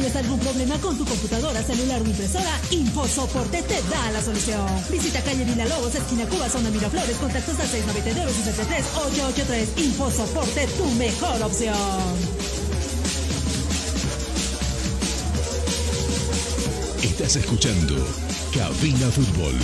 ¿Tienes 0.00 0.16
algún 0.16 0.38
problema 0.38 0.78
con 0.78 0.96
tu 0.96 1.04
computadora, 1.04 1.62
celular 1.62 2.00
o 2.00 2.06
impresora? 2.06 2.58
InfoSoporte 2.70 3.62
te 3.64 3.82
da 3.90 4.10
la 4.12 4.22
solución. 4.22 4.66
Visita 4.90 5.22
calle 5.22 5.44
Villalobos, 5.44 5.94
esquina 5.94 6.24
Cuba, 6.24 6.48
zona 6.48 6.70
Miraflores, 6.70 7.18
contactos 7.18 7.60
al 7.60 7.68
692 7.68 8.32
63 8.32 8.86
883 8.96 9.68
InfoSoporte, 9.76 10.66
tu 10.68 10.86
mejor 10.92 11.42
opción. 11.42 11.76
Estás 17.02 17.36
escuchando 17.36 17.94
Cabina 18.54 19.10
Fútbol 19.10 19.58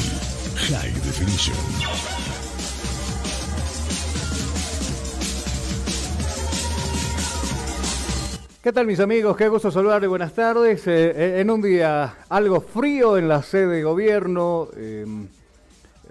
High 0.68 0.92
Definition. 1.00 2.15
¿Qué 8.66 8.72
tal 8.72 8.84
mis 8.84 8.98
amigos? 8.98 9.36
Qué 9.36 9.46
gusto 9.46 9.70
saludarles, 9.70 10.10
buenas 10.10 10.32
tardes. 10.32 10.84
Eh, 10.88 11.12
eh, 11.14 11.40
en 11.40 11.50
un 11.50 11.62
día 11.62 12.16
algo 12.28 12.60
frío 12.60 13.16
en 13.16 13.28
la 13.28 13.40
sede 13.40 13.76
de 13.76 13.82
gobierno, 13.84 14.66
eh, 14.76 15.06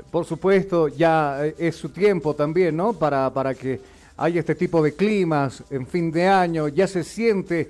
por 0.10 0.24
supuesto 0.24 0.88
ya 0.88 1.46
eh, 1.46 1.56
es 1.58 1.76
su 1.76 1.90
tiempo 1.90 2.34
también, 2.34 2.78
¿no? 2.78 2.94
Para, 2.94 3.30
para 3.34 3.54
que 3.54 3.82
haya 4.16 4.40
este 4.40 4.56
tipo 4.56 4.82
de 4.82 4.94
climas 4.94 5.66
en 5.70 5.86
fin 5.86 6.10
de 6.14 6.30
año, 6.30 6.70
ya 6.70 6.88
se 6.88 7.04
siente 7.04 7.70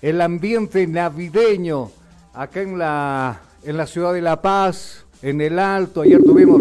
el 0.00 0.18
ambiente 0.22 0.86
navideño 0.86 1.90
acá 2.32 2.62
en 2.62 2.78
la, 2.78 3.38
en 3.62 3.76
la 3.76 3.86
ciudad 3.86 4.14
de 4.14 4.22
La 4.22 4.40
Paz, 4.40 5.04
en 5.20 5.42
el 5.42 5.58
Alto. 5.58 6.00
Ayer 6.00 6.22
tuvimos 6.24 6.58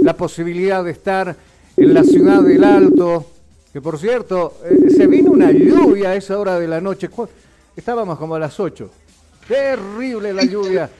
la 0.00 0.16
posibilidad 0.16 0.82
de 0.82 0.92
estar 0.92 1.36
en 1.76 1.92
la 1.92 2.04
ciudad 2.04 2.40
del 2.40 2.64
Alto, 2.64 3.26
Que 3.72 3.80
por 3.80 3.98
cierto, 3.98 4.58
eh, 4.64 4.90
se 4.94 5.06
vino 5.06 5.30
una 5.30 5.50
lluvia 5.50 6.10
a 6.10 6.14
esa 6.14 6.38
hora 6.38 6.58
de 6.58 6.68
la 6.68 6.80
noche. 6.80 7.08
Estábamos 7.74 8.18
como 8.18 8.34
a 8.34 8.38
las 8.38 8.60
8. 8.60 8.90
Terrible 9.48 10.32
la 10.34 10.44
lluvia 10.44 10.90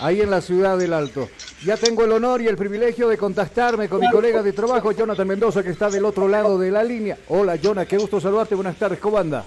ahí 0.00 0.20
en 0.20 0.30
la 0.30 0.40
ciudad 0.40 0.76
del 0.76 0.92
Alto. 0.92 1.28
Ya 1.64 1.76
tengo 1.76 2.04
el 2.04 2.12
honor 2.12 2.42
y 2.42 2.46
el 2.46 2.56
privilegio 2.56 3.08
de 3.08 3.16
contactarme 3.16 3.88
con 3.88 4.00
mi 4.00 4.10
colega 4.10 4.42
de 4.42 4.52
trabajo, 4.52 4.92
Jonathan 4.92 5.26
Mendoza, 5.26 5.62
que 5.62 5.70
está 5.70 5.88
del 5.88 6.04
otro 6.04 6.28
lado 6.28 6.58
de 6.58 6.70
la 6.70 6.84
línea. 6.84 7.18
Hola, 7.28 7.58
Jonah, 7.62 7.86
qué 7.86 7.96
gusto 7.96 8.20
saludarte. 8.20 8.54
Buenas 8.54 8.78
tardes, 8.78 8.98
¿cómo 8.98 9.18
anda? 9.18 9.46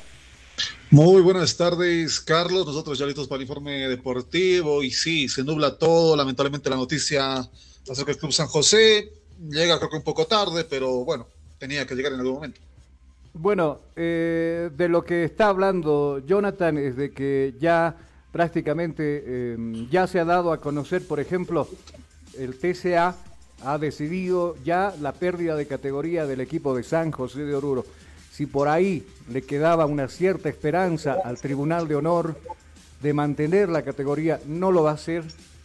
Muy 0.89 1.21
buenas 1.21 1.55
tardes, 1.55 2.19
Carlos. 2.19 2.65
Nosotros 2.65 2.97
ya 2.97 3.05
listos 3.05 3.27
para 3.27 3.37
el 3.37 3.43
informe 3.43 3.87
deportivo. 3.87 4.83
Y 4.83 4.91
sí, 4.91 5.29
se 5.29 5.43
nubla 5.43 5.77
todo. 5.77 6.15
Lamentablemente 6.15 6.69
la 6.69 6.75
noticia 6.75 7.37
acerca 7.89 8.11
del 8.11 8.17
Club 8.17 8.33
San 8.33 8.47
José 8.47 9.13
llega 9.49 9.77
creo 9.77 9.89
que 9.89 9.97
un 9.97 10.03
poco 10.03 10.25
tarde, 10.25 10.63
pero 10.65 11.05
bueno, 11.05 11.27
tenía 11.57 11.85
que 11.85 11.95
llegar 11.95 12.13
en 12.13 12.19
algún 12.19 12.35
momento. 12.35 12.59
Bueno, 13.33 13.79
eh, 13.95 14.69
de 14.75 14.89
lo 14.89 15.05
que 15.05 15.23
está 15.23 15.47
hablando 15.47 16.19
Jonathan 16.19 16.77
es 16.77 16.97
de 16.97 17.11
que 17.11 17.55
ya 17.59 17.95
prácticamente 18.31 19.23
eh, 19.25 19.87
ya 19.89 20.05
se 20.05 20.19
ha 20.19 20.25
dado 20.25 20.51
a 20.51 20.59
conocer, 20.59 21.07
por 21.07 21.19
ejemplo, 21.21 21.67
el 22.37 22.57
TCA 22.59 23.15
ha 23.63 23.77
decidido 23.77 24.55
ya 24.65 24.93
la 24.99 25.13
pérdida 25.13 25.55
de 25.55 25.65
categoría 25.65 26.25
del 26.25 26.41
equipo 26.41 26.75
de 26.75 26.83
San 26.83 27.11
José 27.11 27.45
de 27.45 27.55
Oruro. 27.55 27.85
Si 28.31 28.47
por 28.47 28.67
ahí 28.67 29.07
le 29.29 29.43
quedaba 29.43 29.85
una 29.85 30.09
cierta 30.09 30.49
esperanza 30.49 31.17
al 31.23 31.39
Tribunal 31.39 31.87
de 31.87 31.95
Honor 31.95 32.35
de 33.01 33.13
mantener 33.13 33.69
la 33.69 33.83
categoría, 33.83 34.41
no 34.45 34.71
lo 34.71 34.83
va 34.83 34.91
a 34.91 34.95
hacer. 34.95 35.23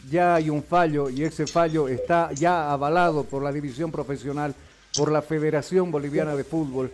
Ya 0.09 0.35
hay 0.35 0.49
un 0.49 0.63
fallo 0.63 1.09
y 1.09 1.23
ese 1.23 1.47
fallo 1.47 1.89
está 1.89 2.31
ya 2.31 2.71
avalado 2.71 3.25
por 3.25 3.43
la 3.43 3.51
división 3.51 3.91
profesional, 3.91 4.55
por 4.95 5.11
la 5.11 5.21
Federación 5.21 5.91
Boliviana 5.91 6.35
de 6.35 6.45
Fútbol. 6.45 6.91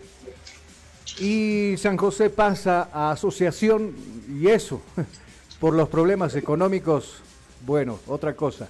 Y 1.18 1.76
San 1.78 1.96
José 1.96 2.30
pasa 2.30 2.88
a 2.92 3.12
asociación 3.12 3.94
y 4.28 4.48
eso, 4.48 4.80
por 5.60 5.74
los 5.74 5.88
problemas 5.88 6.34
económicos, 6.34 7.22
bueno, 7.64 8.00
otra 8.06 8.34
cosa. 8.34 8.68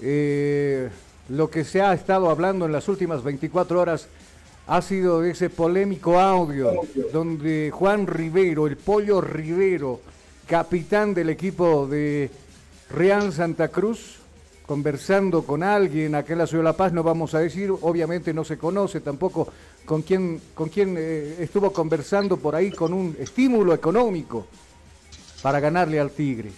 Eh, 0.00 0.88
lo 1.28 1.48
que 1.48 1.64
se 1.64 1.80
ha 1.80 1.94
estado 1.94 2.28
hablando 2.28 2.66
en 2.66 2.72
las 2.72 2.88
últimas 2.88 3.22
24 3.22 3.80
horas 3.80 4.08
ha 4.66 4.82
sido 4.82 5.20
de 5.20 5.30
ese 5.30 5.50
polémico 5.50 6.18
audio 6.18 6.72
donde 7.12 7.70
Juan 7.72 8.06
Rivero, 8.06 8.66
el 8.66 8.76
pollo 8.76 9.20
Rivero, 9.20 10.00
capitán 10.46 11.14
del 11.14 11.30
equipo 11.30 11.86
de 11.86 12.30
Real 12.90 13.32
Santa 13.32 13.68
Cruz, 13.68 14.23
conversando 14.66 15.42
con 15.42 15.62
alguien 15.62 16.14
acá 16.14 16.32
en 16.32 16.38
la 16.38 16.46
ciudad 16.46 16.62
de 16.62 16.70
La 16.70 16.76
Paz, 16.76 16.92
no 16.92 17.02
vamos 17.02 17.34
a 17.34 17.40
decir, 17.40 17.70
obviamente 17.70 18.32
no 18.32 18.44
se 18.44 18.56
conoce 18.56 19.00
tampoco 19.00 19.48
con 19.84 20.02
quién, 20.02 20.40
con 20.54 20.68
quién 20.68 20.96
eh, 20.98 21.36
estuvo 21.40 21.70
conversando 21.72 22.38
por 22.38 22.54
ahí 22.54 22.70
con 22.70 22.92
un 22.92 23.14
estímulo 23.18 23.74
económico 23.74 24.46
para 25.42 25.60
ganarle 25.60 26.00
al 26.00 26.10
Tigre. 26.10 26.50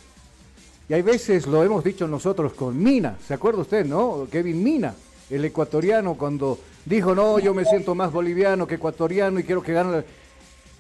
Y 0.89 0.95
hay 0.95 1.03
veces, 1.03 1.49
lo 1.49 1.65
hemos 1.65 1.83
dicho 1.83 2.07
nosotros 2.07 2.53
con 2.53 2.81
Mina, 2.81 3.17
¿se 3.27 3.35
acuerda 3.35 3.63
usted, 3.63 3.85
no? 3.85 4.29
Kevin 4.31 4.63
Mina, 4.63 4.95
el 5.29 5.45
ecuatoriano, 5.45 6.15
cuando 6.15 6.61
dijo, 6.85 7.13
no, 7.13 7.41
yo 7.41 7.53
me 7.53 7.65
siento 7.65 7.97
más 7.97 8.13
boliviano 8.13 8.69
que 8.69 8.77
ecuatoriano 8.77 9.41
y 9.41 9.43
quiero 9.43 9.63
que 9.63 9.73
gane. 9.73 10.05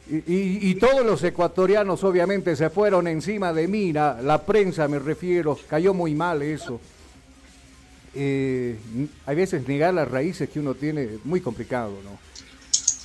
Y, 0.08 0.76
todos 0.76 1.04
los 1.04 1.24
ecuatorianos 1.24 2.04
obviamente 2.04 2.54
se 2.54 2.70
fueron 2.70 3.08
encima 3.08 3.52
de 3.52 3.66
Mina, 3.66 4.18
la 4.22 4.40
prensa 4.40 4.86
me 4.86 5.00
refiero, 5.00 5.58
cayó 5.68 5.92
muy 5.92 6.14
mal 6.14 6.42
eso. 6.42 6.78
Eh, 8.18 8.76
hay 9.26 9.36
veces 9.36 9.68
negar 9.68 9.92
las 9.92 10.10
raíces 10.10 10.48
que 10.48 10.58
uno 10.58 10.74
tiene 10.74 11.02
es 11.02 11.24
muy 11.24 11.42
complicado, 11.42 11.92
¿no? 12.02 12.18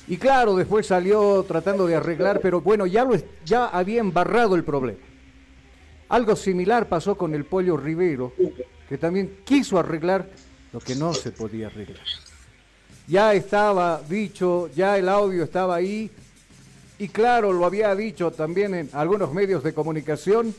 Y 0.08 0.16
claro, 0.16 0.56
después 0.56 0.86
salió 0.86 1.44
tratando 1.46 1.86
de 1.86 1.96
arreglar, 1.96 2.40
pero 2.40 2.62
bueno, 2.62 2.86
ya, 2.86 3.04
lo, 3.04 3.14
ya 3.44 3.66
había 3.66 4.00
embarrado 4.00 4.56
el 4.56 4.64
problema. 4.64 4.98
Algo 6.08 6.34
similar 6.34 6.88
pasó 6.88 7.14
con 7.14 7.34
el 7.34 7.44
Pollo 7.44 7.76
Rivero, 7.76 8.32
que 8.88 8.98
también 8.98 9.38
quiso 9.44 9.78
arreglar 9.78 10.28
lo 10.72 10.80
que 10.80 10.94
no 10.94 11.12
se 11.12 11.30
podía 11.30 11.66
arreglar. 11.66 12.00
Ya 13.06 13.34
estaba 13.34 14.00
dicho, 14.08 14.70
ya 14.74 14.96
el 14.96 15.08
audio 15.08 15.44
estaba 15.44 15.76
ahí, 15.76 16.10
y 16.98 17.08
claro, 17.08 17.52
lo 17.52 17.66
había 17.66 17.94
dicho 17.94 18.30
también 18.30 18.74
en 18.74 18.88
algunos 18.92 19.32
medios 19.34 19.62
de 19.62 19.74
comunicación, 19.74 20.54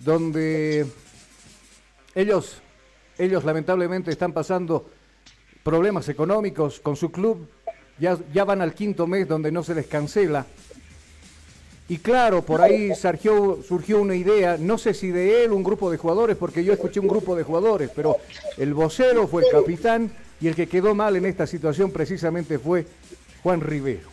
donde 0.00 0.86
ellos, 2.14 2.61
ellos 3.22 3.44
lamentablemente 3.44 4.10
están 4.10 4.32
pasando 4.32 4.90
problemas 5.62 6.08
económicos 6.08 6.80
con 6.80 6.96
su 6.96 7.12
club, 7.12 7.46
ya, 7.98 8.18
ya 8.34 8.44
van 8.44 8.60
al 8.60 8.74
quinto 8.74 9.06
mes 9.06 9.28
donde 9.28 9.52
no 9.52 9.62
se 9.62 9.74
les 9.74 9.86
cancela. 9.86 10.44
Y 11.88 11.98
claro, 11.98 12.42
por 12.42 12.60
ahí 12.62 12.94
surgió, 12.94 13.58
surgió 13.62 14.00
una 14.00 14.16
idea, 14.16 14.56
no 14.58 14.76
sé 14.76 14.94
si 14.94 15.10
de 15.10 15.44
él, 15.44 15.52
un 15.52 15.62
grupo 15.62 15.90
de 15.90 15.98
jugadores, 15.98 16.36
porque 16.36 16.64
yo 16.64 16.72
escuché 16.72 16.98
un 16.98 17.08
grupo 17.08 17.36
de 17.36 17.44
jugadores, 17.44 17.90
pero 17.94 18.16
el 18.56 18.74
vocero 18.74 19.28
fue 19.28 19.44
el 19.44 19.50
capitán 19.50 20.10
y 20.40 20.48
el 20.48 20.56
que 20.56 20.66
quedó 20.66 20.94
mal 20.94 21.14
en 21.14 21.26
esta 21.26 21.46
situación 21.46 21.90
precisamente 21.92 22.58
fue 22.58 22.86
Juan 23.42 23.60
Rivero. 23.60 24.08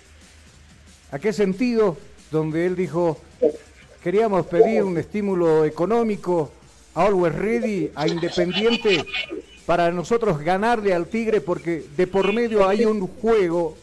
¿A 1.12 1.18
qué 1.18 1.34
sentido? 1.34 1.98
Donde 2.32 2.68
él 2.68 2.76
dijo, 2.76 3.18
queríamos 4.04 4.46
pedir 4.46 4.84
un 4.84 4.98
estímulo 4.98 5.66
económico 5.66 6.52
Always 6.95 7.36
Ready, 7.36 7.91
a 7.95 8.07
Independiente, 8.07 9.06
para 9.65 9.91
nosotros 9.91 10.39
ganarle 10.39 10.94
al 10.94 11.07
Tigre, 11.07 11.41
porque 11.41 11.83
de 11.95 12.07
por 12.07 12.33
medio 12.33 12.68
hay 12.68 12.86
un 12.86 13.07
juego, 13.07 13.77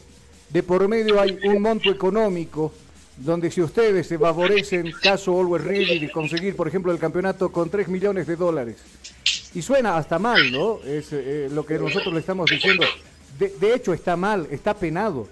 de 0.50 0.62
por 0.62 0.86
medio 0.88 1.20
hay 1.20 1.38
un 1.44 1.62
monto 1.62 1.90
económico, 1.90 2.72
donde 3.16 3.50
si 3.50 3.62
ustedes 3.62 4.06
se 4.06 4.18
favorecen, 4.18 4.92
caso 5.02 5.38
Always 5.38 5.64
Ready, 5.64 5.98
de 6.00 6.10
conseguir, 6.10 6.56
por 6.56 6.68
ejemplo, 6.68 6.92
el 6.92 6.98
campeonato 6.98 7.50
con 7.50 7.70
3 7.70 7.88
millones 7.88 8.26
de 8.26 8.36
dólares. 8.36 8.76
Y 9.54 9.62
suena 9.62 9.96
hasta 9.96 10.18
mal, 10.18 10.52
¿no? 10.52 10.80
Es 10.84 11.08
eh, 11.12 11.48
lo 11.50 11.64
que 11.64 11.78
nosotros 11.78 12.12
le 12.12 12.20
estamos 12.20 12.50
diciendo. 12.50 12.84
De, 13.38 13.48
de 13.58 13.74
hecho, 13.74 13.94
está 13.94 14.16
mal, 14.16 14.46
está 14.50 14.74
penado. 14.74 15.28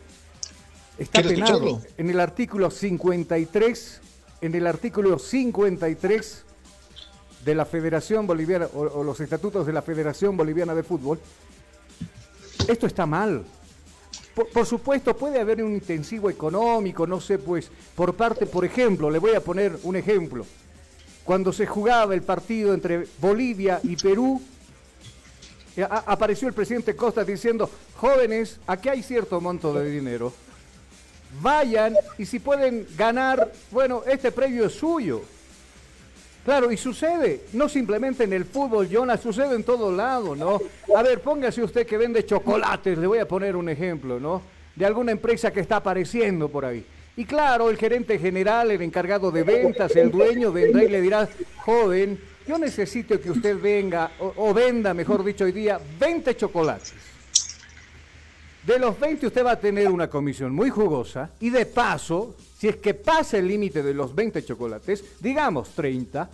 Está 0.99 1.21
¿Quiere 1.21 1.35
penado. 1.37 1.57
escucharlo? 1.57 1.87
En 1.99 2.11
el 2.11 2.21
artículo 2.21 2.71
53, 2.71 4.01
en 4.41 4.55
el 4.55 4.67
artículo 4.67 5.19
53 5.19 6.44
de 7.45 7.55
la 7.55 7.65
Federación 7.65 8.27
Boliviana, 8.27 8.69
o, 8.75 9.03
los 9.03 9.21
estatutos 9.21 9.67
de 9.67 9.73
la 9.73 9.83
Federación 9.83 10.37
Boliviana 10.37 10.75
de 10.75 10.83
Fútbol, 10.83 11.19
esto 12.67 12.87
está 12.87 13.07
mal. 13.07 13.45
Por, 14.53 14.67
supuesto, 14.67 15.17
puede 15.17 15.39
haber 15.39 15.63
un 15.63 15.75
intensivo 15.75 16.29
económico, 16.29 17.07
no 17.07 17.21
sé, 17.21 17.39
pues, 17.39 17.71
por 17.95 18.15
parte, 18.15 18.47
por 18.47 18.65
ejemplo, 18.65 19.09
le 19.09 19.21
voy 19.21 19.35
a 19.35 19.41
poner 19.41 19.79
un 19.85 19.95
ejemplo. 19.95 20.45
Cuando 21.23 21.53
se 21.53 21.67
jugaba 21.67 22.15
el 22.15 22.23
partido 22.23 22.75
entre 22.75 23.07
Bolivia 23.21 23.81
y 23.85 23.95
Perú, 23.95 24.43
eh, 25.77 25.87
apareció 25.89 26.49
el 26.49 26.55
presidente 26.55 26.97
Costa 26.97 27.23
diciendo, 27.23 27.71
jóvenes, 27.97 28.59
aquí 28.67 28.89
hay 28.89 29.03
cierto 29.03 29.41
monto 29.41 29.73
de 29.73 29.89
dinero, 29.89 30.33
vayan 31.41 31.95
y 32.19 32.27
si 32.27 32.41
pueden 32.41 32.87
ganar, 32.97 33.53
bueno, 33.71 34.03
este 34.07 34.33
premio 34.33 34.67
es 34.67 34.75
suyo. 34.75 35.23
Claro, 36.45 36.71
y 36.71 36.77
sucede, 36.77 37.47
no 37.55 37.71
simplemente 37.71 38.25
en 38.25 38.35
el 38.35 38.45
fútbol, 38.45 38.87
Jonas, 38.89 39.21
sucede 39.21 39.55
en 39.55 39.65
todo 39.65 39.91
lado, 39.91 40.37
¿no? 40.37 40.61
A 40.95 41.03
ver, 41.03 41.23
póngase 41.23 41.63
usted 41.63 41.87
que 41.87 41.97
vende 41.97 42.27
chocolates, 42.27 42.99
le 42.99 43.07
voy 43.07 43.19
a 43.19 43.27
poner 43.27 43.57
un 43.57 43.71
ejemplo, 43.71 44.21
¿no? 44.21 44.43
De 44.77 44.85
alguna 44.85 45.13
empresa 45.13 45.51
que 45.51 45.61
está 45.61 45.77
apareciendo 45.77 46.51
por 46.51 46.67
ahí. 46.67 46.85
Y 47.17 47.25
claro, 47.25 47.71
el 47.71 47.79
gerente 47.79 48.19
general, 48.19 48.71
el 48.71 48.83
encargado 48.83 49.31
de 49.31 49.43
ventas, 49.43 49.97
el 49.97 50.11
dueño 50.11 50.53
vendrá 50.53 50.85
y 50.85 50.89
le 50.89 51.01
dirá, 51.01 51.27
joven, 51.65 52.21
yo 52.47 52.59
necesito 52.59 53.19
que 53.19 53.31
usted 53.31 53.59
venga, 53.59 54.11
o, 54.19 54.35
o 54.37 54.53
venda, 54.53 54.93
mejor 54.93 55.25
dicho, 55.25 55.45
hoy 55.45 55.53
día, 55.53 55.81
20 55.99 56.37
chocolates. 56.37 56.93
De 58.67 58.79
los 58.79 58.99
20 58.99 59.27
usted 59.27 59.45
va 59.45 59.53
a 59.53 59.61
tener 59.61 59.89
una 59.89 60.09
comisión 60.09 60.55
muy 60.55 60.69
jugosa 60.71 61.31
y 61.41 61.51
de 61.51 61.65
paso, 61.67 62.35
si 62.65 62.69
es 62.69 62.77
que 62.77 62.95
pasa 62.95 63.37
el 63.37 63.47
límite 63.47 63.83
de 63.83 63.93
los 63.93 64.15
20 64.15 64.43
chocolates, 64.43 65.05
digamos 65.21 65.69
30, 65.75 66.31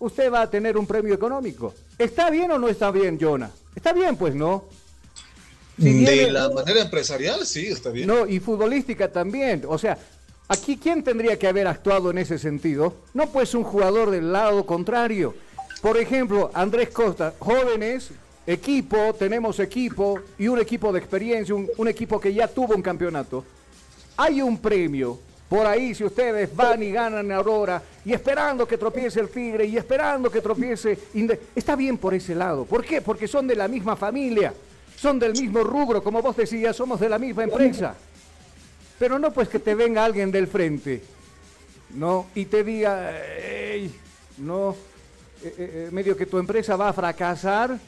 usted 0.00 0.32
va 0.32 0.40
a 0.42 0.50
tener 0.50 0.76
un 0.76 0.88
premio 0.88 1.14
económico. 1.14 1.72
¿Está 1.96 2.30
bien 2.30 2.50
o 2.50 2.58
no 2.58 2.66
está 2.68 2.90
bien, 2.90 3.16
Jonah? 3.20 3.48
Está 3.76 3.92
bien, 3.92 4.16
pues, 4.16 4.34
¿no? 4.34 4.64
Si 5.78 5.84
de 6.04 6.12
viene- 6.14 6.32
la 6.32 6.50
manera 6.50 6.80
empresarial, 6.80 7.46
sí, 7.46 7.68
está 7.68 7.90
bien. 7.90 8.08
no, 8.08 8.26
y 8.26 8.40
futbolística 8.40 9.12
también. 9.12 9.62
O 9.68 9.78
sea, 9.78 9.96
aquí 10.48 10.76
quién 10.82 11.04
tendría 11.04 11.38
que 11.38 11.46
haber 11.46 11.68
actuado 11.68 12.10
en 12.10 12.18
ese 12.18 12.40
sentido? 12.40 12.96
No 13.14 13.28
pues 13.30 13.54
un 13.54 13.62
jugador 13.62 14.10
del 14.10 14.32
lado 14.32 14.66
contrario. 14.66 15.36
Por 15.80 15.96
ejemplo, 15.96 16.50
Andrés 16.54 16.88
Costa, 16.88 17.34
jóvenes, 17.38 18.08
equipo, 18.48 19.14
tenemos 19.16 19.60
equipo 19.60 20.18
y 20.40 20.48
un 20.48 20.58
equipo 20.58 20.92
de 20.92 20.98
experiencia, 20.98 21.54
un, 21.54 21.68
un 21.76 21.86
equipo 21.86 22.18
que 22.18 22.34
ya 22.34 22.48
tuvo 22.48 22.74
un 22.74 22.82
campeonato. 22.82 23.44
Hay 24.16 24.42
un 24.42 24.58
premio. 24.58 25.20
Por 25.48 25.66
ahí, 25.66 25.94
si 25.94 26.04
ustedes 26.04 26.54
van 26.54 26.82
y 26.82 26.90
ganan 26.92 27.32
Aurora, 27.32 27.82
y 28.04 28.12
esperando 28.12 28.68
que 28.68 28.76
tropiece 28.76 29.20
el 29.20 29.30
Tigre, 29.30 29.64
y 29.64 29.78
esperando 29.78 30.30
que 30.30 30.42
tropiece... 30.42 30.98
Está 31.54 31.74
bien 31.74 31.96
por 31.96 32.12
ese 32.12 32.34
lado. 32.34 32.66
¿Por 32.66 32.84
qué? 32.84 33.00
Porque 33.00 33.26
son 33.26 33.46
de 33.46 33.56
la 33.56 33.66
misma 33.66 33.96
familia, 33.96 34.52
son 34.96 35.18
del 35.18 35.32
mismo 35.32 35.60
rubro, 35.64 36.02
como 36.02 36.20
vos 36.20 36.36
decías, 36.36 36.76
somos 36.76 37.00
de 37.00 37.08
la 37.08 37.18
misma 37.18 37.44
empresa. 37.44 37.94
Pero 38.98 39.18
no 39.18 39.32
pues 39.32 39.48
que 39.48 39.58
te 39.58 39.74
venga 39.74 40.04
alguien 40.04 40.30
del 40.30 40.48
frente, 40.48 41.02
¿no? 41.94 42.26
Y 42.34 42.44
te 42.46 42.62
diga, 42.62 43.12
"Ey, 43.38 43.94
no, 44.38 44.76
eh, 45.42 45.54
eh, 45.56 45.88
medio 45.92 46.16
que 46.16 46.26
tu 46.26 46.36
empresa 46.36 46.76
va 46.76 46.88
a 46.88 46.92
fracasar 46.92 47.78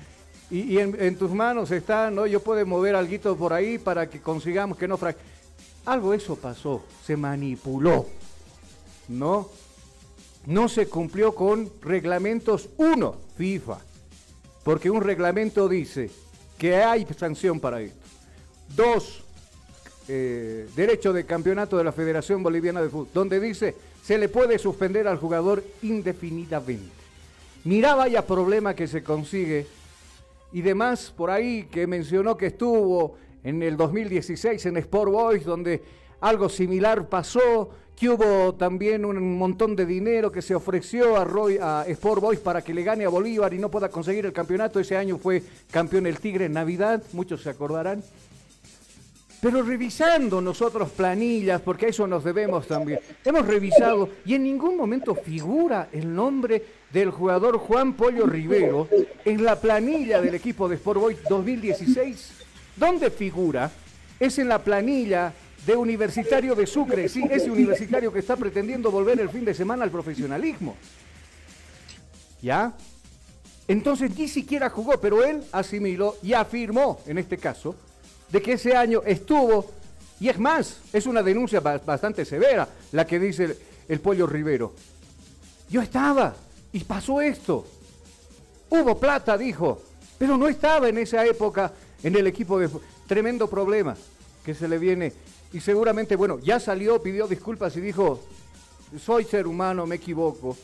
y, 0.50 0.78
en 0.78 1.16
tus 1.16 1.32
manos 1.32 1.70
está, 1.70 2.10
¿no? 2.10 2.26
Yo 2.26 2.40
puedo 2.40 2.64
mover 2.64 2.94
algo 2.94 3.34
por 3.34 3.52
ahí 3.52 3.78
para 3.78 4.08
que 4.08 4.20
consigamos 4.20 4.78
que 4.78 4.86
no 4.86 4.96
fracase. 4.96 5.37
Algo 5.88 6.12
eso 6.12 6.36
pasó, 6.36 6.84
se 7.02 7.16
manipuló, 7.16 8.04
¿no? 9.08 9.48
No 10.44 10.68
se 10.68 10.86
cumplió 10.86 11.34
con 11.34 11.70
reglamentos, 11.80 12.68
uno, 12.76 13.16
FIFA, 13.38 13.78
porque 14.64 14.90
un 14.90 15.00
reglamento 15.00 15.66
dice 15.66 16.10
que 16.58 16.76
hay 16.76 17.06
sanción 17.16 17.58
para 17.58 17.80
esto. 17.80 18.06
Dos, 18.76 19.24
eh, 20.08 20.68
derecho 20.76 21.14
de 21.14 21.24
campeonato 21.24 21.78
de 21.78 21.84
la 21.84 21.92
Federación 21.92 22.42
Boliviana 22.42 22.82
de 22.82 22.90
Fútbol, 22.90 23.08
donde 23.14 23.40
dice 23.40 23.74
se 24.04 24.18
le 24.18 24.28
puede 24.28 24.58
suspender 24.58 25.08
al 25.08 25.16
jugador 25.16 25.64
indefinidamente. 25.80 26.92
Mirá 27.64 27.94
vaya 27.94 28.26
problema 28.26 28.74
que 28.74 28.88
se 28.88 29.02
consigue 29.02 29.66
y 30.52 30.60
demás 30.60 31.14
por 31.16 31.30
ahí 31.30 31.64
que 31.64 31.86
mencionó 31.86 32.36
que 32.36 32.48
estuvo 32.48 33.16
en 33.44 33.62
el 33.62 33.76
2016 33.76 34.64
en 34.66 34.76
Sport 34.78 35.12
Boys, 35.12 35.44
donde 35.44 35.82
algo 36.20 36.48
similar 36.48 37.08
pasó, 37.08 37.70
que 37.96 38.08
hubo 38.10 38.54
también 38.54 39.04
un 39.04 39.36
montón 39.38 39.74
de 39.74 39.84
dinero 39.84 40.30
que 40.30 40.40
se 40.42 40.54
ofreció 40.54 41.16
a, 41.16 41.24
Roy- 41.24 41.58
a 41.60 41.84
Sport 41.88 42.22
Boys 42.22 42.38
para 42.38 42.62
que 42.62 42.72
le 42.72 42.84
gane 42.84 43.04
a 43.04 43.08
Bolívar 43.08 43.52
y 43.54 43.58
no 43.58 43.70
pueda 43.70 43.88
conseguir 43.88 44.24
el 44.26 44.32
campeonato. 44.32 44.78
Ese 44.78 44.96
año 44.96 45.18
fue 45.18 45.42
campeón 45.70 46.06
el 46.06 46.18
Tigre 46.20 46.44
en 46.44 46.52
Navidad, 46.52 47.02
muchos 47.12 47.42
se 47.42 47.50
acordarán. 47.50 48.02
Pero 49.40 49.62
revisando 49.62 50.40
nosotros 50.40 50.90
planillas, 50.90 51.60
porque 51.60 51.86
a 51.86 51.88
eso 51.90 52.08
nos 52.08 52.24
debemos 52.24 52.66
también, 52.66 52.98
hemos 53.24 53.46
revisado 53.46 54.08
y 54.26 54.34
en 54.34 54.42
ningún 54.42 54.76
momento 54.76 55.14
figura 55.14 55.88
el 55.92 56.12
nombre 56.12 56.64
del 56.92 57.10
jugador 57.12 57.58
Juan 57.58 57.92
Pollo 57.94 58.26
Rivero 58.26 58.88
en 59.24 59.44
la 59.44 59.60
planilla 59.60 60.20
del 60.20 60.34
equipo 60.34 60.68
de 60.68 60.74
Sport 60.74 61.00
Boys 61.00 61.18
2016. 61.28 62.37
¿Dónde 62.78 63.10
figura? 63.10 63.70
Es 64.20 64.38
en 64.38 64.48
la 64.48 64.62
planilla 64.62 65.32
de 65.66 65.76
Universitario 65.76 66.54
de 66.54 66.66
Sucre, 66.66 67.08
sí, 67.08 67.24
ese 67.30 67.50
universitario 67.50 68.12
que 68.12 68.20
está 68.20 68.36
pretendiendo 68.36 68.90
volver 68.90 69.20
el 69.20 69.28
fin 69.28 69.44
de 69.44 69.54
semana 69.54 69.84
al 69.84 69.90
profesionalismo. 69.90 70.76
¿Ya? 72.40 72.72
Entonces 73.66 74.16
ni 74.16 74.28
siquiera 74.28 74.70
jugó, 74.70 74.98
pero 75.00 75.24
él 75.24 75.42
asimiló 75.52 76.16
y 76.22 76.32
afirmó, 76.32 77.00
en 77.06 77.18
este 77.18 77.36
caso, 77.36 77.74
de 78.30 78.40
que 78.40 78.52
ese 78.52 78.76
año 78.76 79.02
estuvo, 79.04 79.70
y 80.20 80.28
es 80.28 80.38
más, 80.38 80.78
es 80.92 81.06
una 81.06 81.22
denuncia 81.22 81.60
ba- 81.60 81.78
bastante 81.78 82.24
severa 82.24 82.68
la 82.92 83.06
que 83.06 83.18
dice 83.18 83.44
el, 83.44 83.58
el 83.88 84.00
Pollo 84.00 84.26
Rivero. 84.26 84.74
Yo 85.68 85.82
estaba 85.82 86.34
y 86.72 86.80
pasó 86.84 87.20
esto. 87.20 87.66
Hubo 88.70 88.98
plata, 88.98 89.36
dijo, 89.36 89.82
pero 90.18 90.36
no 90.38 90.48
estaba 90.48 90.88
en 90.88 90.98
esa 90.98 91.26
época 91.26 91.72
en 92.02 92.16
el 92.16 92.26
equipo 92.26 92.58
de... 92.58 92.68
Tremendo 93.06 93.48
problema 93.48 93.96
que 94.44 94.54
se 94.54 94.68
le 94.68 94.78
viene. 94.78 95.12
Y 95.52 95.60
seguramente, 95.60 96.16
bueno, 96.16 96.38
ya 96.40 96.60
salió, 96.60 97.02
pidió 97.02 97.26
disculpas 97.26 97.76
y 97.76 97.80
dijo, 97.80 98.22
soy 98.98 99.24
ser 99.24 99.46
humano, 99.46 99.86
me 99.86 99.96
equivoco. 99.96 100.56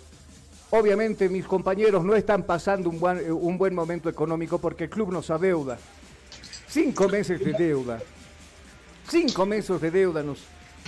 Obviamente 0.71 1.29
mis 1.29 1.45
compañeros 1.45 2.05
no 2.05 2.15
están 2.15 2.43
pasando 2.43 2.91
un 2.91 2.99
buen, 2.99 3.33
un 3.33 3.57
buen 3.57 3.75
momento 3.75 4.09
económico 4.09 4.59
porque 4.59 4.85
el 4.85 4.91
club 4.91 5.13
nos 5.13 5.31
adeuda. 5.31 5.79
Cinco 6.69 7.09
meses 7.09 7.45
de 7.45 7.53
deuda. 7.53 8.01
Cinco 9.09 9.47
meses 9.47 9.81
de 9.81 9.91
deuda 9.91 10.23
nos, 10.23 10.41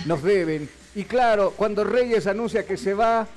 nos 0.05 0.21
deben. 0.21 0.69
Y 0.95 1.03
claro, 1.03 1.53
cuando 1.55 1.83
Reyes 1.83 2.27
anuncia 2.27 2.65
que 2.65 2.77
se 2.77 2.93
va, 2.93 3.27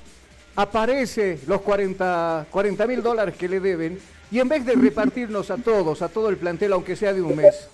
aparece 0.56 1.40
los 1.46 1.60
40 1.60 2.46
mil 2.88 3.02
dólares 3.02 3.36
que 3.36 3.48
le 3.48 3.60
deben. 3.60 4.00
Y 4.30 4.38
en 4.38 4.48
vez 4.48 4.64
de 4.64 4.74
repartirnos 4.74 5.50
a 5.50 5.56
todos, 5.56 6.02
a 6.02 6.08
todo 6.08 6.28
el 6.28 6.36
plantel, 6.36 6.72
aunque 6.72 6.94
sea 6.94 7.12
de 7.12 7.20
un 7.20 7.34
mes, 7.34 7.68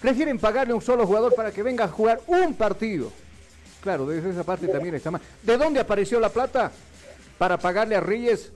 prefieren 0.00 0.38
pagarle 0.38 0.72
a 0.72 0.76
un 0.76 0.82
solo 0.82 1.06
jugador 1.06 1.34
para 1.34 1.52
que 1.52 1.62
venga 1.62 1.84
a 1.84 1.88
jugar 1.88 2.20
un 2.26 2.54
partido. 2.54 3.12
Claro, 3.80 4.06
desde 4.06 4.30
esa 4.30 4.44
parte 4.44 4.66
también 4.68 4.94
está 4.94 5.10
mal. 5.10 5.20
¿De 5.42 5.56
dónde 5.56 5.80
apareció 5.80 6.18
la 6.18 6.28
plata? 6.28 6.72
Para 7.38 7.58
pagarle 7.58 7.96
a 7.96 8.00
Reyes. 8.00 8.52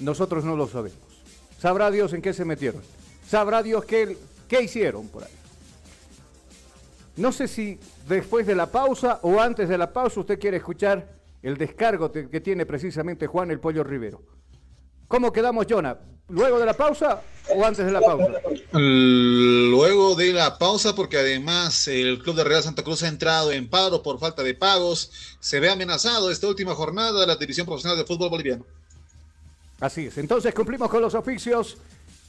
Nosotros 0.00 0.44
no 0.44 0.54
lo 0.54 0.68
sabemos. 0.68 0.98
Sabrá 1.58 1.90
Dios 1.90 2.12
en 2.12 2.22
qué 2.22 2.32
se 2.32 2.44
metieron. 2.44 2.82
Sabrá 3.26 3.62
Dios 3.62 3.84
qué, 3.84 4.18
qué 4.48 4.62
hicieron 4.62 5.08
por 5.08 5.24
ahí. 5.24 5.32
No 7.16 7.32
sé 7.32 7.48
si 7.48 7.78
después 8.08 8.46
de 8.46 8.54
la 8.54 8.66
pausa 8.66 9.18
o 9.22 9.40
antes 9.40 9.68
de 9.68 9.78
la 9.78 9.92
pausa 9.92 10.20
usted 10.20 10.38
quiere 10.38 10.58
escuchar 10.58 11.08
el 11.42 11.56
descargo 11.56 12.10
que 12.12 12.40
tiene 12.40 12.66
precisamente 12.66 13.26
Juan 13.26 13.50
el 13.50 13.60
Pollo 13.60 13.82
Rivero. 13.82 14.22
¿Cómo 15.12 15.30
quedamos, 15.30 15.66
Jonah? 15.68 15.98
¿Luego 16.30 16.58
de 16.58 16.64
la 16.64 16.72
pausa 16.72 17.20
o 17.54 17.62
antes 17.62 17.84
de 17.84 17.92
la 17.92 18.00
pausa? 18.00 18.40
Luego 18.72 20.14
de 20.14 20.32
la 20.32 20.56
pausa, 20.56 20.94
porque 20.94 21.18
además 21.18 21.86
el 21.86 22.22
Club 22.22 22.36
de 22.36 22.44
Real 22.44 22.62
Santa 22.62 22.82
Cruz 22.82 23.02
ha 23.02 23.08
entrado 23.08 23.52
en 23.52 23.68
paro 23.68 24.02
por 24.02 24.18
falta 24.18 24.42
de 24.42 24.54
pagos, 24.54 25.36
se 25.38 25.60
ve 25.60 25.68
amenazado 25.68 26.30
esta 26.30 26.46
última 26.48 26.74
jornada 26.74 27.20
de 27.20 27.26
la 27.26 27.36
División 27.36 27.66
Profesional 27.66 27.98
de 27.98 28.06
Fútbol 28.06 28.30
Boliviano. 28.30 28.64
Así 29.80 30.06
es. 30.06 30.16
Entonces 30.16 30.54
cumplimos 30.54 30.88
con 30.88 31.02
los 31.02 31.14
oficios. 31.14 31.76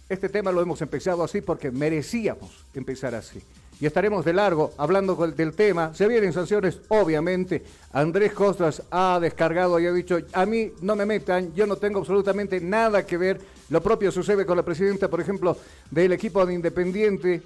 Este 0.10 0.28
tema 0.28 0.52
lo 0.52 0.60
hemos 0.60 0.82
empezado 0.82 1.24
así 1.24 1.40
porque 1.40 1.72
merecíamos 1.72 2.52
empezar 2.74 3.16
así. 3.16 3.42
Y 3.84 3.86
estaremos 3.86 4.24
de 4.24 4.32
largo 4.32 4.72
hablando 4.78 5.14
del 5.28 5.52
tema. 5.52 5.94
Se 5.94 6.08
vienen 6.08 6.32
sanciones, 6.32 6.80
obviamente. 6.88 7.66
Andrés 7.92 8.32
Costas 8.32 8.82
ha 8.90 9.20
descargado 9.20 9.78
y 9.78 9.86
ha 9.86 9.92
dicho, 9.92 10.20
a 10.32 10.46
mí 10.46 10.72
no 10.80 10.96
me 10.96 11.06
metan, 11.06 11.54
yo 11.54 11.68
no 11.68 11.76
tengo 11.76 12.00
absolutamente 12.00 12.62
nada 12.62 13.06
que 13.06 13.18
ver. 13.18 13.42
Lo 13.68 13.84
propio 13.84 14.10
sucede 14.10 14.46
con 14.46 14.56
la 14.56 14.64
presidenta, 14.64 15.10
por 15.10 15.20
ejemplo, 15.20 15.58
del 15.92 16.14
equipo 16.14 16.46
de 16.46 16.54
Independiente. 16.54 17.42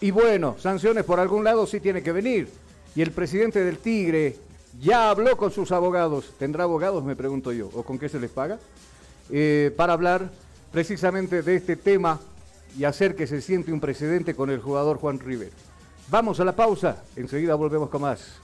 Y 0.00 0.10
bueno, 0.10 0.56
sanciones 0.58 1.04
por 1.04 1.20
algún 1.20 1.44
lado 1.44 1.66
sí 1.66 1.78
tiene 1.78 2.02
que 2.02 2.12
venir. 2.12 2.48
Y 2.96 3.02
el 3.02 3.10
presidente 3.10 3.62
del 3.62 3.76
Tigre 3.76 4.36
ya 4.80 5.10
habló 5.10 5.36
con 5.36 5.50
sus 5.50 5.72
abogados. 5.72 6.32
¿Tendrá 6.38 6.64
abogados, 6.64 7.04
me 7.04 7.16
pregunto 7.16 7.52
yo? 7.52 7.68
¿O 7.74 7.82
con 7.82 7.98
qué 7.98 8.08
se 8.08 8.18
les 8.18 8.30
paga? 8.30 8.58
eh, 9.30 9.72
para 9.76 9.92
hablar 9.92 10.30
precisamente 10.70 11.42
de 11.42 11.56
este 11.56 11.76
tema 11.76 12.18
y 12.78 12.84
hacer 12.84 13.14
que 13.14 13.26
se 13.26 13.42
siente 13.42 13.72
un 13.72 13.80
precedente 13.80 14.34
con 14.34 14.48
el 14.48 14.60
jugador 14.60 14.96
Juan 14.96 15.18
Rivero. 15.18 15.52
Vamos 16.08 16.40
a 16.40 16.44
la 16.44 16.54
pausa, 16.54 17.02
enseguida 17.16 17.54
volvemos 17.54 17.88
con 17.88 18.02
más. 18.02 18.40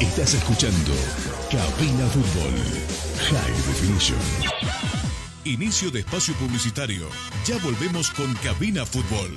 Estás 0.00 0.32
escuchando 0.32 0.92
Cabina 1.50 2.06
Fútbol 2.06 2.54
High 3.28 3.56
Definition. 3.68 4.18
Inicio 5.44 5.90
de 5.90 6.00
espacio 6.00 6.34
publicitario. 6.34 7.06
Ya 7.46 7.58
volvemos 7.58 8.10
con 8.10 8.32
Cabina 8.36 8.86
Fútbol. 8.86 9.36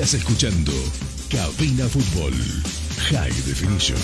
Estás 0.00 0.14
escuchando 0.14 0.72
Cabina 1.30 1.84
Fútbol 1.84 2.32
High 3.10 3.34
Definition. 3.46 3.98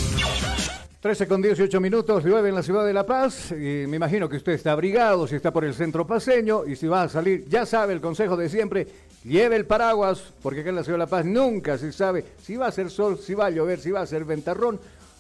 13 1.01 1.27
con 1.27 1.41
18 1.41 1.81
minutos, 1.81 2.23
llueve 2.23 2.51
en 2.51 2.55
la 2.55 2.63
ciudad 2.63 2.85
de 2.85 2.93
La 2.93 3.07
Paz 3.07 3.51
y 3.53 3.87
me 3.87 3.97
imagino 3.97 4.29
que 4.29 4.37
usted 4.37 4.53
está 4.53 4.73
abrigado, 4.73 5.27
si 5.27 5.37
está 5.37 5.55
por 5.55 5.65
el 5.65 5.73
centro 5.73 6.07
paseño 6.07 6.67
y 6.67 6.77
si 6.77 6.87
va 6.87 7.05
a 7.05 7.09
salir, 7.09 7.47
ya 7.49 7.65
sabe 7.65 7.95
el 7.95 8.03
consejo 8.03 8.37
de 8.37 8.51
siempre, 8.51 8.87
lleve 9.25 9.57
el 9.57 9.65
paraguas, 9.65 10.23
porque 10.43 10.61
acá 10.61 10.69
en 10.69 10.77
la 10.77 10.85
ciudad 10.85 10.99
de 10.99 11.05
La 11.05 11.07
Paz 11.07 11.25
nunca 11.25 11.79
se 11.79 11.91
sabe 11.93 12.27
si 12.43 12.57
va 12.57 12.67
a 12.67 12.73
ser 12.73 12.91
sol, 12.91 13.19
si 13.19 13.33
va 13.33 13.47
a 13.47 13.51
llover, 13.51 13.81
si 13.81 13.91
va 13.91 14.03
a 14.03 14.07
ser 14.07 14.27
ventarrón 14.27 14.79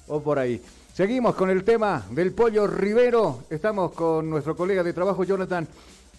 o 0.09 0.21
por 0.21 0.39
ahí. 0.39 0.61
Seguimos 0.93 1.37
con 1.37 1.49
el 1.49 1.65
tema 1.65 2.05
del 2.11 2.33
pollo 2.33 2.67
Rivero, 2.67 3.45
estamos 3.49 3.93
con 3.93 4.29
nuestro 4.29 4.55
colega 4.55 4.83
de 4.83 4.93
trabajo 4.93 5.25
Jonathan 5.25 5.67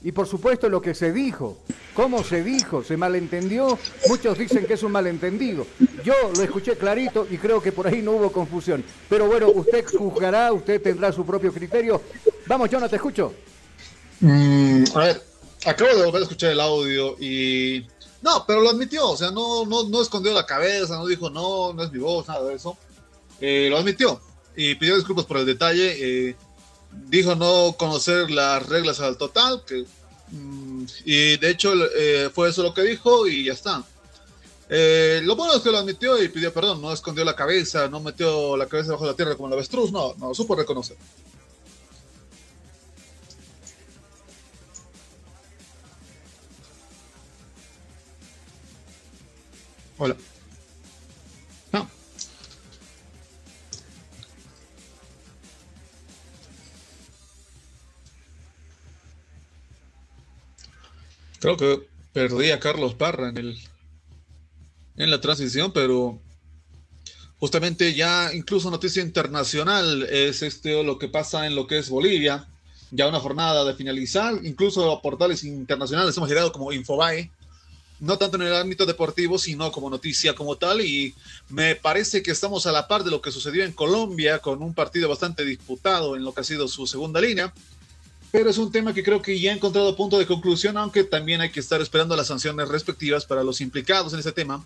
y 0.03 0.11
por 0.11 0.27
supuesto 0.27 0.69
lo 0.69 0.81
que 0.81 0.93
se 0.93 1.11
dijo, 1.11 1.57
cómo 1.93 2.23
se 2.23 2.43
dijo, 2.43 2.83
se 2.83 2.97
malentendió, 2.97 3.77
muchos 4.07 4.37
dicen 4.37 4.65
que 4.65 4.75
es 4.75 4.83
un 4.83 4.91
malentendido. 4.91 5.65
Yo 6.03 6.13
lo 6.35 6.43
escuché 6.43 6.77
clarito 6.77 7.27
y 7.29 7.37
creo 7.37 7.61
que 7.61 7.71
por 7.71 7.87
ahí 7.87 8.01
no 8.01 8.11
hubo 8.11 8.31
confusión. 8.31 8.83
Pero 9.09 9.27
bueno, 9.27 9.49
usted 9.49 9.85
juzgará, 9.85 10.53
usted 10.53 10.81
tendrá 10.81 11.11
su 11.11 11.25
propio 11.25 11.51
criterio. 11.51 12.01
Vamos, 12.45 12.69
Jonathan, 12.69 12.91
te 12.91 12.95
escucho. 12.97 13.33
Mm, 14.19 14.83
a 14.93 14.99
ver, 14.99 15.23
acabo 15.65 15.95
de 15.95 16.05
volver 16.05 16.21
a 16.21 16.23
escuchar 16.23 16.51
el 16.51 16.59
audio 16.59 17.15
y... 17.19 17.85
No, 18.21 18.45
pero 18.47 18.61
lo 18.61 18.71
admitió, 18.71 19.11
o 19.11 19.17
sea, 19.17 19.31
no, 19.31 19.65
no, 19.65 19.87
no 19.89 20.01
escondió 20.01 20.33
la 20.33 20.45
cabeza, 20.45 20.95
no 20.95 21.05
dijo 21.05 21.29
no, 21.29 21.71
no 21.73 21.83
es 21.83 21.91
mi 21.91 21.99
voz, 21.99 22.27
nada 22.27 22.43
de 22.47 22.55
eso. 22.55 22.75
Eh, 23.39 23.67
lo 23.69 23.77
admitió 23.77 24.19
y 24.55 24.73
pidió 24.75 24.95
disculpas 24.95 25.25
por 25.25 25.37
el 25.37 25.45
detalle. 25.45 25.95
Eh, 26.29 26.35
dijo 26.91 27.35
no 27.35 27.75
conocer 27.77 28.29
las 28.31 28.65
reglas 28.67 28.99
al 28.99 29.17
total, 29.17 29.63
que, 29.65 29.85
mm, 30.31 30.85
y 31.05 31.37
de 31.37 31.49
hecho 31.49 31.73
eh, 31.95 32.29
fue 32.33 32.49
eso 32.49 32.63
lo 32.63 32.73
que 32.73 32.83
dijo 32.83 33.27
y 33.27 33.45
ya 33.45 33.53
está. 33.53 33.83
Eh, 34.69 35.21
lo 35.23 35.35
bueno 35.35 35.53
es 35.55 35.61
que 35.61 35.71
lo 35.71 35.77
admitió 35.77 36.21
y 36.21 36.27
pidió 36.29 36.53
perdón, 36.53 36.81
no 36.81 36.91
escondió 36.91 37.23
la 37.23 37.35
cabeza, 37.35 37.87
no 37.87 38.01
metió 38.01 38.57
la 38.57 38.67
cabeza 38.67 38.91
bajo 38.93 39.05
la 39.05 39.13
tierra 39.15 39.35
como 39.35 39.47
el 39.47 39.53
avestruz, 39.53 39.91
no, 39.91 40.13
no, 40.15 40.33
supo 40.33 40.55
reconocer. 40.55 40.97
Hola. 49.99 50.15
Creo 61.47 61.55
que 61.55 61.87
perdí 62.11 62.51
a 62.51 62.59
Carlos 62.59 62.93
Parra 62.93 63.29
en 63.29 63.37
el 63.37 63.57
en 64.97 65.09
la 65.09 65.21
transición, 65.21 65.71
pero 65.71 66.19
justamente 67.39 67.93
ya 67.93 68.31
incluso 68.33 68.69
noticia 68.69 69.01
internacional 69.01 70.03
es 70.11 70.41
este 70.41 70.83
lo 70.83 70.99
que 70.99 71.07
pasa 71.07 71.47
en 71.47 71.55
lo 71.55 71.65
que 71.65 71.77
es 71.77 71.87
Bolivia. 71.87 72.45
Ya 72.91 73.07
una 73.07 73.21
jornada 73.21 73.63
de 73.63 73.75
finalizar, 73.75 74.37
incluso 74.43 74.91
a 74.91 75.01
portales 75.01 75.45
internacionales. 75.45 76.17
Hemos 76.17 76.27
llegado 76.27 76.51
como 76.51 76.73
Infobae, 76.73 77.31
no 78.01 78.17
tanto 78.17 78.35
en 78.35 78.43
el 78.43 78.53
ámbito 78.53 78.85
deportivo, 78.85 79.37
sino 79.39 79.71
como 79.71 79.89
noticia 79.89 80.35
como 80.35 80.57
tal, 80.57 80.81
y 80.81 81.15
me 81.47 81.75
parece 81.75 82.21
que 82.23 82.31
estamos 82.31 82.67
a 82.67 82.73
la 82.73 82.89
par 82.89 83.05
de 83.05 83.11
lo 83.11 83.21
que 83.21 83.31
sucedió 83.31 83.63
en 83.63 83.71
Colombia, 83.71 84.39
con 84.39 84.61
un 84.61 84.73
partido 84.73 85.07
bastante 85.07 85.45
disputado 85.45 86.17
en 86.17 86.25
lo 86.25 86.33
que 86.33 86.41
ha 86.41 86.43
sido 86.43 86.67
su 86.67 86.87
segunda 86.87 87.21
línea, 87.21 87.53
pero 88.31 88.49
es 88.49 88.57
un 88.57 88.71
tema 88.71 88.93
que 88.93 89.03
creo 89.03 89.21
que 89.21 89.39
ya 89.39 89.51
ha 89.51 89.55
encontrado 89.55 89.95
punto 89.95 90.19
de 90.19 90.25
conclusión, 90.25 90.77
aunque 90.77 91.03
también 91.03 91.41
hay 91.41 91.49
que 91.49 91.59
estar 91.59 91.81
esperando 91.81 92.15
las 92.15 92.27
sanciones 92.27 92.67
respectivas 92.67 93.25
para 93.25 93.43
los 93.43 93.61
implicados 93.61 94.13
en 94.13 94.19
este 94.19 94.31
tema. 94.31 94.65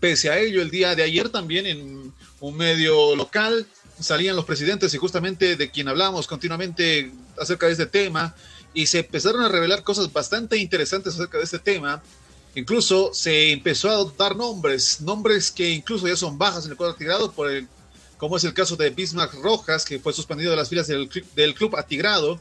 Pese 0.00 0.30
a 0.30 0.38
ello, 0.38 0.62
el 0.62 0.70
día 0.70 0.94
de 0.94 1.02
ayer 1.02 1.28
también 1.28 1.66
en 1.66 2.12
un 2.40 2.56
medio 2.56 3.16
local 3.16 3.66
salían 4.00 4.36
los 4.36 4.44
presidentes 4.44 4.94
y 4.94 4.98
justamente 4.98 5.56
de 5.56 5.70
quien 5.70 5.88
hablamos 5.88 6.26
continuamente 6.26 7.10
acerca 7.36 7.66
de 7.66 7.72
este 7.72 7.86
tema 7.86 8.34
y 8.74 8.86
se 8.86 9.00
empezaron 9.00 9.42
a 9.42 9.48
revelar 9.48 9.82
cosas 9.82 10.12
bastante 10.12 10.56
interesantes 10.56 11.14
acerca 11.14 11.38
de 11.38 11.44
este 11.44 11.58
tema. 11.58 12.02
Incluso 12.54 13.12
se 13.12 13.52
empezó 13.52 13.90
a 13.90 14.12
dar 14.16 14.36
nombres, 14.36 15.00
nombres 15.00 15.50
que 15.50 15.70
incluso 15.70 16.06
ya 16.06 16.16
son 16.16 16.38
bajas 16.38 16.64
en 16.64 16.72
el 16.72 16.76
cuadro 16.76 16.94
atigrado, 16.94 17.32
por 17.32 17.50
el, 17.50 17.66
como 18.16 18.36
es 18.36 18.44
el 18.44 18.54
caso 18.54 18.76
de 18.76 18.90
Bismarck 18.90 19.34
Rojas, 19.34 19.84
que 19.84 19.98
fue 19.98 20.12
suspendido 20.12 20.50
de 20.50 20.56
las 20.56 20.68
filas 20.68 20.86
del, 20.86 21.08
del 21.34 21.54
club 21.54 21.76
atigrado. 21.76 22.40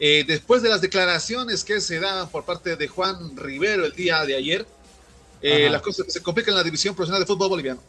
Eh, 0.00 0.24
después 0.26 0.62
de 0.62 0.68
las 0.68 0.80
declaraciones 0.80 1.64
que 1.64 1.80
se 1.80 2.00
daban 2.00 2.28
por 2.28 2.44
parte 2.44 2.76
de 2.76 2.88
Juan 2.88 3.36
Rivero 3.36 3.84
el 3.84 3.92
día 3.92 4.24
de 4.24 4.34
ayer, 4.34 4.66
eh, 5.40 5.68
las 5.70 5.82
cosas 5.82 6.06
se 6.08 6.22
complican 6.22 6.52
en 6.52 6.58
la 6.58 6.64
división 6.64 6.94
profesional 6.94 7.22
de 7.22 7.26
fútbol 7.26 7.50
boliviano. 7.50 7.80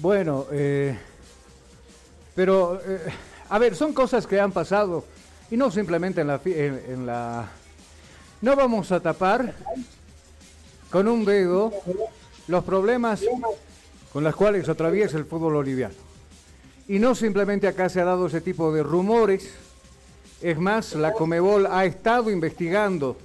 Bueno, 0.00 0.46
eh, 0.52 0.96
pero, 2.34 2.80
eh, 2.84 3.00
a 3.48 3.58
ver, 3.58 3.74
son 3.74 3.92
cosas 3.92 4.26
que 4.26 4.38
han 4.38 4.52
pasado 4.52 5.04
y 5.50 5.56
no 5.56 5.70
simplemente 5.70 6.20
en 6.20 6.26
la, 6.26 6.40
en, 6.44 6.82
en 6.88 7.06
la... 7.06 7.48
No 8.40 8.54
vamos 8.54 8.92
a 8.92 9.00
tapar 9.00 9.54
con 10.90 11.08
un 11.08 11.24
dedo 11.24 11.72
los 12.46 12.64
problemas 12.64 13.22
con 14.12 14.24
los 14.24 14.36
cuales 14.36 14.68
atraviesa 14.68 15.16
el 15.16 15.24
fútbol 15.24 15.54
boliviano. 15.54 15.94
Y 16.86 16.98
no 16.98 17.14
simplemente 17.14 17.66
acá 17.66 17.88
se 17.88 18.00
ha 18.00 18.04
dado 18.04 18.26
ese 18.26 18.40
tipo 18.40 18.72
de 18.72 18.82
rumores, 18.82 19.50
es 20.40 20.58
más, 20.58 20.94
la 20.94 21.12
Comebol 21.12 21.66
ha 21.66 21.84
estado 21.84 22.30
investigando 22.30 23.16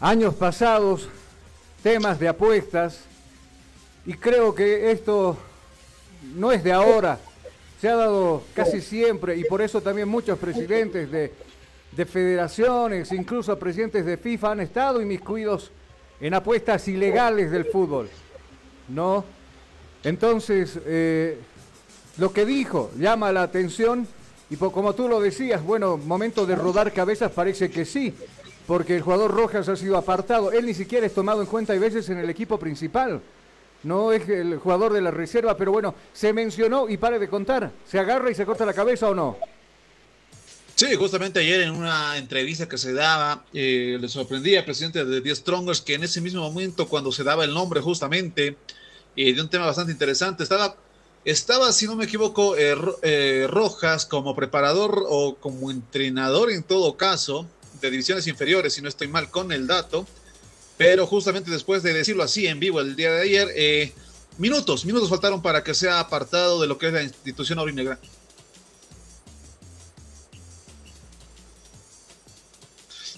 años 0.00 0.34
pasados 0.34 1.08
temas 1.82 2.18
de 2.18 2.28
apuestas 2.28 3.00
y 4.04 4.14
creo 4.14 4.54
que 4.54 4.90
esto 4.90 5.36
no 6.34 6.50
es 6.50 6.64
de 6.64 6.72
ahora, 6.72 7.18
se 7.80 7.88
ha 7.88 7.94
dado 7.94 8.42
casi 8.54 8.80
siempre 8.80 9.36
y 9.36 9.44
por 9.44 9.62
eso 9.62 9.80
también 9.80 10.08
muchos 10.08 10.38
presidentes 10.38 11.10
de, 11.10 11.32
de 11.92 12.06
federaciones, 12.06 13.12
incluso 13.12 13.56
presidentes 13.58 14.04
de 14.04 14.16
FIFA 14.16 14.52
han 14.52 14.60
estado 14.60 15.00
inmiscuidos 15.00 15.70
en 16.20 16.34
apuestas 16.34 16.86
ilegales 16.88 17.50
del 17.50 17.64
fútbol, 17.64 18.08
¿no? 18.88 19.24
Entonces, 20.04 20.78
eh, 20.84 21.38
lo 22.18 22.32
que 22.32 22.44
dijo 22.44 22.90
llama 22.96 23.30
la 23.32 23.42
atención 23.42 24.06
y 24.52 24.56
como 24.56 24.94
tú 24.94 25.08
lo 25.08 25.18
decías, 25.18 25.64
bueno, 25.64 25.96
momento 25.96 26.44
de 26.44 26.56
rodar 26.56 26.92
cabezas 26.92 27.32
parece 27.32 27.70
que 27.70 27.86
sí, 27.86 28.12
porque 28.66 28.96
el 28.96 29.00
jugador 29.00 29.30
Rojas 29.30 29.66
ha 29.70 29.76
sido 29.76 29.96
apartado. 29.96 30.52
Él 30.52 30.66
ni 30.66 30.74
siquiera 30.74 31.06
es 31.06 31.14
tomado 31.14 31.40
en 31.40 31.46
cuenta, 31.46 31.72
hay 31.72 31.78
veces, 31.78 32.10
en 32.10 32.18
el 32.18 32.28
equipo 32.28 32.58
principal. 32.58 33.22
No 33.82 34.12
es 34.12 34.28
el 34.28 34.58
jugador 34.58 34.92
de 34.92 35.00
la 35.00 35.10
reserva, 35.10 35.56
pero 35.56 35.72
bueno, 35.72 35.94
se 36.12 36.34
mencionó 36.34 36.86
y 36.86 36.98
pare 36.98 37.18
de 37.18 37.30
contar. 37.30 37.72
¿Se 37.88 37.98
agarra 37.98 38.30
y 38.30 38.34
se 38.34 38.44
corta 38.44 38.66
la 38.66 38.74
cabeza 38.74 39.08
o 39.08 39.14
no? 39.14 39.38
Sí, 40.74 40.94
justamente 40.96 41.40
ayer 41.40 41.62
en 41.62 41.70
una 41.70 42.18
entrevista 42.18 42.68
que 42.68 42.76
se 42.76 42.92
daba, 42.92 43.46
eh, 43.54 43.96
le 43.98 44.08
sorprendía 44.08 44.58
al 44.58 44.64
presidente 44.66 45.02
de 45.02 45.22
The 45.22 45.34
Strongers 45.34 45.80
que 45.80 45.94
en 45.94 46.04
ese 46.04 46.20
mismo 46.20 46.42
momento, 46.42 46.88
cuando 46.88 47.10
se 47.10 47.24
daba 47.24 47.44
el 47.44 47.54
nombre 47.54 47.80
justamente 47.80 48.58
eh, 49.16 49.32
de 49.32 49.40
un 49.40 49.48
tema 49.48 49.64
bastante 49.64 49.92
interesante, 49.92 50.42
estaba, 50.42 50.76
estaba 51.24 51.72
si 51.72 51.86
no 51.86 51.96
me 51.96 52.04
equivoco, 52.04 52.56
eh, 52.56 52.76
eh, 53.02 53.46
Rojas 53.48 54.06
como 54.06 54.34
preparador 54.34 55.04
o 55.08 55.36
como 55.36 55.70
entrenador 55.70 56.50
en 56.50 56.62
todo 56.62 56.96
caso 56.96 57.46
de 57.80 57.90
divisiones 57.90 58.26
inferiores, 58.26 58.74
si 58.74 58.82
no 58.82 58.88
estoy 58.88 59.08
mal 59.08 59.30
con 59.30 59.52
el 59.52 59.66
dato, 59.66 60.06
pero 60.76 61.06
justamente 61.06 61.50
después 61.50 61.82
de 61.82 61.92
decirlo 61.92 62.22
así 62.22 62.46
en 62.46 62.60
vivo 62.60 62.80
el 62.80 62.96
día 62.96 63.12
de 63.12 63.22
ayer, 63.22 63.48
eh, 63.54 63.92
minutos, 64.38 64.84
minutos 64.84 65.08
faltaron 65.08 65.42
para 65.42 65.62
que 65.62 65.74
sea 65.74 66.00
apartado 66.00 66.60
de 66.60 66.66
lo 66.66 66.78
que 66.78 66.88
es 66.88 66.92
la 66.92 67.02
institución 67.02 67.58
aurinegra. 67.58 67.98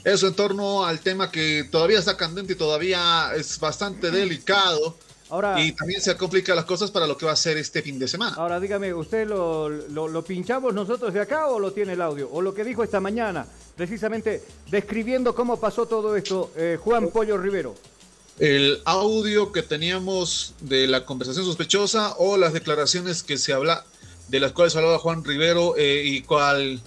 Eso 0.05 0.27
en 0.27 0.35
torno 0.35 0.85
al 0.85 1.01
tema 1.01 1.31
que 1.31 1.65
todavía 1.71 1.99
está 1.99 2.19
candente 2.19 2.53
y 2.53 2.57
todavía 2.57 3.31
es 3.35 3.59
bastante 3.59 4.11
delicado. 4.11 4.99
Ahora, 5.35 5.61
y 5.61 5.73
también 5.73 6.01
se 6.01 6.17
complican 6.17 6.55
las 6.55 6.65
cosas 6.65 6.93
para 6.93 7.09
lo 7.09 7.17
que 7.19 7.27
va 7.27 7.33
a 7.33 7.37
ser 7.37 7.57
este 7.57 7.83
fin 7.83 7.99
de 7.99 8.07
semana. 8.07 8.37
Ahora 8.37 8.61
dígame, 8.61 8.95
¿usted 8.95 9.27
lo, 9.27 9.69
lo, 9.69 10.07
lo, 10.07 10.23
pinchamos 10.23 10.73
nosotros 10.73 11.13
de 11.13 11.21
acá 11.21 11.49
o 11.49 11.59
lo 11.59 11.73
tiene 11.73 11.95
el 11.95 12.03
audio? 12.03 12.31
¿O 12.31 12.41
lo 12.41 12.55
que 12.55 12.63
dijo 12.63 12.85
esta 12.85 13.01
mañana, 13.01 13.45
precisamente 13.77 14.45
describiendo 14.71 15.35
cómo 15.35 15.59
pasó 15.59 15.87
todo 15.87 16.15
esto, 16.15 16.53
eh, 16.55 16.79
Juan 16.81 17.09
Pollo 17.09 17.37
Rivero? 17.37 17.75
El 18.39 18.81
audio 18.85 19.51
que 19.51 19.63
teníamos 19.63 20.55
de 20.61 20.87
la 20.87 21.05
conversación 21.05 21.45
sospechosa 21.45 22.15
o 22.19 22.37
las 22.37 22.53
declaraciones 22.53 23.25
que 23.25 23.37
se 23.37 23.53
habla, 23.53 23.85
de 24.29 24.39
las 24.39 24.53
cuales 24.53 24.77
hablaba 24.77 25.01
Juan 25.01 25.25
Rivero 25.25 25.75
eh, 25.77 26.03
y 26.05 26.23
cual 26.23 26.81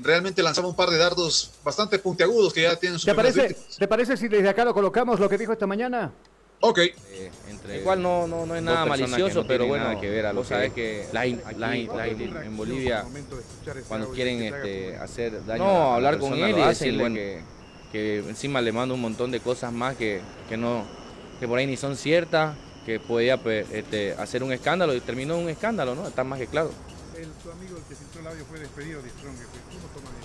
realmente 0.00 0.40
lanzaba 0.40 0.68
un 0.68 0.76
par 0.76 0.90
de 0.90 0.98
dardos 0.98 1.50
bastante 1.64 1.98
puntiagudos 1.98 2.52
que 2.52 2.62
ya 2.62 2.76
tienen 2.76 3.00
su 3.00 3.06
¿Te 3.06 3.14
parece, 3.16 3.56
¿Te 3.76 3.88
parece 3.88 4.16
si 4.16 4.28
desde 4.28 4.48
acá 4.48 4.64
lo 4.64 4.72
colocamos 4.72 5.18
lo 5.18 5.28
que 5.28 5.36
dijo 5.36 5.52
esta 5.52 5.66
mañana? 5.66 6.12
Ok. 6.60 6.78
Eh, 6.78 7.30
entre 7.48 7.80
Igual 7.80 8.02
no, 8.02 8.26
no, 8.26 8.46
no 8.46 8.54
es 8.54 8.62
nada 8.62 8.84
malicioso, 8.86 9.42
no 9.42 9.46
pero 9.46 9.66
bueno, 9.66 9.84
nada 9.84 10.00
que 10.00 10.08
ver 10.08 10.26
a 10.26 10.32
lo 10.32 10.40
vos 10.40 10.48
sabés 10.48 10.72
que 10.72 11.06
la, 11.12 11.24
la, 11.26 11.74
la, 11.74 12.06
en 12.06 12.56
Bolivia 12.56 13.04
cuando 13.88 14.10
quieren 14.10 14.42
este, 14.42 14.96
hacer 14.96 15.44
daño 15.44 15.64
No, 15.64 15.92
a 15.92 15.94
hablar 15.96 16.18
con 16.18 16.34
él 16.34 16.58
y 16.58 16.62
decirle 16.62 17.00
bueno. 17.00 17.16
que, 17.16 17.42
que, 17.92 18.18
encima 18.18 18.60
le 18.60 18.72
mando 18.72 18.94
un 18.94 19.00
montón 19.00 19.30
de 19.30 19.40
cosas 19.40 19.72
más 19.72 19.96
que, 19.96 20.20
que, 20.48 20.56
no, 20.56 20.84
que 21.38 21.46
por 21.46 21.58
ahí 21.58 21.66
ni 21.66 21.76
son 21.76 21.96
ciertas, 21.96 22.56
que 22.84 22.98
podía 22.98 23.38
este, 23.72 24.12
hacer 24.14 24.42
un 24.42 24.52
escándalo 24.52 24.94
y 24.94 25.00
terminó 25.00 25.36
un 25.36 25.48
escándalo, 25.48 25.94
¿no? 25.94 26.08
Está 26.08 26.24
más 26.24 26.38
que 26.38 26.46
claro. 26.46 26.70
El, 27.16 27.28
tu 27.42 27.50
amigo, 27.50 27.76
el 27.76 27.82
que 27.84 27.94
filtró 27.94 28.20
el 28.20 28.26
audio, 28.28 28.44
fue 28.46 28.58
despedido 28.60 29.02
de 29.02 29.10
Strong. 29.10 29.36
¿Cómo 29.36 29.88
toman 29.94 30.14
eso? 30.16 30.17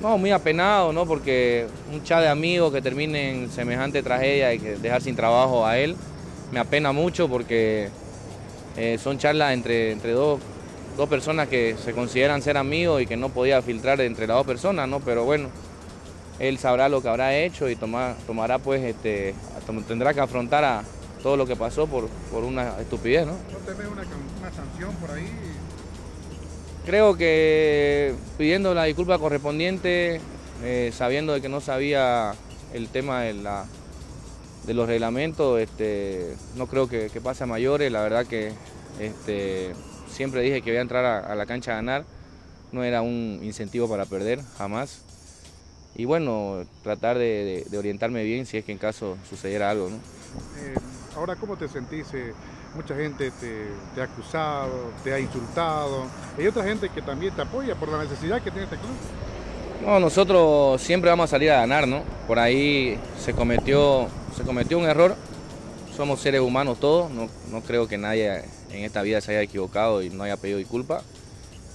No, 0.00 0.18
muy 0.18 0.30
apenado, 0.30 0.92
¿no? 0.92 1.06
Porque 1.06 1.66
un 1.90 2.02
chat 2.02 2.20
de 2.20 2.28
amigos 2.28 2.72
que 2.72 2.82
termine 2.82 3.30
en 3.30 3.50
semejante 3.50 4.02
tragedia 4.02 4.52
y 4.52 4.58
que 4.58 4.76
dejar 4.76 5.00
sin 5.00 5.16
trabajo 5.16 5.66
a 5.66 5.78
él, 5.78 5.96
me 6.52 6.60
apena 6.60 6.92
mucho 6.92 7.28
porque 7.28 7.88
eh, 8.76 8.98
son 9.02 9.18
charlas 9.18 9.54
entre, 9.54 9.92
entre 9.92 10.12
dos, 10.12 10.38
dos, 10.98 11.08
personas 11.08 11.48
que 11.48 11.76
se 11.82 11.92
consideran 11.92 12.42
ser 12.42 12.58
amigos 12.58 13.00
y 13.00 13.06
que 13.06 13.16
no 13.16 13.30
podía 13.30 13.62
filtrar 13.62 14.00
entre 14.02 14.26
las 14.26 14.36
dos 14.36 14.46
personas, 14.46 14.86
¿no? 14.86 15.00
Pero 15.00 15.24
bueno, 15.24 15.48
él 16.38 16.58
sabrá 16.58 16.90
lo 16.90 17.00
que 17.00 17.08
habrá 17.08 17.34
hecho 17.34 17.70
y 17.70 17.76
tomar, 17.76 18.16
tomará 18.26 18.58
pues, 18.58 18.82
este, 18.82 19.34
tendrá 19.88 20.12
que 20.12 20.20
afrontar 20.20 20.62
a 20.62 20.84
todo 21.22 21.38
lo 21.38 21.46
que 21.46 21.56
pasó 21.56 21.86
por, 21.86 22.08
por 22.30 22.44
una 22.44 22.78
estupidez, 22.80 23.26
¿no? 23.26 23.32
¿No 23.32 23.58
temes 23.64 23.86
una, 23.86 24.02
una 24.02 24.52
sanción 24.52 24.94
por 24.96 25.10
ahí? 25.10 25.55
Creo 26.86 27.16
que 27.16 28.14
pidiendo 28.38 28.72
la 28.72 28.84
disculpa 28.84 29.18
correspondiente, 29.18 30.20
eh, 30.62 30.92
sabiendo 30.94 31.32
de 31.32 31.40
que 31.40 31.48
no 31.48 31.60
sabía 31.60 32.32
el 32.72 32.88
tema 32.90 33.22
de, 33.22 33.34
la, 33.34 33.66
de 34.66 34.72
los 34.72 34.86
reglamentos, 34.86 35.58
este, 35.60 36.36
no 36.54 36.68
creo 36.68 36.88
que, 36.88 37.10
pase 37.20 37.42
a 37.42 37.48
mayores. 37.48 37.90
La 37.90 38.02
verdad 38.02 38.24
que 38.24 38.52
este, 39.00 39.72
siempre 40.08 40.42
dije 40.42 40.62
que 40.62 40.70
voy 40.70 40.78
a 40.78 40.82
entrar 40.82 41.04
a, 41.04 41.34
la 41.34 41.44
cancha 41.44 41.72
a 41.72 41.74
ganar. 41.74 42.04
No 42.70 42.84
era 42.84 43.02
un 43.02 43.40
incentivo 43.42 43.88
para 43.88 44.04
perder, 44.04 44.40
jamás. 44.56 45.02
Y 45.96 46.04
bueno, 46.04 46.64
tratar 46.84 47.18
de, 47.18 47.66
orientarme 47.76 48.22
bien 48.22 48.46
si 48.46 48.58
es 48.58 48.64
que 48.64 48.70
en 48.70 48.78
caso 48.78 49.18
sucediera 49.28 49.70
algo. 49.70 49.88
Eh, 49.88 50.74
ahora, 51.16 51.34
¿cómo 51.34 51.56
te 51.56 51.66
sentís? 51.66 52.14
Eh, 52.14 52.32
mucha 52.76 52.94
gente 52.94 53.32
te, 53.32 54.00
ha 54.00 54.04
acusado, 54.04 54.92
te 55.02 55.12
ha 55.12 55.18
insultado. 55.18 56.04
Hay 56.38 56.46
otra 56.46 56.62
gente 56.62 56.88
que 56.90 57.02
también 57.02 57.34
te 57.34 57.42
apoya 57.42 57.74
por 57.74 57.88
la 57.88 58.02
necesidad 58.02 58.42
que 58.42 58.50
tiene 58.50 58.64
este 58.64 58.76
club. 58.76 58.94
No, 59.84 59.98
nosotros 59.98 60.80
siempre 60.80 61.10
vamos 61.10 61.24
a 61.24 61.28
salir 61.28 61.50
a 61.50 61.60
ganar, 61.60 61.88
¿no? 61.88 62.02
Por 62.26 62.38
ahí 62.38 62.98
se 63.18 63.32
cometió, 63.32 64.08
se 64.36 64.42
cometió 64.42 64.78
un 64.78 64.84
error. 64.84 65.16
Somos 65.96 66.20
seres 66.20 66.40
humanos 66.40 66.78
todos. 66.78 67.10
No, 67.10 67.28
no 67.50 67.60
creo 67.62 67.88
que 67.88 67.98
nadie 67.98 68.44
en 68.70 68.84
esta 68.84 69.02
vida 69.02 69.20
se 69.20 69.32
haya 69.32 69.42
equivocado 69.42 70.02
y 70.02 70.10
no 70.10 70.24
haya 70.24 70.36
pedido 70.36 70.58
disculpas. 70.58 71.02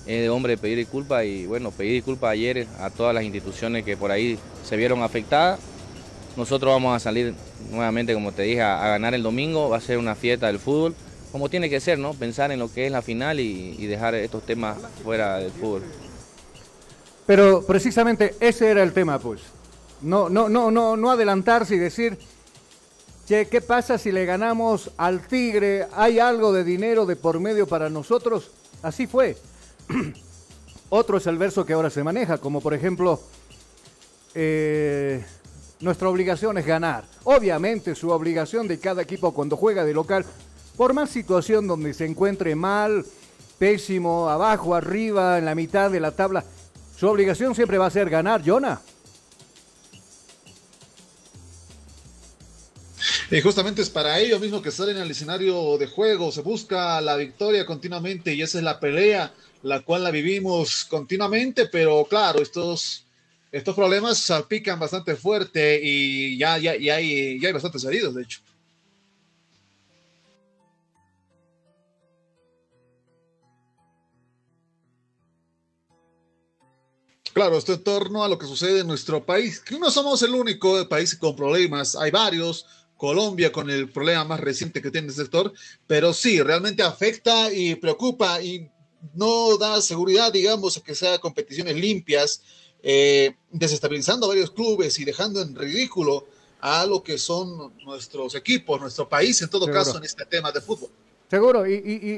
Es 0.06 0.22
de 0.22 0.30
hombre 0.30 0.58
pedir 0.58 0.78
disculpas 0.78 1.26
y 1.26 1.46
bueno, 1.46 1.72
pedí 1.72 1.94
disculpas 1.94 2.32
ayer 2.32 2.68
a 2.80 2.90
todas 2.90 3.14
las 3.14 3.24
instituciones 3.24 3.84
que 3.84 3.98
por 3.98 4.12
ahí 4.12 4.40
se 4.64 4.76
vieron 4.76 5.04
afectadas 5.04 5.60
nosotros 6.38 6.72
vamos 6.72 6.96
a 6.96 7.00
salir 7.00 7.34
nuevamente, 7.70 8.14
como 8.14 8.32
te 8.32 8.44
dije, 8.44 8.62
a, 8.62 8.88
ganar 8.88 9.14
el 9.14 9.24
domingo, 9.24 9.70
va 9.70 9.78
a 9.78 9.82
ser 9.82 9.98
una 9.98 10.16
fiesta 10.16 10.48
del 10.48 10.60
fútbol, 10.60 10.96
como 11.32 11.50
tiene 11.50 11.70
que 11.70 11.80
ser, 11.80 12.00
¿no? 12.00 12.14
Pensar 12.14 12.52
en 12.52 12.60
lo 12.60 12.72
que 12.72 12.86
es 12.86 12.92
la 12.92 13.02
final 13.02 13.40
y, 13.40 13.76
y 13.78 13.86
dejar 13.88 14.16
estos 14.16 14.46
temas 14.46 14.78
fuera 15.04 15.38
del 15.38 15.52
fútbol. 15.52 15.84
Pero 17.26 17.64
precisamente 17.66 18.36
ese 18.40 18.70
era 18.70 18.84
el 18.84 18.94
tema, 18.94 19.20
pues. 19.20 19.42
No, 20.02 20.30
no, 20.30 20.50
no, 20.50 20.72
no, 20.72 20.98
no 20.98 21.12
adelantarse 21.12 21.76
y 21.76 21.78
decir, 21.78 22.18
che, 23.28 23.48
¿qué 23.48 23.62
pasa 23.62 23.98
si 23.98 24.12
le 24.12 24.26
ganamos 24.26 24.92
al 24.98 25.28
Tigre? 25.28 25.88
¿Hay 25.96 26.20
algo 26.20 26.52
de 26.52 26.64
dinero 26.64 27.06
de 27.06 27.16
por 27.16 27.40
medio 27.40 27.68
para 27.68 27.90
nosotros? 27.90 28.52
Así 28.82 29.08
fue. 29.08 29.38
Otro 30.90 31.18
es 31.18 31.28
el 31.28 31.38
verso 31.38 31.66
que 31.66 31.74
ahora 31.74 31.90
se 31.90 32.04
maneja, 32.04 32.40
como 32.40 32.60
por 32.60 32.74
ejemplo, 32.74 33.22
eh, 34.34 35.24
nuestra 35.82 36.10
obligación 36.10 36.58
es 36.58 36.66
ganar. 36.66 37.06
Obviamente 37.24 37.96
su 37.96 38.10
obligación 38.10 38.68
de 38.68 38.80
cada 38.80 39.02
equipo 39.02 39.34
cuando 39.34 39.58
juega 39.58 39.84
de 39.84 39.94
local, 39.94 40.26
por 40.78 40.94
más 40.94 41.10
situación 41.10 41.68
donde 41.68 41.94
se 41.94 42.06
encuentre 42.06 42.56
mal, 42.56 43.06
pésimo, 43.60 44.30
abajo, 44.30 44.74
arriba, 44.74 45.38
en 45.38 45.46
la 45.46 45.56
mitad 45.56 45.92
de 45.92 46.00
la 46.00 46.12
tabla, 46.12 46.44
su 46.98 47.08
obligación 47.08 47.56
siempre 47.56 47.78
va 47.78 47.88
a 47.88 47.92
ser 47.92 48.10
ganar, 48.10 48.42
Jonah. 48.46 48.82
Y 53.32 53.40
justamente 53.40 53.82
es 53.82 53.90
para 53.90 54.20
ello 54.20 54.40
mismo 54.40 54.62
que 54.62 54.72
salen 54.72 54.98
al 54.98 55.10
escenario 55.10 55.78
de 55.78 55.88
juego, 55.88 56.32
se 56.32 56.42
busca 56.42 57.00
la 57.00 57.16
victoria 57.16 57.66
continuamente 57.66 58.34
y 58.34 58.42
esa 58.42 58.58
es 58.58 58.64
la 58.64 58.80
pelea, 58.80 59.34
la 59.64 59.80
cual 59.80 60.04
la 60.04 60.12
vivimos 60.12 60.86
continuamente, 60.86 61.68
pero 61.68 62.06
claro, 62.10 62.42
estos, 62.42 63.06
estos 63.52 63.76
problemas 63.76 64.18
salpican 64.18 64.80
bastante 64.80 65.16
fuerte 65.16 65.80
y 65.84 66.38
ya, 66.38 66.58
ya, 66.58 66.76
ya, 66.78 66.96
hay, 66.96 67.40
ya 67.40 67.48
hay 67.48 67.54
bastantes 67.54 67.84
heridos, 67.84 68.16
de 68.16 68.24
hecho. 68.24 68.40
Claro, 77.34 77.58
esto 77.58 77.74
en 77.74 77.84
torno 77.84 78.24
a 78.24 78.28
lo 78.28 78.38
que 78.38 78.46
sucede 78.46 78.82
en 78.82 78.88
nuestro 78.88 79.26
país, 79.26 79.64
no 79.80 79.90
somos 79.90 80.22
el 80.22 80.36
único 80.36 80.88
país 80.90 81.16
con 81.16 81.36
problemas, 81.36 81.96
hay 81.96 82.12
varios, 82.12 82.66
Colombia 82.98 83.52
con 83.52 83.70
el 83.70 83.90
problema 83.90 84.26
más 84.26 84.40
reciente 84.42 84.82
que 84.82 84.92
tiene 84.92 85.08
el 85.08 85.14
sector, 85.14 85.52
pero 85.88 86.14
sí, 86.14 86.42
realmente 86.42 86.84
afecta 86.84 87.52
y 87.52 87.76
preocupa 87.76 88.42
y 88.44 88.70
no 89.16 89.58
da 89.58 89.82
seguridad, 89.82 90.32
digamos, 90.32 90.78
a 90.78 90.82
que 90.82 90.94
sea 90.94 91.20
competiciones 91.20 91.76
limpias, 91.78 92.44
eh, 92.84 93.36
desestabilizando 93.52 94.26
a 94.26 94.30
varios 94.30 94.52
clubes 94.52 95.00
y 95.00 95.06
dejando 95.06 95.42
en 95.42 95.56
ridículo 95.56 96.26
a 96.62 96.86
lo 96.86 97.02
que 97.04 97.18
son 97.18 97.74
nuestros 97.84 98.36
equipos, 98.36 98.80
nuestro 98.80 99.08
país, 99.10 99.42
en 99.42 99.50
todo 99.50 99.66
Seguro. 99.66 99.84
caso, 99.84 99.98
en 99.98 100.04
este 100.04 100.26
tema 100.26 100.52
de 100.52 100.62
fútbol. 100.62 100.90
Seguro, 101.30 101.66
y, 101.68 101.74
y- 101.74 101.78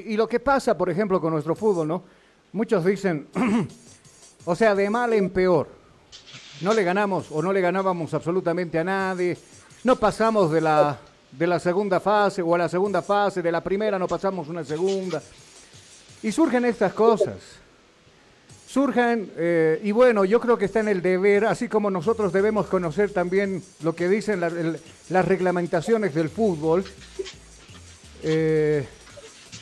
y- 0.10 0.14
y 0.14 0.18
lo 0.18 0.28
que 0.28 0.40
pasa, 0.40 0.78
por 0.78 0.90
ejemplo, 0.90 1.22
con 1.22 1.32
nuestro 1.34 1.56
fútbol, 1.56 1.88
¿no? 1.88 2.04
Muchos 2.52 2.84
dicen, 2.84 3.28
o 4.46 4.56
sea, 4.56 4.76
de 4.76 4.90
mal 4.90 5.14
en 5.14 5.30
peor. 5.30 5.68
No 6.62 6.74
le 6.74 6.84
ganamos 6.84 7.28
o 7.32 7.42
no 7.42 7.52
le 7.54 7.62
ganábamos 7.62 8.14
absolutamente 8.14 8.78
a 8.80 8.84
nadie. 8.84 9.38
No 9.84 9.96
pasamos 9.98 10.52
de 10.52 10.62
la, 10.62 11.00
de 11.32 11.48
la 11.48 11.60
segunda 11.60 12.00
fase 12.00 12.42
o 12.42 12.54
a 12.56 12.58
la 12.58 12.70
segunda 12.70 13.02
fase, 13.02 13.42
de 13.42 13.52
la 13.52 13.62
primera 13.64 13.98
no 14.00 14.08
pasamos 14.08 14.48
una 14.50 14.64
segunda. 14.64 15.22
Y 16.22 16.32
surgen 16.32 16.66
estas 16.66 16.94
cosas. 16.94 17.36
Surgen, 18.74 19.32
eh, 19.38 19.80
y 19.84 19.92
bueno, 19.92 20.26
yo 20.26 20.40
creo 20.40 20.58
que 20.58 20.66
está 20.66 20.80
en 20.80 20.88
el 20.88 21.04
deber, 21.04 21.46
así 21.46 21.68
como 21.68 21.92
nosotros 21.92 22.34
debemos 22.34 22.66
conocer 22.66 23.12
también 23.12 23.62
lo 23.84 23.96
que 23.96 24.10
dicen 24.10 24.40
las 24.40 25.26
reglamentaciones 25.26 26.16
del 26.16 26.28
fútbol. 26.28 26.84
eh, 28.24 28.84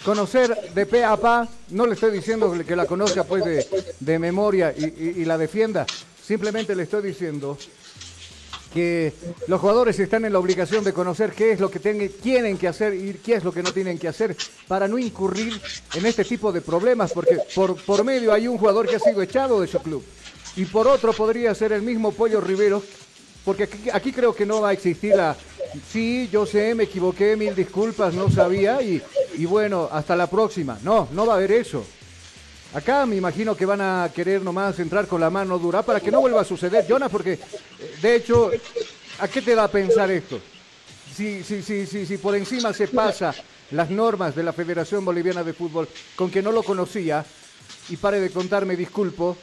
conocer 0.05 0.55
de 0.73 0.85
pe 0.85 1.03
a 1.03 1.17
pa, 1.17 1.45
no 1.71 1.87
le 1.87 1.95
estoy 1.95 2.11
diciendo 2.11 2.55
que 2.65 2.73
la 2.73 2.85
conozca 2.85 3.25
pues 3.25 3.43
de, 3.43 3.67
de 3.99 4.17
memoria 4.17 4.73
y 4.77 5.25
la 5.25 5.37
defienda, 5.37 5.85
simplemente 6.23 6.73
le 6.73 6.83
estoy 6.83 7.03
diciendo 7.03 7.57
que 8.73 9.13
los 9.47 9.59
jugadores 9.59 9.99
están 9.99 10.25
en 10.25 10.33
la 10.33 10.39
obligación 10.39 10.83
de 10.83 10.93
conocer 10.93 11.31
qué 11.33 11.51
es 11.51 11.59
lo 11.59 11.69
que 11.69 11.79
ten- 11.79 12.11
tienen 12.21 12.57
que 12.57 12.67
hacer 12.67 12.93
y 12.93 13.13
qué 13.15 13.35
es 13.35 13.43
lo 13.43 13.51
que 13.51 13.61
no 13.63 13.71
tienen 13.73 13.97
que 13.99 14.07
hacer 14.07 14.35
para 14.67 14.87
no 14.87 14.97
incurrir 14.97 15.59
en 15.95 16.05
este 16.05 16.23
tipo 16.23 16.51
de 16.51 16.61
problemas, 16.61 17.11
porque 17.11 17.37
por, 17.53 17.75
por 17.83 18.03
medio 18.03 18.31
hay 18.33 18.47
un 18.47 18.57
jugador 18.57 18.87
que 18.87 18.95
ha 18.95 18.99
sido 18.99 19.21
echado 19.21 19.59
de 19.61 19.67
su 19.67 19.79
club 19.79 20.03
y 20.55 20.65
por 20.65 20.87
otro 20.87 21.13
podría 21.13 21.53
ser 21.55 21.71
el 21.73 21.81
mismo 21.81 22.11
Pollo 22.11 22.39
Rivero, 22.41 22.81
porque 23.45 23.63
aquí, 23.63 23.89
aquí 23.91 24.11
creo 24.11 24.35
que 24.35 24.45
no 24.45 24.61
va 24.61 24.69
a 24.69 24.73
existir 24.73 25.15
la... 25.15 25.35
Sí, 25.89 26.27
yo 26.31 26.45
sé, 26.45 26.75
me 26.75 26.83
equivoqué, 26.83 27.37
mil 27.37 27.55
disculpas, 27.55 28.13
no 28.13 28.29
sabía 28.29 28.81
y, 28.81 29.01
y 29.37 29.45
bueno, 29.45 29.87
hasta 29.89 30.17
la 30.17 30.27
próxima. 30.27 30.77
No, 30.83 31.07
no 31.13 31.25
va 31.25 31.33
a 31.33 31.37
haber 31.37 31.53
eso. 31.53 31.85
Acá 32.73 33.05
me 33.05 33.17
imagino 33.17 33.55
que 33.55 33.65
van 33.65 33.81
a 33.81 34.09
querer 34.15 34.41
nomás 34.41 34.79
entrar 34.79 35.05
con 35.05 35.19
la 35.19 35.29
mano 35.29 35.59
dura 35.59 35.81
para 35.81 35.99
que 35.99 36.09
no 36.09 36.21
vuelva 36.21 36.41
a 36.41 36.45
suceder, 36.45 36.87
Jonas, 36.87 37.11
porque 37.11 37.33
eh, 37.33 37.39
de 38.01 38.15
hecho, 38.15 38.49
¿a 39.19 39.27
qué 39.27 39.41
te 39.41 39.55
da 39.55 39.65
a 39.65 39.67
pensar 39.67 40.09
esto? 40.09 40.39
Si, 41.13 41.43
si, 41.43 41.61
si, 41.61 41.85
si, 41.85 42.05
si 42.05 42.17
por 42.17 42.33
encima 42.33 42.71
se 42.71 42.87
pasa 42.87 43.35
las 43.71 43.89
normas 43.89 44.35
de 44.35 44.43
la 44.43 44.53
Federación 44.53 45.03
Boliviana 45.03 45.43
de 45.43 45.53
Fútbol 45.53 45.89
con 46.15 46.31
que 46.31 46.41
no 46.41 46.53
lo 46.53 46.63
conocía 46.63 47.25
y 47.89 47.97
pare 47.97 48.21
de 48.21 48.29
contarme, 48.29 48.77
disculpo, 48.77 49.35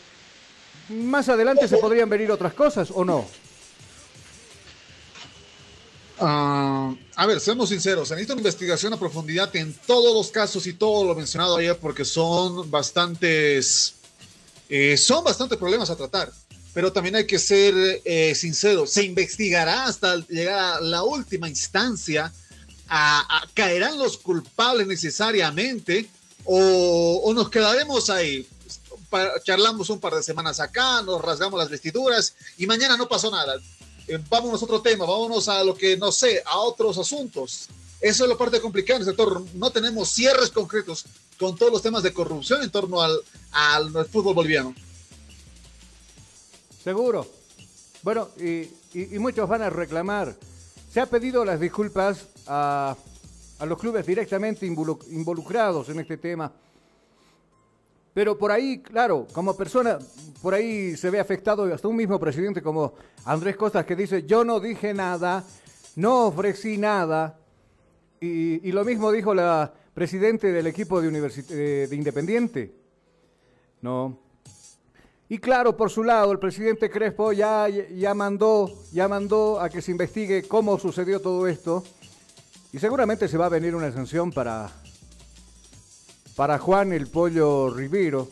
más 0.88 1.28
adelante 1.28 1.68
se 1.68 1.76
podrían 1.76 2.08
venir 2.08 2.30
otras 2.30 2.54
cosas 2.54 2.90
o 2.90 3.04
no. 3.04 3.26
Ah, 6.20 6.94
a 7.14 7.26
ver, 7.26 7.40
seamos 7.40 7.68
sinceros, 7.68 8.09
se 8.09 8.14
necesita 8.14 8.33
una 8.33 8.40
investigación 8.40 8.92
a 8.92 8.98
profundidad 8.98 9.54
en 9.54 9.72
todos 9.87 10.14
los 10.14 10.33
casos 10.33 10.66
y 10.66 10.72
todo 10.72 11.04
lo 11.04 11.14
mencionado 11.14 11.57
ayer 11.57 11.76
porque 11.78 12.04
son 12.04 12.68
bastantes, 12.70 13.94
eh, 14.68 14.96
son 14.96 15.22
bastantes 15.22 15.57
problemas 15.59 15.90
a 15.90 15.96
tratar, 15.96 16.33
pero 16.74 16.92
también 16.92 17.14
hay 17.14 17.26
que 17.26 17.38
ser 17.38 18.02
eh, 18.04 18.35
sinceros, 18.35 18.90
se 18.90 19.04
investigará 19.04 19.85
hasta 19.85 20.16
llegar 20.28 20.59
a 20.59 20.81
la 20.81 21.04
última 21.04 21.48
instancia, 21.48 22.33
caerán 23.54 23.98
los 23.98 24.16
culpables 24.18 24.87
necesariamente 24.87 26.09
o, 26.44 27.31
nos 27.35 27.50
quedaremos 27.50 28.11
ahí. 28.11 28.48
Charlamos 29.44 29.88
un 29.90 30.00
par 30.00 30.14
de 30.14 30.22
semanas 30.22 30.59
acá, 30.59 31.00
nos 31.02 31.22
rasgamos 31.22 31.59
las 31.59 31.70
vestiduras 31.70 32.35
y 32.57 32.66
mañana 32.66 32.96
no 32.96 33.09
pasó 33.09 33.31
nada 33.31 33.59
eh, 34.08 34.18
vámonos 34.28 34.60
a 34.62 34.64
otro 34.64 34.80
tema, 34.82 35.04
vámonos 35.04 35.48
a 35.48 35.62
lo 35.64 35.74
que 35.74 35.96
no 35.96 36.10
sé, 36.12 36.42
a 36.44 36.58
otros 36.58 36.98
asuntos. 36.98 37.68
Eso 38.00 38.24
es 38.24 38.30
la 38.30 38.36
parte 38.38 38.60
complicada. 38.60 39.04
No 39.54 39.70
tenemos 39.70 40.08
cierres 40.10 40.50
concretos 40.50 41.04
con 41.38 41.56
todos 41.56 41.72
los 41.72 41.82
temas 41.82 42.02
de 42.02 42.12
corrupción 42.12 42.62
en 42.62 42.70
torno 42.70 43.00
al, 43.02 43.18
al 43.52 44.06
fútbol 44.06 44.34
boliviano. 44.34 44.74
Seguro. 46.82 47.26
Bueno, 48.02 48.28
y, 48.38 48.44
y- 48.94 49.16
y 49.16 49.18
muchos 49.18 49.48
van 49.48 49.62
a 49.62 49.70
reclamar. 49.70 50.36
Se 50.92 51.00
ha 51.00 51.06
pedido 51.06 51.44
las 51.44 51.60
disculpas 51.60 52.18
a, 52.46 52.96
a 53.58 53.66
los 53.66 53.78
clubes 53.78 54.06
directamente 54.06 54.66
involu- 54.66 55.04
involucrados 55.10 55.88
en 55.88 56.00
este 56.00 56.16
tema. 56.16 56.52
Pero 58.14 58.36
por 58.36 58.50
ahí, 58.50 58.80
claro, 58.80 59.26
como 59.32 59.56
persona, 59.56 59.98
por 60.42 60.54
ahí 60.54 60.96
se 60.96 61.10
ve 61.10 61.20
afectado 61.20 61.64
hasta 61.72 61.88
un 61.88 61.96
mismo 61.96 62.18
presidente 62.18 62.62
como 62.62 62.94
Andrés 63.24 63.56
Costas 63.56 63.84
que 63.86 63.94
dice, 63.94 64.24
yo 64.24 64.44
no 64.44 64.60
dije 64.60 64.92
nada, 64.94 65.44
no 65.96 66.26
ofrecí 66.26 66.78
nada. 66.78 67.38
Y, 68.20 68.68
y 68.68 68.72
lo 68.72 68.84
mismo 68.84 69.12
dijo 69.12 69.34
la 69.34 69.72
presidente 69.94 70.52
del 70.52 70.66
equipo 70.66 71.00
de, 71.00 71.08
eh, 71.50 71.86
de 71.88 71.96
Independiente. 71.96 72.74
No, 73.80 74.18
y 75.30 75.38
claro, 75.38 75.76
por 75.76 75.90
su 75.90 76.02
lado, 76.02 76.32
el 76.32 76.38
presidente 76.38 76.88
Crespo 76.88 77.32
ya, 77.32 77.68
ya, 77.68 78.14
mandó, 78.14 78.72
ya 78.92 79.08
mandó 79.08 79.60
a 79.60 79.68
que 79.68 79.82
se 79.82 79.90
investigue 79.90 80.44
cómo 80.44 80.78
sucedió 80.78 81.20
todo 81.20 81.46
esto. 81.46 81.84
Y 82.72 82.78
seguramente 82.78 83.28
se 83.28 83.36
va 83.36 83.46
a 83.46 83.50
venir 83.50 83.74
una 83.74 83.92
sanción 83.92 84.32
para, 84.32 84.70
para 86.38 86.61
Juan 86.61 86.92
el 86.92 87.09
Pollo 87.09 87.68
Rivero. 87.68 88.29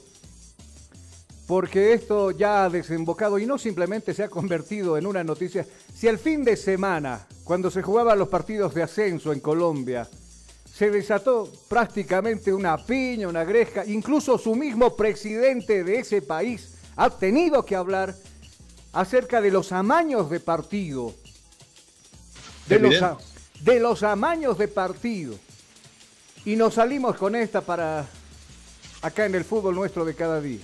Porque 1.48 1.92
esto 1.92 2.30
ya 2.30 2.64
ha 2.64 2.70
desembocado 2.70 3.36
y 3.40 3.46
no 3.46 3.58
simplemente 3.58 4.14
se 4.14 4.22
ha 4.22 4.28
convertido 4.28 4.96
en 4.96 5.06
una 5.08 5.24
noticia. 5.24 5.66
Si 5.92 6.06
el 6.06 6.16
fin 6.20 6.44
de 6.44 6.56
semana, 6.56 7.26
cuando 7.42 7.68
se 7.68 7.82
jugaban 7.82 8.16
los 8.20 8.28
partidos 8.28 8.74
de 8.74 8.84
ascenso 8.84 9.32
en 9.32 9.40
Colombia, 9.40 10.08
se 10.72 10.88
desató 10.88 11.50
prácticamente 11.68 12.54
una 12.54 12.76
piña, 12.76 13.26
una 13.26 13.42
gresca, 13.42 13.84
incluso 13.84 14.38
su 14.38 14.54
mismo 14.54 14.94
presidente 14.94 15.82
de 15.82 15.98
ese 15.98 16.22
país 16.22 16.74
ha 16.94 17.10
tenido 17.10 17.64
que 17.64 17.74
hablar 17.74 18.14
acerca 18.92 19.40
de 19.40 19.50
los 19.50 19.72
amaños 19.72 20.30
de 20.30 20.38
partido. 20.38 21.12
De 22.68 22.78
los, 22.78 23.02
a- 23.02 23.18
de 23.62 23.80
los 23.80 24.02
amaños 24.04 24.58
de 24.58 24.68
partido. 24.68 25.34
Y 26.46 26.54
nos 26.54 26.74
salimos 26.74 27.16
con 27.16 27.34
esta 27.34 27.60
para 27.60 28.06
acá 29.02 29.26
en 29.26 29.34
el 29.34 29.44
fútbol 29.44 29.74
nuestro 29.74 30.04
de 30.04 30.14
cada 30.14 30.40
día. 30.40 30.60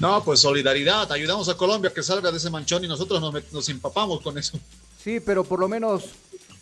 No, 0.00 0.24
pues 0.24 0.40
solidaridad, 0.40 1.12
ayudamos 1.12 1.50
a 1.50 1.54
Colombia 1.54 1.90
a 1.90 1.92
que 1.92 2.02
salga 2.02 2.30
de 2.30 2.38
ese 2.38 2.48
manchón 2.48 2.82
y 2.82 2.88
nosotros 2.88 3.22
nos 3.52 3.68
empapamos 3.68 4.22
con 4.22 4.38
eso. 4.38 4.58
Sí, 4.98 5.20
pero 5.20 5.44
por 5.44 5.60
lo 5.60 5.68
menos, 5.68 6.06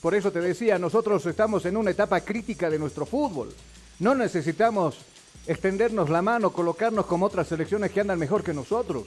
por 0.01 0.17
eso 0.17 0.33
te 0.33 0.41
decía, 0.41 0.81
nosotros 0.81 1.25
estamos 1.27 1.65
en 1.65 1.77
una 1.77 1.93
etapa 1.93 2.21
crítica 2.23 2.69
de 2.69 2.81
nuestro 2.81 3.07
fútbol. 3.07 3.55
No 4.01 4.17
necesitamos 4.17 4.97
extendernos 5.47 6.11
la 6.11 6.21
mano, 6.21 6.53
colocarnos 6.53 7.07
como 7.07 7.27
otras 7.27 7.47
selecciones 7.47 7.93
que 7.93 8.01
andan 8.01 8.19
mejor 8.19 8.43
que 8.43 8.53
nosotros. 8.53 9.05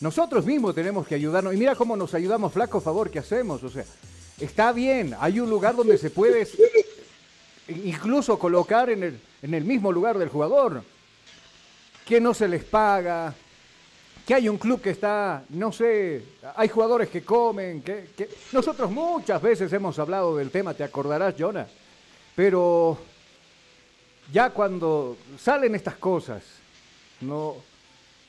Nosotros 0.00 0.44
mismos 0.44 0.74
tenemos 0.74 1.06
que 1.06 1.14
ayudarnos. 1.14 1.54
Y 1.54 1.56
mira 1.56 1.74
cómo 1.74 1.96
nos 1.96 2.12
ayudamos, 2.12 2.52
flaco 2.52 2.82
favor 2.82 3.10
que 3.10 3.18
hacemos. 3.18 3.62
O 3.62 3.70
sea, 3.70 3.86
está 4.38 4.72
bien, 4.72 5.16
hay 5.18 5.40
un 5.40 5.48
lugar 5.48 5.74
donde 5.74 5.96
se 5.96 6.10
puede 6.10 6.46
incluso 7.68 8.38
colocar 8.38 8.90
en 8.90 9.02
el, 9.02 9.20
en 9.42 9.54
el 9.54 9.64
mismo 9.64 9.92
lugar 9.92 10.18
del 10.18 10.28
jugador, 10.28 10.82
que 12.06 12.20
no 12.20 12.32
se 12.32 12.48
les 12.48 12.64
paga, 12.64 13.34
que 14.26 14.34
hay 14.34 14.48
un 14.48 14.58
club 14.58 14.80
que 14.80 14.90
está, 14.90 15.42
no 15.50 15.72
sé, 15.72 16.22
hay 16.56 16.68
jugadores 16.68 17.08
que 17.08 17.22
comen, 17.22 17.82
que, 17.82 18.08
nosotros 18.52 18.90
muchas 18.90 19.40
veces 19.40 19.72
hemos 19.72 19.98
hablado 19.98 20.36
del 20.36 20.50
tema, 20.50 20.74
te 20.74 20.84
acordarás, 20.84 21.34
Jonah, 21.38 21.66
pero 22.34 22.98
ya 24.32 24.50
cuando 24.50 25.16
salen 25.38 25.74
estas 25.74 25.96
cosas, 25.96 26.42
no 27.22 27.56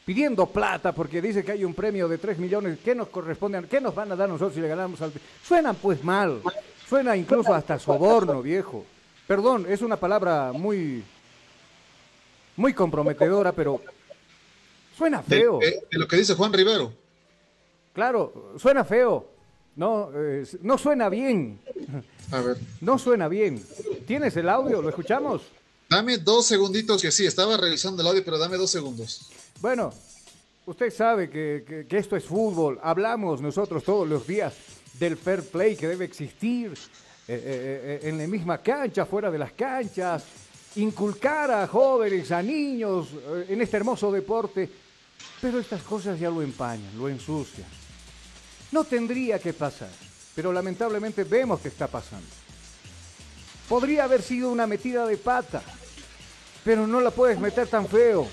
pidiendo 0.06 0.48
plata 0.48 0.92
porque 0.92 1.22
dice 1.22 1.44
que 1.44 1.52
hay 1.52 1.64
un 1.64 1.74
premio 1.74 2.08
de 2.08 2.18
3 2.18 2.40
millones, 2.40 2.80
¿qué 2.84 2.96
nos 2.96 3.10
corresponde? 3.10 3.64
¿Qué 3.68 3.80
nos 3.80 3.94
van 3.94 4.12
a 4.12 4.16
dar 4.16 4.28
nosotros 4.28 4.56
si 4.56 4.62
le 4.62 4.68
ganamos 4.68 5.02
al... 5.02 5.12
Suenan 5.44 5.76
pues 5.76 6.04
mal, 6.04 6.42
suena 6.88 7.16
incluso 7.16 7.54
hasta 7.54 7.78
soborno, 7.78 8.42
viejo. 8.42 8.86
Perdón, 9.30 9.66
es 9.70 9.82
una 9.82 9.96
palabra 9.96 10.52
muy 10.52 11.04
muy 12.58 12.74
comprometedora, 12.74 13.54
pero 13.54 13.80
Suena 14.98 15.24
feo. 15.24 15.60
De, 15.60 15.82
lo 15.92 16.08
que 16.08 16.18
dice 16.18 16.34
Juan 16.34 16.52
Rivero. 16.52 16.92
Claro, 17.94 18.54
suena 18.58 18.84
feo. 18.84 19.30
No, 19.78 20.10
eh, 20.14 20.46
no 20.62 20.78
suena 20.78 21.08
bien. 21.08 21.62
A 22.32 22.42
ver. 22.42 22.58
No 22.82 23.00
suena 23.00 23.30
bien. 23.30 23.64
¿Tienes 24.06 24.36
el 24.36 24.50
audio? 24.50 24.82
¿Lo 24.82 24.90
escuchamos? 24.90 25.44
Dame 25.90 26.18
dos 26.18 26.48
segunditos, 26.48 27.02
que 27.02 27.12
sí, 27.12 27.26
estaba 27.26 27.56
revisando 27.56 28.02
el 28.02 28.10
audio, 28.10 28.26
pero 28.26 28.38
dame 28.38 28.58
dos 28.58 28.72
segundos. 28.72 29.30
Bueno, 29.62 29.94
usted 30.66 30.92
sabe 30.92 31.30
que, 31.30 31.88
esto 31.90 32.18
es 32.18 32.26
fútbol. 32.26 32.78
Hablamos 32.84 33.42
nosotros 33.42 33.86
todos 33.86 34.06
los 34.06 34.28
días 34.28 34.54
del 35.00 35.16
fair 35.16 35.44
play 35.44 35.78
que 35.78 35.88
debe 35.88 36.04
existir 36.04 36.74
eh, 37.36 38.00
eh, 38.04 38.10
en 38.10 38.18
la 38.18 38.28
misma 38.28 38.58
cancha, 38.60 39.06
fuera 39.06 39.30
de 39.30 39.38
las 39.38 39.54
canchas. 39.54 40.24
Inculcar 40.76 41.52
a 41.52 41.68
jóvenes, 41.68 42.32
a 42.32 42.42
niños 42.42 43.10
en 43.48 43.62
este 43.62 43.78
hermoso 43.78 44.12
deporte 44.12 44.70
pero 45.42 45.60
estas 45.60 45.82
cosas 45.84 46.20
ya 46.20 46.30
lo 46.30 46.42
empañan, 46.42 46.98
lo 46.98 47.08
ensucian. 47.08 47.68
No 48.72 48.84
tendría 48.84 49.40
que 49.40 49.54
pasar, 49.54 49.90
pero 50.36 50.52
lamentablemente 50.52 51.24
vemos 51.24 51.62
que 51.62 51.70
está 51.70 51.88
pasando. 51.88 52.28
Podría 53.68 54.04
haber 54.04 54.22
sido 54.22 54.52
una 54.52 54.68
metida 54.68 55.06
de 55.06 55.18
pata, 55.18 55.62
pero 56.64 56.86
no 56.88 57.00
la 57.02 57.12
puedes 57.12 57.40
meter 57.40 57.68
tan 57.68 57.88
feo. 57.88 58.28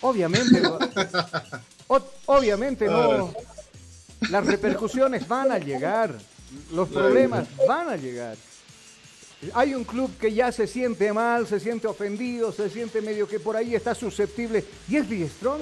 Obviamente, 0.00 0.62
obviamente 2.26 2.86
no. 2.86 3.32
Las 4.30 4.46
repercusiones 4.46 5.28
van 5.28 5.52
a 5.52 5.58
llegar, 5.58 6.14
los 6.72 6.88
problemas 6.88 7.48
van 7.66 7.88
a 7.88 7.96
llegar. 7.96 8.36
Hay 9.54 9.74
un 9.74 9.84
club 9.84 10.10
que 10.18 10.32
ya 10.32 10.50
se 10.50 10.66
siente 10.66 11.12
mal, 11.12 11.46
se 11.46 11.60
siente 11.60 11.86
ofendido, 11.86 12.50
se 12.52 12.68
siente 12.68 13.00
medio 13.00 13.28
que 13.28 13.38
por 13.38 13.56
ahí 13.56 13.74
está 13.74 13.94
susceptible 13.94 14.64
y 14.88 14.96
es 14.96 15.08
Biestrón. 15.08 15.60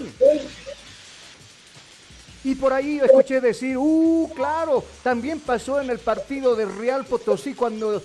Y 2.42 2.54
por 2.54 2.72
ahí 2.72 3.00
escuché 3.00 3.40
decir, 3.40 3.76
uh, 3.76 4.30
claro, 4.34 4.82
también 5.02 5.40
pasó 5.40 5.80
en 5.80 5.90
el 5.90 5.98
partido 5.98 6.54
de 6.54 6.64
Real 6.64 7.04
Potosí 7.04 7.54
cuando 7.54 8.02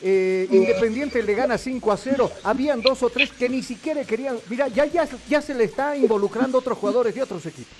eh, 0.00 0.46
Independiente 0.50 1.22
le 1.22 1.34
gana 1.34 1.56
5 1.56 1.92
a 1.92 1.96
0. 1.96 2.30
Habían 2.44 2.82
dos 2.82 3.02
o 3.02 3.08
tres 3.08 3.30
que 3.32 3.48
ni 3.48 3.62
siquiera 3.62 4.04
querían. 4.04 4.38
Mira, 4.48 4.68
ya, 4.68 4.84
ya, 4.84 5.08
ya 5.28 5.40
se 5.40 5.54
le 5.54 5.64
está 5.64 5.96
involucrando 5.96 6.58
otros 6.58 6.76
jugadores 6.76 7.14
de 7.14 7.22
otros 7.22 7.44
equipos. 7.46 7.72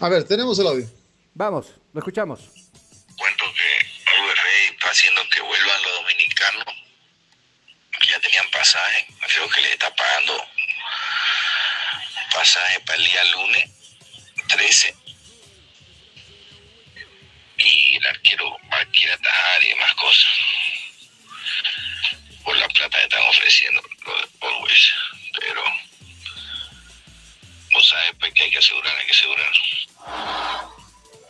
A 0.00 0.08
ver, 0.08 0.24
tenemos 0.24 0.58
el 0.58 0.66
audio. 0.66 0.86
Vamos, 1.34 1.74
lo 1.92 2.00
escuchamos. 2.00 2.69
Haciendo 4.90 5.28
que 5.30 5.40
vuelvan 5.40 5.82
los 5.82 5.92
dominicanos 5.92 6.64
ya 8.08 8.20
tenían 8.20 8.50
pasaje. 8.50 9.06
Creo 9.26 9.48
que 9.48 9.60
le 9.60 9.72
está 9.72 9.94
pagando 9.94 10.46
pasaje 12.32 12.80
para 12.80 12.98
el 12.98 13.04
día 13.04 13.24
lunes 13.24 13.70
13. 14.48 14.94
Y 17.58 17.96
el 17.96 18.06
arquero 18.06 18.56
va 18.72 18.78
a 18.78 18.80
atajar 18.80 19.64
y 19.64 19.68
demás 19.68 19.94
cosas. 19.94 20.30
Por 22.44 22.56
la 22.56 22.68
plata 22.68 22.98
que 22.98 23.04
están 23.04 23.22
ofreciendo 23.28 23.82
los 23.82 24.28
Always. 24.40 24.92
Pero 25.38 25.62
vos 27.72 27.88
sabes 27.88 28.12
pues, 28.18 28.32
que 28.32 28.42
hay 28.44 28.50
que 28.50 28.58
asegurar, 28.58 28.96
hay 28.96 29.06
que 29.06 29.12
asegurar. 29.12 29.52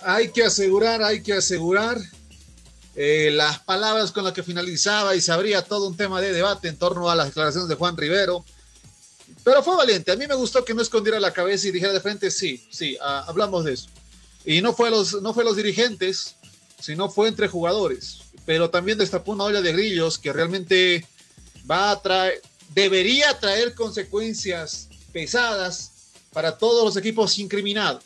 Hay 0.03 0.33
que 0.33 0.45
asegurar, 0.45 1.03
hay 1.03 1.23
que 1.23 1.33
asegurar. 1.35 1.97
Eh, 2.97 3.31
las 3.33 3.61
palabras 3.61 4.11
con 4.11 4.25
las 4.25 4.33
que 4.33 4.43
finalizaba 4.43 5.15
y 5.15 5.21
se 5.21 5.33
abría 5.33 5.63
todo 5.63 5.87
un 5.87 5.97
tema 5.97 6.21
de 6.21 6.33
debate 6.33 6.69
en 6.69 6.77
torno 6.77 7.09
a 7.09 7.15
las 7.15 7.27
declaraciones 7.27 7.69
de 7.69 7.77
Juan 7.77 7.97
Rivero. 7.97 8.45
Pero 9.45 9.63
fue 9.63 9.77
valiente. 9.77 10.13
A 10.13 10.17
mí 10.17 10.27
me 10.27 10.35
gustó 10.35 10.65
que 10.65 10.75
no 10.75 10.83
escondiera 10.83 11.21
la 11.21 11.33
cabeza 11.33 11.69
y 11.69 11.71
dijera 11.71 11.93
de 11.93 12.01
frente, 12.01 12.31
sí, 12.31 12.67
sí, 12.71 12.97
hablamos 13.01 13.65
de 13.65 13.75
eso. 13.75 13.89
Y 14.45 14.61
no 14.61 14.73
fue, 14.73 14.91
los, 14.91 15.21
no 15.23 15.33
fue 15.33 15.45
los 15.45 15.57
dirigentes, 15.57 16.35
sino 16.81 17.11
fue 17.11 17.29
entre 17.29 17.49
jugadores. 17.49 18.19
Pero 18.45 18.71
también 18.71 18.99
destapó 18.99 19.33
una 19.33 19.45
olla 19.45 19.63
de 19.63 19.73
grillos 19.73 20.19
que 20.19 20.33
realmente 20.33 21.07
va 21.71 21.93
a 21.93 22.03
traer, 22.03 22.43
debería 22.75 23.39
traer 23.39 23.75
consecuencias 23.75 24.89
pesadas 25.13 25.93
para 26.33 26.59
todos 26.59 26.85
los 26.85 26.97
equipos 26.97 27.39
incriminados. 27.39 28.05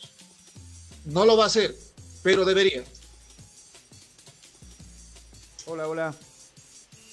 No 1.04 1.24
lo 1.26 1.36
va 1.36 1.44
a 1.44 1.46
hacer, 1.48 1.74
pero 2.22 2.44
debería. 2.44 2.84
Hola, 5.66 5.88
hola. 5.88 6.14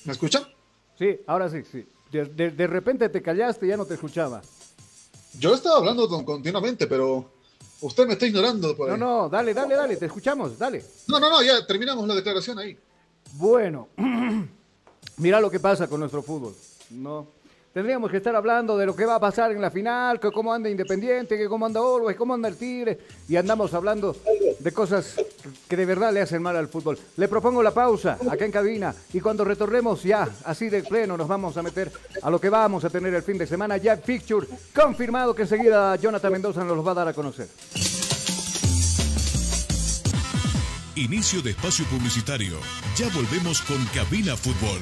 ¿Me 0.04 0.12
escuchan? 0.12 0.44
Sí, 1.00 1.20
ahora 1.26 1.50
sí, 1.50 1.64
sí. 1.72 1.88
De, 2.12 2.68
repente 2.68 3.08
te 3.08 3.22
callaste 3.22 3.66
y 3.66 3.70
ya 3.70 3.78
no 3.78 3.86
te 3.86 3.94
escuchaba. 3.94 4.42
Yo 5.40 5.54
estaba 5.54 5.78
hablando 5.78 6.10
continuamente, 6.26 6.86
pero 6.86 7.32
usted 7.80 8.06
me 8.06 8.14
está 8.14 8.26
ignorando. 8.26 8.76
No, 8.78 8.98
no, 8.98 9.30
dale, 9.30 9.54
dale, 9.54 9.76
dale, 9.76 9.96
te 9.96 10.08
escuchamos, 10.08 10.58
dale. 10.58 10.84
No, 11.08 11.20
no, 11.20 11.30
no, 11.30 11.42
ya 11.42 11.66
terminamos 11.66 12.06
la 12.06 12.16
declaración 12.16 12.60
ahí. 12.60 12.78
Bueno, 13.34 13.88
mira 15.18 15.40
lo 15.40 15.50
que 15.50 15.62
pasa 15.62 15.88
con 15.88 16.02
nuestro 16.02 16.22
fútbol. 16.22 16.54
No, 16.90 17.28
Tendríamos 17.74 18.12
que 18.12 18.18
estar 18.18 18.36
hablando 18.36 18.78
de 18.78 18.86
lo 18.86 18.94
que 18.94 19.06
va 19.06 19.16
a 19.16 19.20
pasar 19.20 19.54
en 19.54 19.62
la 19.62 19.72
final, 19.72 20.20
que 20.20 20.30
cómo 20.30 20.54
anda 20.54 20.70
Independiente, 20.70 21.38
que 21.38 21.48
cómo 21.48 21.66
anda 21.66 21.82
Orwell, 21.82 22.18
cómo 22.18 22.34
anda 22.34 22.50
el 22.50 22.58
Tigre, 22.58 23.00
y 23.30 23.38
andamos 23.38 23.74
hablando 23.74 24.14
de 24.60 24.72
cosas 24.74 25.16
que 25.70 25.78
de 25.78 25.86
verdad 25.86 26.12
le 26.12 26.20
hacen 26.20 26.42
mal 26.42 26.58
al 26.58 26.68
fútbol. 26.68 27.00
Le 27.16 27.30
propongo 27.30 27.64
la 27.64 27.74
pausa 27.74 28.18
acá 28.30 28.44
en 28.44 28.52
cabina 28.52 28.94
y 29.14 29.22
cuando 29.22 29.46
retornemos 29.46 30.04
ya, 30.04 30.28
así 30.44 30.68
de 30.68 30.84
pleno, 30.84 31.16
nos 31.16 31.30
vamos 31.30 31.56
a 31.56 31.64
meter 31.64 31.90
a 32.22 32.30
lo 32.30 32.42
que 32.42 32.50
vamos 32.50 32.84
a 32.84 32.90
tener 32.90 33.14
el 33.14 33.24
fin 33.24 33.38
de 33.38 33.48
semana. 33.48 33.78
Ya 33.78 33.96
Picture 33.96 34.46
confirmado 34.76 35.34
que 35.34 35.44
enseguida 35.44 35.96
Jonathan 35.96 36.34
Mendoza 36.34 36.66
nos 36.66 36.76
los 36.76 36.86
va 36.86 36.92
a 36.92 36.96
dar 36.96 37.08
a 37.08 37.14
conocer. 37.14 37.48
Inicio 40.98 41.42
de 41.42 41.52
espacio 41.52 41.86
publicitario. 41.86 42.58
Ya 42.98 43.08
volvemos 43.16 43.62
con 43.62 43.84
Cabina 43.94 44.36
Fútbol. 44.36 44.82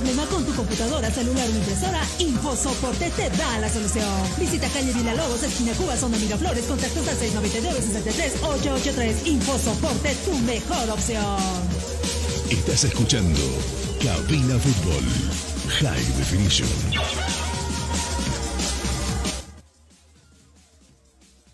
Problema 0.00 0.24
con 0.26 0.44
tu 0.44 0.52
computadora, 0.54 1.10
celular 1.10 1.46
o 1.46 1.50
impresora? 1.50 2.00
InfoSoporte 2.18 3.10
te 3.10 3.28
da 3.36 3.58
la 3.58 3.68
solución. 3.68 4.06
Visita 4.38 4.66
calle 4.68 4.92
Villalobos, 4.92 5.42
esquina 5.42 5.74
Cuba, 5.74 5.94
zona 5.94 6.16
Miraflores, 6.16 6.64
contactos 6.64 7.06
al 7.06 7.18
699-63-883. 7.18 9.26
InfoSoporte, 9.26 10.14
tu 10.24 10.38
mejor 10.38 10.88
opción. 10.90 11.36
Estás 12.50 12.84
escuchando 12.84 13.38
Cabina 14.02 14.58
Fútbol 14.58 15.04
High 15.68 16.16
Definition. 16.16 16.70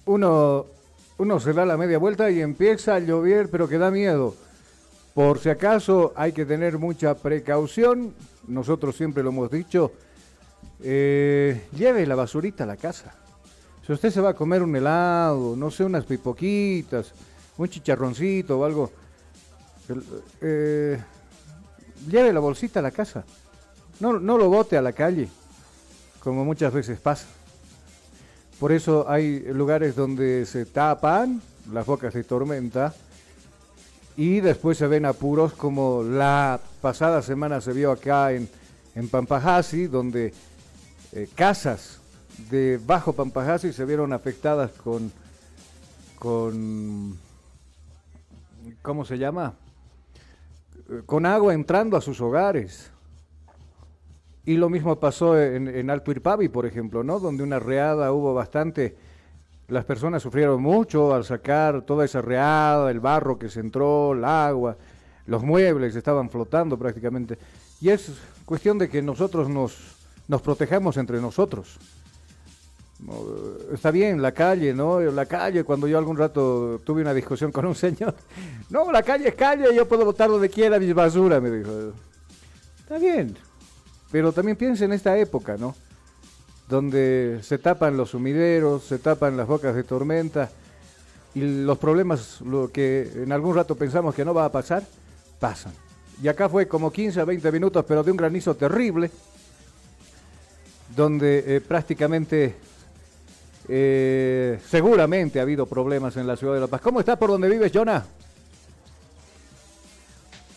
Uno, 0.05 0.67
uno 1.19 1.41
se 1.41 1.53
da 1.53 1.67
la 1.67 1.77
media 1.77 1.99
vuelta 1.99 2.31
y 2.31 2.41
empieza 2.41 2.95
a 2.95 3.01
llover, 3.01 3.51
pero 3.51 3.69
que 3.69 3.79
da 3.79 3.91
miedo. 3.91 4.37
Por 5.17 5.39
si 5.39 5.49
acaso 5.49 6.13
hay 6.15 6.33
que 6.33 6.45
tener 6.45 6.77
mucha 6.77 7.15
precaución, 7.15 8.13
nosotros 8.49 8.95
siempre 8.95 9.23
lo 9.23 9.31
hemos 9.31 9.51
dicho, 9.51 9.93
eh, 10.83 11.69
lleve 11.75 12.05
la 12.05 12.15
basurita 12.15 12.65
a 12.65 12.67
la 12.67 12.77
casa. 12.77 13.15
Si 13.87 13.95
usted 13.95 14.11
se 14.11 14.21
va 14.21 14.29
a 14.29 14.35
comer 14.35 14.63
un 14.63 14.77
helado, 14.77 15.57
no 15.57 15.71
sé, 15.71 15.85
unas 15.85 16.05
pipoquitas, 16.05 17.15
un 17.57 17.67
chicharroncito 17.67 18.59
o 18.59 18.65
algo, 18.67 18.93
eh, 20.43 21.03
lleve 22.11 22.31
la 22.31 22.41
bolsita 22.41 22.81
a 22.81 22.83
la 22.83 22.91
casa. 22.91 23.25
No, 24.01 24.21
no 24.21 24.37
lo 24.37 24.51
bote 24.51 24.77
a 24.77 24.83
la 24.83 24.93
calle. 24.93 25.31
como 26.21 26.45
muchas 26.45 26.75
veces 26.75 27.01
pasa. 27.01 27.27
Por 28.61 28.71
eso 28.71 29.09
hay 29.09 29.41
lugares 29.51 29.97
donde 29.97 30.45
se 30.45 30.67
tapan 30.67 31.41
las 31.73 31.87
bocas 31.87 32.13
de 32.13 32.23
tormenta 32.23 32.93
y 34.17 34.41
después 34.41 34.79
se 34.79 34.87
ven 34.87 35.05
apuros 35.05 35.53
como 35.53 36.03
la 36.03 36.59
pasada 36.81 37.21
semana 37.23 37.61
se 37.61 37.73
vio 37.73 37.91
acá 37.91 38.33
en, 38.33 38.49
en 38.95 39.09
Pampajasi, 39.09 39.87
donde 39.87 40.33
eh, 41.13 41.29
casas 41.35 42.01
de 42.51 42.81
bajo 42.85 43.13
Pampajasi 43.13 43.73
se 43.73 43.85
vieron 43.85 44.13
afectadas 44.13 44.71
con, 44.73 45.13
con, 46.19 47.19
¿cómo 48.83 49.05
se 49.05 49.19
llama? 49.19 49.55
Eh, 50.89 51.03
Con 51.05 51.27
agua 51.27 51.53
entrando 51.53 51.97
a 51.97 52.01
sus 52.01 52.21
hogares. 52.21 52.91
Y 54.47 54.57
lo 54.57 54.71
mismo 54.71 54.97
pasó 55.01 55.39
en, 55.41 55.67
en 55.67 55.91
Alto 55.91 56.13
Irpavi, 56.13 56.49
por 56.49 56.67
ejemplo, 56.67 57.03
¿no? 57.03 57.19
Donde 57.19 57.43
una 57.43 57.59
reada 57.59 58.13
hubo 58.13 58.33
bastante. 58.33 58.97
Las 59.69 59.85
personas 59.85 60.23
sufrieron 60.23 60.63
mucho 60.63 61.13
al 61.13 61.25
sacar 61.25 61.83
toda 61.83 62.05
esa 62.05 62.23
reada, 62.23 62.91
el 62.91 63.01
barro 63.01 63.39
que 63.39 63.49
se 63.49 63.61
entró, 63.61 64.13
el 64.13 64.25
agua, 64.25 64.77
los 65.27 65.43
muebles 65.43 65.97
estaban 65.97 66.31
flotando 66.31 66.79
prácticamente. 66.79 67.37
Y 67.81 67.89
es 67.89 68.13
cuestión 68.45 68.79
de 68.79 68.89
que 68.89 69.03
nosotros 69.03 69.49
nos, 69.49 69.77
nos 70.29 70.41
protejamos 70.41 70.97
entre 70.97 71.21
nosotros. 71.21 71.79
No, 73.01 73.15
Está 73.73 73.91
bien, 73.91 74.23
la 74.23 74.33
calle, 74.33 74.73
¿no? 74.73 75.01
La 75.01 75.27
calle, 75.27 75.65
cuando 75.65 75.89
yo 75.89 75.99
algún 75.99 76.17
rato 76.17 76.81
tuve 76.85 77.03
una 77.03 77.13
discusión 77.13 77.51
con 77.51 77.67
un 77.67 77.75
señor, 77.75 78.15
no, 78.71 78.91
la 78.93 79.03
calle 79.03 79.29
es 79.29 79.35
calle, 79.35 79.75
yo 79.75 79.87
puedo 79.87 80.05
botar 80.05 80.31
donde 80.31 80.49
quiera 80.49 80.79
mis 80.79 80.95
basura, 80.95 81.41
me 81.41 81.51
dijo. 81.51 81.93
Está 82.79 82.99
bien, 82.99 83.37
pero 84.13 84.33
también 84.33 84.57
piensa 84.57 84.85
en 84.85 84.93
esta 84.93 85.19
época, 85.19 85.57
¿no? 85.59 85.75
Donde 86.69 87.41
se 87.43 87.59
tapan 87.59 87.97
los 87.97 88.11
sumideros, 88.11 88.85
se 88.85 88.99
tapan 88.99 89.37
las 89.37 89.47
bocas 89.47 89.75
de 89.75 89.85
tormenta 89.85 90.51
y 91.35 91.41
los 91.65 91.79
problemas, 91.79 92.41
lo 92.41 92.73
que 92.73 93.11
en 93.15 93.31
algún 93.31 93.55
rato 93.55 93.77
pensamos 93.77 94.15
que 94.15 94.25
no 94.25 94.33
va 94.33 94.47
a 94.47 94.53
pasar, 94.53 94.83
pasan. 95.39 95.73
Y 96.23 96.29
acá 96.29 96.49
fue 96.49 96.67
como 96.67 96.91
15 96.91 97.21
a 97.21 97.25
20 97.25 97.53
minutos, 97.53 97.85
pero 97.87 98.03
de 98.03 98.11
un 98.11 98.17
granizo 98.17 98.55
terrible, 98.55 99.11
donde 100.97 101.45
eh, 101.47 101.61
prácticamente, 101.61 102.55
eh, 103.69 104.59
seguramente 104.67 105.39
ha 105.39 105.43
habido 105.43 105.67
problemas 105.67 106.17
en 106.17 106.27
la 106.27 106.37
ciudad 106.37 106.55
de 106.55 106.61
La 106.61 106.69
Paz. 106.69 106.81
¿Cómo 106.81 107.01
está 107.01 107.19
por 107.19 107.31
donde 107.31 107.49
vives, 107.49 107.71
Jonah? 107.73 108.05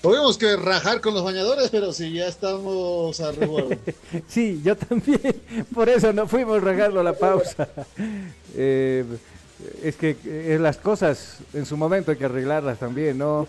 Tuvimos 0.01 0.37
que 0.37 0.55
rajar 0.55 1.01
con 1.01 1.13
los 1.13 1.23
bañadores, 1.23 1.69
pero 1.69 1.91
sí, 1.91 2.13
ya 2.13 2.27
estamos 2.27 3.19
a. 3.19 3.31
Sí, 4.27 4.61
yo 4.63 4.75
también. 4.77 5.41
Por 5.73 5.89
eso 5.89 6.13
no 6.13 6.25
fuimos 6.27 6.61
regando 6.61 7.03
la 7.03 7.13
pausa. 7.13 7.67
Eh, 8.55 9.05
es 9.83 9.95
que 9.95 10.17
eh, 10.25 10.57
las 10.59 10.77
cosas 10.77 11.37
en 11.53 11.67
su 11.67 11.77
momento 11.77 12.09
hay 12.09 12.17
que 12.17 12.25
arreglarlas 12.25 12.79
también, 12.79 13.19
¿no? 13.19 13.47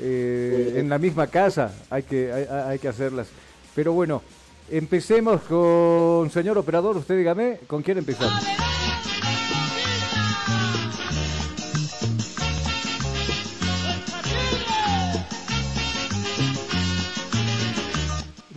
Eh, 0.00 0.74
en 0.76 0.88
la 0.88 0.98
misma 0.98 1.28
casa 1.28 1.72
hay 1.88 2.02
que, 2.02 2.32
hay, 2.32 2.46
hay 2.50 2.78
que 2.80 2.88
hacerlas. 2.88 3.28
Pero 3.74 3.92
bueno, 3.92 4.22
empecemos 4.68 5.42
con 5.42 6.30
señor 6.32 6.58
operador. 6.58 6.96
Usted 6.96 7.16
dígame, 7.16 7.60
¿con 7.68 7.80
quién 7.82 7.98
empezamos? 7.98 8.42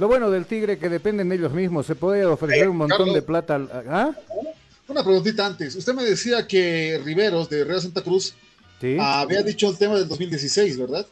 Lo 0.03 0.09
bueno 0.09 0.29
del 0.29 0.45
Tigre 0.45 0.77
que 0.77 0.89
dependen 0.89 1.29
de 1.29 1.35
ellos 1.35 1.53
mismos. 1.53 1.85
Se 1.85 1.95
puede 1.95 2.25
ofrecer 2.25 2.67
un 2.67 2.75
montón 2.75 2.97
Carlos. 2.97 3.15
de 3.15 3.21
plata. 3.21 3.61
¿Ah? 3.87 4.11
Una 4.89 5.01
preguntita 5.01 5.45
antes. 5.45 5.77
Usted 5.77 5.93
me 5.93 6.03
decía 6.03 6.45
que 6.45 6.99
Riveros 7.05 7.49
de 7.49 7.63
Real 7.63 7.79
Santa 7.79 8.01
Cruz 8.01 8.33
Sí. 8.81 8.97
había 8.99 9.41
dicho 9.43 9.69
el 9.69 9.77
tema 9.77 9.95
del 9.95 10.09
2016, 10.09 10.77
¿verdad? 10.77 11.05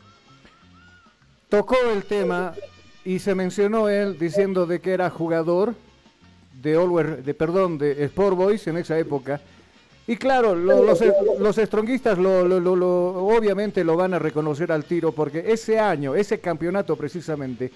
Tocó 1.48 1.78
el 1.94 2.04
tema 2.04 2.54
y 3.06 3.20
se 3.20 3.34
mencionó 3.34 3.88
él 3.88 4.20
diciendo 4.20 4.66
de 4.66 4.82
que 4.82 4.92
era 4.92 5.10
jugador 5.10 5.74
de 6.62 6.78
Always- 6.78 7.24
de 7.24 7.34
perdón, 7.34 7.78
de 7.78 8.04
Sport 8.04 8.36
Boys 8.36 8.68
en 8.68 8.76
esa 8.76 9.00
época. 9.00 9.40
Y 10.06 10.18
claro, 10.18 10.54
lo- 10.54 10.84
los, 10.84 11.00
los 11.40 11.56
stronguistas 11.56 12.18
lo, 12.18 12.46
lo- 12.46 12.60
lo- 12.60 12.76
lo- 12.76 13.26
obviamente 13.26 13.86
lo 13.86 13.96
van 13.96 14.14
a 14.16 14.20
reconocer 14.20 14.70
al 14.70 14.84
tiro 14.84 15.14
porque 15.14 15.46
ese 15.48 15.80
año, 15.80 16.14
ese 16.14 16.42
campeonato 16.42 16.98
precisamente, 16.98 17.72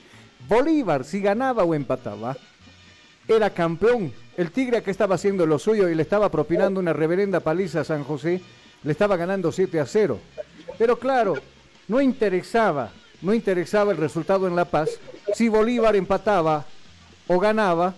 Bolívar 0.47 1.03
si 1.03 1.21
ganaba 1.21 1.63
o 1.63 1.73
empataba, 1.73 2.35
era 3.27 3.49
campeón. 3.49 4.13
El 4.37 4.51
Tigre 4.51 4.83
que 4.83 4.91
estaba 4.91 5.15
haciendo 5.15 5.45
lo 5.45 5.57
suyo 5.59 5.89
y 5.89 5.95
le 5.95 6.03
estaba 6.03 6.29
propinando 6.29 6.79
una 6.79 6.93
reverenda 6.93 7.39
paliza 7.39 7.81
a 7.81 7.85
San 7.85 8.03
José, 8.03 8.41
le 8.83 8.91
estaba 8.91 9.15
ganando 9.15 9.51
7 9.51 9.79
a 9.79 9.85
0. 9.85 10.19
Pero 10.77 10.99
claro, 10.99 11.35
no 11.87 12.01
interesaba, 12.01 12.91
no 13.21 13.33
interesaba 13.33 13.91
el 13.91 13.97
resultado 13.97 14.47
en 14.47 14.55
La 14.55 14.65
Paz 14.65 14.89
si 15.33 15.47
Bolívar 15.47 15.95
empataba 15.95 16.65
o 17.27 17.39
ganaba 17.39 17.95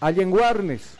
allá 0.00 0.22
en 0.22 0.30
Guarnes. 0.30 0.96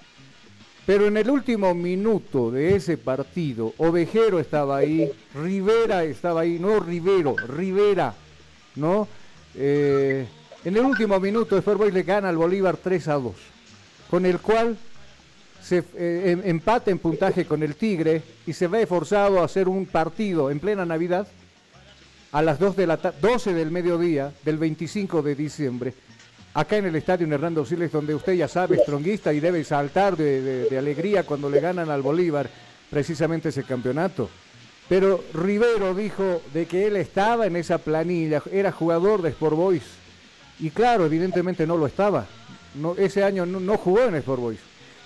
Pero 0.86 1.06
en 1.06 1.16
el 1.16 1.30
último 1.30 1.74
minuto 1.74 2.50
de 2.50 2.74
ese 2.74 2.96
partido, 2.96 3.72
Ovejero 3.78 4.40
estaba 4.40 4.78
ahí, 4.78 5.12
Rivera 5.34 6.02
estaba 6.02 6.40
ahí, 6.40 6.58
no 6.58 6.80
Rivero, 6.80 7.36
Rivera, 7.36 8.14
¿no? 8.74 9.06
Eh, 9.54 10.26
en 10.64 10.76
el 10.76 10.84
último 10.84 11.18
minuto, 11.18 11.56
Sport 11.58 11.78
Boys 11.78 11.94
le 11.94 12.02
gana 12.02 12.28
al 12.28 12.36
Bolívar 12.36 12.76
3 12.76 13.08
a 13.08 13.14
2, 13.14 13.32
con 14.10 14.26
el 14.26 14.38
cual 14.40 14.76
se 15.60 15.78
eh, 15.96 16.30
em- 16.32 16.42
empata 16.44 16.90
en 16.90 16.98
puntaje 16.98 17.44
con 17.44 17.62
el 17.62 17.76
Tigre 17.76 18.22
y 18.46 18.52
se 18.52 18.66
ve 18.68 18.86
forzado 18.86 19.40
a 19.40 19.44
hacer 19.44 19.68
un 19.68 19.86
partido 19.86 20.50
en 20.50 20.58
plena 20.60 20.84
Navidad 20.84 21.26
a 22.32 22.42
las 22.42 22.58
2 22.58 22.76
de 22.76 22.86
la 22.86 22.96
ta- 22.96 23.12
12 23.20 23.52
del 23.54 23.70
mediodía 23.70 24.32
del 24.44 24.58
25 24.58 25.22
de 25.22 25.34
diciembre, 25.34 25.94
acá 26.54 26.76
en 26.76 26.86
el 26.86 26.96
estadio 26.96 27.26
Hernando 27.32 27.64
Siles, 27.64 27.92
donde 27.92 28.14
usted 28.14 28.32
ya 28.34 28.48
sabe, 28.48 28.78
stronguista 28.78 29.32
y 29.32 29.40
debe 29.40 29.62
saltar 29.64 30.16
de, 30.16 30.40
de- 30.42 30.64
de 30.68 30.78
alegría 30.78 31.24
cuando 31.24 31.48
le 31.50 31.60
ganan 31.60 31.90
al 31.90 32.02
Bolívar 32.02 32.48
precisamente 32.90 33.50
ese 33.50 33.64
campeonato. 33.64 34.28
Pero 34.88 35.22
Rivero 35.32 35.94
dijo 35.94 36.42
de 36.52 36.66
que 36.66 36.86
él 36.86 36.96
estaba 36.96 37.46
en 37.46 37.56
esa 37.56 37.78
planilla, 37.78 38.42
era 38.52 38.72
jugador 38.72 39.22
de 39.22 39.30
Sport 39.30 39.56
Boys. 39.56 39.82
Y 40.62 40.70
claro, 40.70 41.04
evidentemente 41.04 41.66
no 41.66 41.76
lo 41.76 41.86
estaba. 41.86 42.26
No, 42.76 42.94
ese 42.96 43.22
año 43.22 43.44
no, 43.44 43.60
no 43.60 43.76
jugó 43.76 44.00
en 44.04 44.14
Sport 44.14 44.40
Boys. 44.40 44.60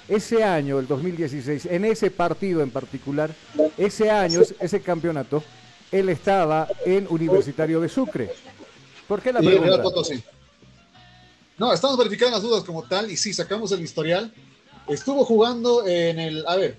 Ese 0.07 0.45
año, 0.45 0.79
el 0.79 0.87
2016, 0.87 1.67
en 1.67 1.85
ese 1.85 2.13
partido 2.13 2.61
en 2.63 2.71
particular, 2.71 3.35
ese 3.77 4.09
año, 4.09 4.43
ese- 4.61 4.81
campeonato, 4.81 5.43
él 5.91 6.09
estaba 6.11 6.69
en 6.85 7.07
Universitario 7.11 7.81
de 7.81 7.89
Sucre. 7.89 8.31
¿Por 9.09 9.21
qué 9.21 9.33
la 9.33 9.41
pregunta? 9.49 9.83
No, 11.59 11.73
estamos 11.73 11.97
verificando 11.97 12.37
las 12.37 12.43
dudas 12.43 12.63
como 12.63 12.83
tal 12.87 13.11
y 13.11 13.17
sí, 13.17 13.33
sacamos 13.33 13.73
el 13.73 13.81
historial. 13.81 14.33
Estuvo 14.87 15.25
jugando 15.25 15.87
en 15.87 16.21
el, 16.21 16.47
a 16.47 16.55
ver, 16.57 16.77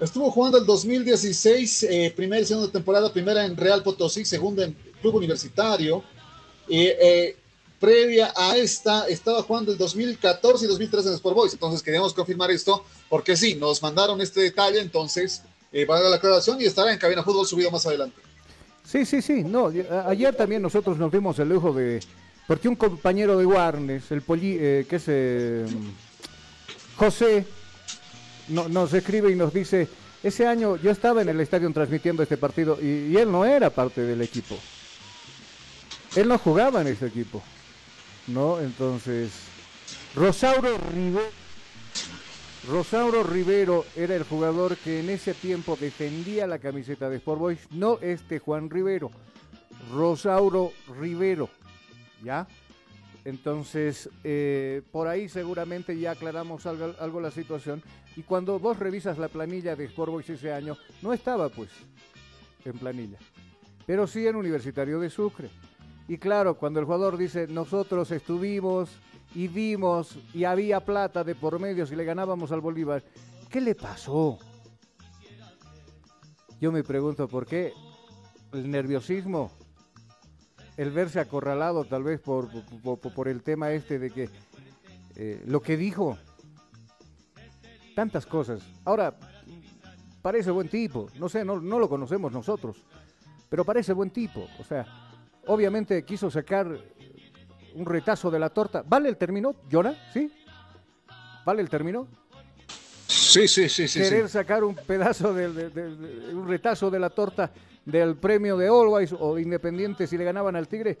estuvo 0.00 0.30
jugando 0.30 0.58
el 0.58 0.66
2016, 0.66 1.82
eh, 1.84 2.12
primera 2.16 2.40
y 2.42 2.46
segunda 2.46 2.72
temporada, 2.72 3.12
primera 3.12 3.44
en 3.44 3.56
Real 3.56 3.82
Potosí, 3.82 4.24
segunda 4.24 4.64
en 4.64 4.74
Club 5.02 5.16
Universitario. 5.16 6.02
Y 6.66 6.86
eh, 6.86 7.36
previa 7.80 8.32
a 8.36 8.56
esta, 8.56 9.08
estaba 9.08 9.42
jugando 9.42 9.72
el 9.72 9.78
2014 9.78 10.66
y 10.66 10.68
2013 10.68 11.08
en 11.08 11.14
Sport 11.14 11.34
Boys. 11.36 11.52
Entonces 11.54 11.82
queríamos 11.82 12.12
confirmar 12.14 12.50
esto 12.50 12.84
porque 13.08 13.36
sí, 13.36 13.54
nos 13.54 13.82
mandaron 13.82 14.20
este 14.20 14.40
detalle, 14.42 14.80
entonces 14.80 15.42
eh, 15.72 15.84
va 15.86 15.96
a 15.96 16.00
dar 16.02 16.10
la 16.10 16.16
aclaración 16.16 16.60
y 16.60 16.66
estará 16.66 16.92
en 16.92 16.98
Cabina 16.98 17.22
Fútbol 17.22 17.46
subido 17.46 17.70
más 17.70 17.86
adelante. 17.86 18.20
Sí, 18.84 19.06
sí, 19.06 19.22
sí. 19.22 19.42
No, 19.44 19.72
ayer 20.06 20.34
también 20.36 20.60
nosotros 20.62 20.98
nos 20.98 21.10
dimos 21.10 21.38
el 21.38 21.48
lujo 21.48 21.72
de. 21.72 22.00
Porque 22.46 22.68
un 22.68 22.74
compañero 22.76 23.38
de 23.38 23.46
Warnes, 23.46 24.10
el 24.10 24.22
Poli, 24.22 24.56
eh, 24.58 24.86
que 24.88 24.96
es 24.96 25.04
eh, 25.06 25.64
José, 26.96 27.46
no- 28.48 28.68
nos 28.68 28.92
escribe 28.92 29.30
y 29.30 29.36
nos 29.36 29.52
dice: 29.54 29.86
Ese 30.22 30.46
año 30.46 30.76
yo 30.76 30.90
estaba 30.90 31.22
en 31.22 31.28
el 31.28 31.40
estadio 31.40 31.72
transmitiendo 31.72 32.22
este 32.22 32.36
partido 32.36 32.78
y, 32.82 33.12
y 33.12 33.16
él 33.16 33.30
no 33.30 33.44
era 33.44 33.70
parte 33.70 34.00
del 34.02 34.20
equipo. 34.22 34.56
Él 36.16 36.26
no 36.28 36.38
jugaba 36.38 36.80
en 36.80 36.88
ese 36.88 37.06
equipo. 37.06 37.40
¿No? 38.26 38.60
Entonces. 38.60 39.32
Rosauro 40.14 40.76
Rivero. 40.92 41.40
Rosauro 42.68 43.22
Rivero 43.22 43.86
era 43.96 44.14
el 44.14 44.24
jugador 44.24 44.76
que 44.76 45.00
en 45.00 45.08
ese 45.08 45.32
tiempo 45.32 45.76
defendía 45.80 46.46
la 46.46 46.58
camiseta 46.58 47.08
de 47.08 47.16
Sport 47.16 47.40
Boys, 47.40 47.60
no 47.70 47.98
este 48.00 48.38
Juan 48.38 48.68
Rivero, 48.68 49.10
Rosauro 49.90 50.72
Rivero, 50.98 51.48
¿ya? 52.22 52.46
Entonces, 53.24 54.10
eh, 54.24 54.82
por 54.92 55.08
ahí 55.08 55.28
seguramente 55.28 55.98
ya 55.98 56.12
aclaramos 56.12 56.66
algo, 56.66 56.94
algo 57.00 57.20
la 57.20 57.30
situación. 57.30 57.82
Y 58.16 58.22
cuando 58.22 58.58
vos 58.58 58.78
revisas 58.78 59.18
la 59.18 59.28
planilla 59.28 59.74
de 59.74 59.84
Sport 59.86 60.12
Boys 60.12 60.30
ese 60.30 60.52
año, 60.52 60.76
no 61.00 61.12
estaba 61.14 61.48
pues 61.48 61.70
en 62.64 62.78
planilla, 62.78 63.18
pero 63.86 64.06
sí 64.06 64.26
en 64.26 64.36
Universitario 64.36 65.00
de 65.00 65.08
Sucre. 65.08 65.48
Y 66.08 66.18
claro, 66.18 66.56
cuando 66.56 66.80
el 66.80 66.86
jugador 66.86 67.16
dice, 67.16 67.46
nosotros 67.46 68.10
estuvimos 68.10 68.90
y 69.34 69.48
vimos 69.48 70.18
y 70.34 70.44
había 70.44 70.80
plata 70.80 71.22
de 71.22 71.34
por 71.34 71.58
medio 71.60 71.86
si 71.86 71.94
le 71.94 72.04
ganábamos 72.04 72.50
al 72.52 72.60
Bolívar. 72.60 73.02
¿Qué 73.48 73.60
le 73.60 73.74
pasó? 73.74 74.38
Yo 76.60 76.72
me 76.72 76.82
pregunto 76.84 77.26
por 77.26 77.46
qué 77.46 77.72
el 78.52 78.70
nerviosismo, 78.70 79.50
el 80.76 80.90
verse 80.90 81.20
acorralado 81.20 81.84
tal 81.84 82.02
vez 82.02 82.20
por, 82.20 82.48
por, 82.82 83.28
el 83.28 83.42
tema 83.42 83.72
este 83.72 83.98
de 83.98 84.10
que 84.10 84.28
eh, 85.16 85.42
lo 85.46 85.62
que 85.62 85.76
dijo, 85.76 86.18
tantas 87.94 88.26
cosas. 88.26 88.62
Ahora, 88.84 89.16
parece 90.22 90.50
buen 90.50 90.68
tipo, 90.68 91.06
no 91.18 91.28
sé, 91.28 91.44
no, 91.44 91.60
no 91.60 91.78
lo 91.78 91.88
conocemos 91.88 92.32
nosotros, 92.32 92.76
pero 93.48 93.64
parece 93.64 93.92
buen 93.92 94.10
tipo. 94.10 94.46
O 94.58 94.64
sea, 94.64 94.86
obviamente 95.50 96.04
quiso 96.04 96.30
sacar 96.30 96.66
un 97.74 97.86
retazo 97.86 98.30
de 98.30 98.38
la 98.38 98.50
torta. 98.50 98.82
¿Vale 98.86 99.08
el 99.08 99.16
término, 99.16 99.54
Jonah? 99.70 99.94
¿Sí? 100.12 100.32
¿Vale 101.44 101.60
el 101.62 101.68
término? 101.68 102.06
Sí, 103.06 103.48
sí, 103.48 103.68
sí, 103.68 103.88
sí. 103.88 104.00
Querer 104.00 104.26
sí. 104.28 104.32
sacar 104.32 104.62
un 104.64 104.74
pedazo, 104.74 105.34
de, 105.34 105.52
de- 105.52 105.70
de- 105.70 105.96
de- 105.96 106.34
un 106.34 106.46
retazo 106.48 106.90
de 106.90 106.98
la 106.98 107.10
torta 107.10 107.50
del 107.84 108.16
premio 108.16 108.56
de 108.56 108.68
Always 108.68 109.12
o 109.18 109.34
de 109.34 109.42
Independiente 109.42 110.06
si 110.06 110.16
le 110.16 110.24
ganaban 110.24 110.54
al 110.54 110.68
Tigre. 110.68 110.98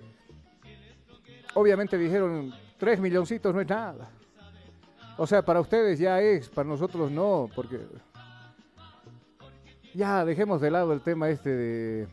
Obviamente 1.54 1.96
dijeron, 1.98 2.52
tres 2.78 2.98
milloncitos 3.00 3.54
no 3.54 3.60
es 3.60 3.68
nada. 3.68 4.10
O 5.16 5.26
sea, 5.26 5.42
para 5.44 5.60
ustedes 5.60 5.98
ya 5.98 6.20
es, 6.20 6.48
para 6.48 6.68
nosotros 6.68 7.10
no, 7.10 7.48
porque... 7.54 7.78
Ya, 9.94 10.24
dejemos 10.24 10.60
de 10.60 10.70
lado 10.70 10.92
el 10.92 11.00
tema 11.00 11.28
este 11.30 11.50
de, 11.50 12.08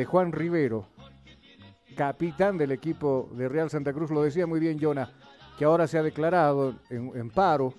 de 0.00 0.06
Juan 0.06 0.32
Rivero, 0.32 0.86
capitán 1.94 2.56
del 2.56 2.72
equipo 2.72 3.28
de 3.34 3.50
Real 3.50 3.68
Santa 3.68 3.92
Cruz. 3.92 4.10
Lo 4.10 4.22
decía 4.22 4.46
muy 4.46 4.58
bien 4.58 4.78
Jonah, 4.80 5.12
que 5.58 5.66
ahora 5.66 5.86
se 5.86 5.98
ha 5.98 6.02
declarado 6.02 6.74
en, 6.88 7.12
en 7.14 7.28
paro, 7.28 7.74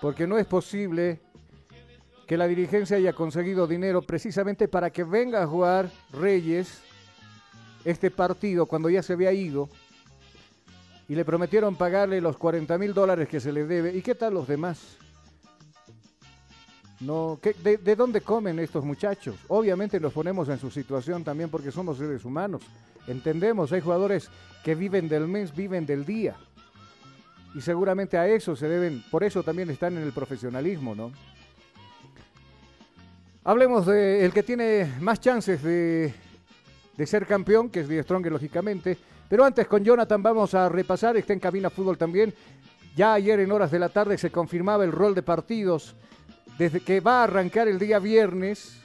porque 0.00 0.24
no 0.24 0.38
es 0.38 0.46
posible 0.46 1.20
que 2.28 2.36
la 2.36 2.46
dirigencia 2.46 2.96
haya 2.96 3.12
conseguido 3.12 3.66
dinero 3.66 4.02
precisamente 4.02 4.68
para 4.68 4.90
que 4.90 5.02
venga 5.02 5.42
a 5.42 5.48
jugar 5.48 5.90
Reyes 6.12 6.80
este 7.84 8.12
partido 8.12 8.66
cuando 8.66 8.88
ya 8.88 9.02
se 9.02 9.14
había 9.14 9.32
ido 9.32 9.68
y 11.08 11.16
le 11.16 11.24
prometieron 11.24 11.74
pagarle 11.74 12.20
los 12.20 12.36
40 12.36 12.78
mil 12.78 12.94
dólares 12.94 13.28
que 13.28 13.40
se 13.40 13.50
le 13.50 13.64
debe. 13.64 13.92
¿Y 13.96 14.00
qué 14.00 14.14
tal 14.14 14.34
los 14.34 14.46
demás? 14.46 14.96
No, 17.00 17.38
¿qué- 17.42 17.52
de, 17.54 17.76
de 17.76 17.96
dónde 17.96 18.20
comen 18.22 18.58
estos 18.58 18.84
muchachos? 18.84 19.36
Obviamente 19.48 20.00
los 20.00 20.12
ponemos 20.12 20.48
en 20.48 20.58
su 20.58 20.70
situación 20.70 21.22
también 21.24 21.50
porque 21.50 21.70
somos 21.70 21.98
seres 21.98 22.24
humanos. 22.24 22.62
Entendemos, 23.06 23.70
hay 23.72 23.80
jugadores 23.80 24.30
que 24.64 24.74
viven 24.74 25.08
del 25.08 25.28
mes, 25.28 25.54
viven 25.54 25.84
del 25.86 26.04
día. 26.06 26.34
Y 27.54 27.60
seguramente 27.60 28.18
a 28.18 28.26
eso 28.28 28.56
se 28.56 28.68
deben, 28.68 29.02
por 29.10 29.24
eso 29.24 29.42
también 29.42 29.70
están 29.70 29.96
en 29.96 30.02
el 30.02 30.12
profesionalismo, 30.12 30.94
¿no? 30.94 31.12
Hablemos 33.44 33.86
de 33.86 34.24
el 34.24 34.32
que 34.32 34.42
tiene 34.42 34.92
más 35.00 35.20
chances 35.20 35.62
de, 35.62 36.12
de 36.96 37.06
ser 37.06 37.26
campeón, 37.26 37.70
que 37.70 37.80
es 37.80 37.88
Die 37.88 38.02
Strong, 38.02 38.26
lógicamente. 38.26 38.98
Pero 39.28 39.44
antes 39.44 39.66
con 39.68 39.84
Jonathan 39.84 40.22
vamos 40.22 40.54
a 40.54 40.68
repasar, 40.68 41.16
está 41.16 41.32
en 41.32 41.40
cabina 41.40 41.70
fútbol 41.70 41.96
también. 41.96 42.34
Ya 42.96 43.12
ayer 43.14 43.38
en 43.40 43.52
horas 43.52 43.70
de 43.70 43.78
la 43.78 43.88
tarde 43.88 44.18
se 44.18 44.30
confirmaba 44.30 44.84
el 44.84 44.90
rol 44.92 45.14
de 45.14 45.22
partidos 45.22 45.94
desde 46.58 46.80
que 46.80 47.00
va 47.00 47.20
a 47.20 47.24
arrancar 47.24 47.68
el 47.68 47.78
día 47.78 47.98
viernes, 47.98 48.80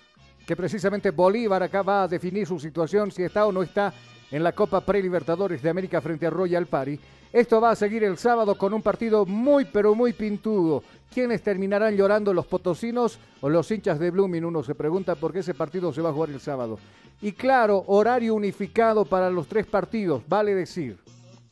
que 0.45 0.55
precisamente 0.55 1.11
Bolívar 1.11 1.63
acá 1.63 1.82
va 1.82 2.03
a 2.03 2.07
definir 2.07 2.45
su 2.45 2.59
situación, 2.59 3.11
si 3.11 3.24
está 3.24 3.45
o 3.45 3.51
no 3.51 3.63
está 3.63 3.93
en 4.30 4.43
la 4.43 4.53
Copa 4.53 4.82
Prelibertadores 4.82 5.61
de 5.61 5.69
América 5.69 6.01
frente 6.01 6.26
a 6.26 6.30
Royal 6.30 6.65
Party. 6.65 6.99
Esto 7.32 7.61
va 7.61 7.72
a 7.72 7.76
seguir 7.76 8.03
el 8.03 8.17
sábado 8.17 8.55
con 8.55 8.74
un 8.74 8.82
partido 8.82 9.26
muy 9.26 9.65
pero 9.65 9.95
muy 9.95 10.11
pintudo. 10.13 10.84
¿Quiénes 11.13 11.41
terminarán 11.41 11.95
llorando 11.95 12.34
los 12.34 12.45
potosinos 12.45 13.19
o 13.39 13.49
los 13.49 13.69
hinchas 13.72 13.99
de 13.99 14.11
Blooming? 14.11 14.45
Uno 14.45 14.63
se 14.63 14.76
pregunta 14.76 15.15
por 15.15 15.32
qué 15.32 15.39
ese 15.39 15.53
partido 15.53 15.93
se 15.93 16.01
va 16.01 16.09
a 16.09 16.13
jugar 16.13 16.30
el 16.30 16.41
sábado. 16.41 16.78
Y 17.22 17.34
claro, 17.34 17.84
horario 17.88 18.34
unificado 18.34 19.05
para 19.05 19.30
los 19.30 19.47
tres 19.47 19.65
partidos, 19.65 20.24
vale 20.28 20.55
decir, 20.55 20.97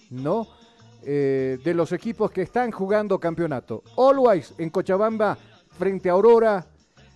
¿no? 0.10 0.48
Eh, 1.04 1.60
de 1.64 1.74
los 1.74 1.94
equipos 1.94 2.30
que 2.32 2.42
están 2.42 2.72
jugando 2.72 3.20
campeonato. 3.20 3.84
Always 3.98 4.54
en 4.58 4.70
Cochabamba 4.70 5.38
frente 5.80 6.10
a 6.10 6.12
Aurora. 6.12 6.68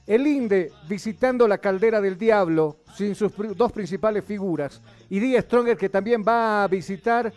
El 0.07 0.26
Inde 0.26 0.72
visitando 0.88 1.47
la 1.47 1.59
caldera 1.59 2.01
del 2.01 2.18
Diablo 2.18 2.80
sin 2.97 3.16
sus 3.16 3.32
dos 3.55 3.72
principales 3.72 4.26
figuras. 4.26 4.82
Y 5.09 5.20
Die 5.20 5.39
Stronger 5.41 5.78
que 5.78 5.89
también 5.89 6.24
va 6.28 6.64
a 6.64 6.68
visitar 6.68 7.32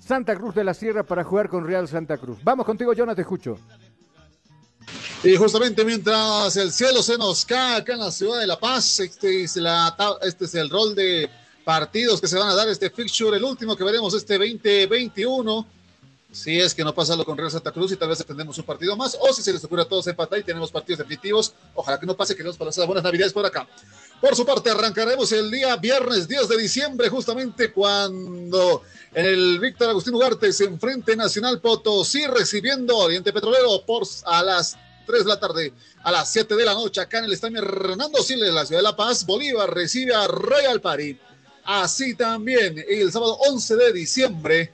Santa 0.00 0.34
Cruz 0.36 0.54
de 0.54 0.64
la 0.64 0.74
Sierra 0.74 1.02
para 1.02 1.24
jugar 1.24 1.48
con 1.48 1.66
Real 1.66 1.88
Santa 1.88 2.18
Cruz. 2.18 2.38
Vamos 2.42 2.66
contigo, 2.66 2.92
Jonathan, 2.92 3.16
te 3.16 3.22
escucho. 3.22 3.58
Y 5.22 5.36
justamente 5.36 5.84
mientras 5.84 6.56
el 6.56 6.70
cielo 6.70 7.02
se 7.02 7.16
nos 7.16 7.46
cae 7.46 7.76
acá 7.76 7.94
en 7.94 8.00
la 8.00 8.10
ciudad 8.10 8.40
de 8.40 8.46
La 8.46 8.58
Paz, 8.58 9.00
este 9.00 9.44
es, 9.44 9.58
este 10.22 10.44
es 10.44 10.54
el 10.54 10.68
rol 10.68 10.94
de 10.94 11.30
partidos 11.64 12.20
que 12.20 12.28
se 12.28 12.38
van 12.38 12.48
a 12.48 12.54
dar 12.54 12.68
este 12.68 12.90
fixture, 12.90 13.36
el 13.36 13.44
último 13.44 13.74
que 13.74 13.84
veremos 13.84 14.12
este 14.12 14.36
2021. 14.36 15.66
Si 16.34 16.58
es 16.58 16.74
que 16.74 16.82
no 16.82 16.92
pasa 16.92 17.14
lo 17.14 17.24
con 17.24 17.38
Real 17.38 17.48
Santa 17.48 17.70
Cruz 17.70 17.92
y 17.92 17.96
tal 17.96 18.08
vez 18.08 18.24
tendremos 18.26 18.58
un 18.58 18.64
partido 18.64 18.96
más, 18.96 19.16
o 19.20 19.32
si 19.32 19.40
se 19.40 19.52
les 19.52 19.62
ocurre 19.62 19.82
a 19.82 19.84
todos 19.84 20.08
empatar 20.08 20.36
y 20.40 20.42
tenemos 20.42 20.68
partidos 20.72 20.98
definitivos, 20.98 21.54
ojalá 21.74 21.98
que 21.98 22.06
no 22.06 22.16
pase, 22.16 22.34
que 22.34 22.42
nos 22.42 22.56
pasar 22.56 22.86
buenas 22.86 23.04
navidades 23.04 23.32
por 23.32 23.46
acá. 23.46 23.68
Por 24.20 24.34
su 24.34 24.44
parte, 24.44 24.68
arrancaremos 24.68 25.30
el 25.30 25.48
día 25.48 25.76
viernes 25.76 26.26
10 26.26 26.48
de 26.48 26.56
diciembre, 26.58 27.08
justamente 27.08 27.72
cuando 27.72 28.82
el 29.12 29.60
Víctor 29.60 29.90
Agustín 29.90 30.14
Ugarte 30.14 30.52
se 30.52 30.64
enfrente 30.64 31.14
Nacional 31.14 31.60
Potosí 31.60 32.26
recibiendo 32.26 32.96
Oriente 32.96 33.32
Petrolero 33.32 33.86
por 33.86 34.02
a 34.24 34.42
las 34.42 34.76
3 35.06 35.22
de 35.22 35.28
la 35.28 35.38
tarde, 35.38 35.72
a 36.02 36.10
las 36.10 36.32
7 36.32 36.56
de 36.56 36.64
la 36.64 36.74
noche, 36.74 37.00
acá 37.00 37.18
en 37.18 37.26
el 37.26 37.32
estadio 37.32 37.58
Hernando 37.58 38.20
Siles 38.24 38.52
la 38.52 38.66
ciudad 38.66 38.80
de 38.80 38.84
La 38.84 38.96
Paz, 38.96 39.24
Bolívar 39.24 39.72
recibe 39.72 40.12
a 40.12 40.26
Royal 40.26 40.80
Party. 40.80 41.16
Así 41.64 42.16
también, 42.16 42.84
el 42.88 43.12
sábado 43.12 43.38
11 43.48 43.76
de 43.76 43.92
diciembre, 43.92 44.72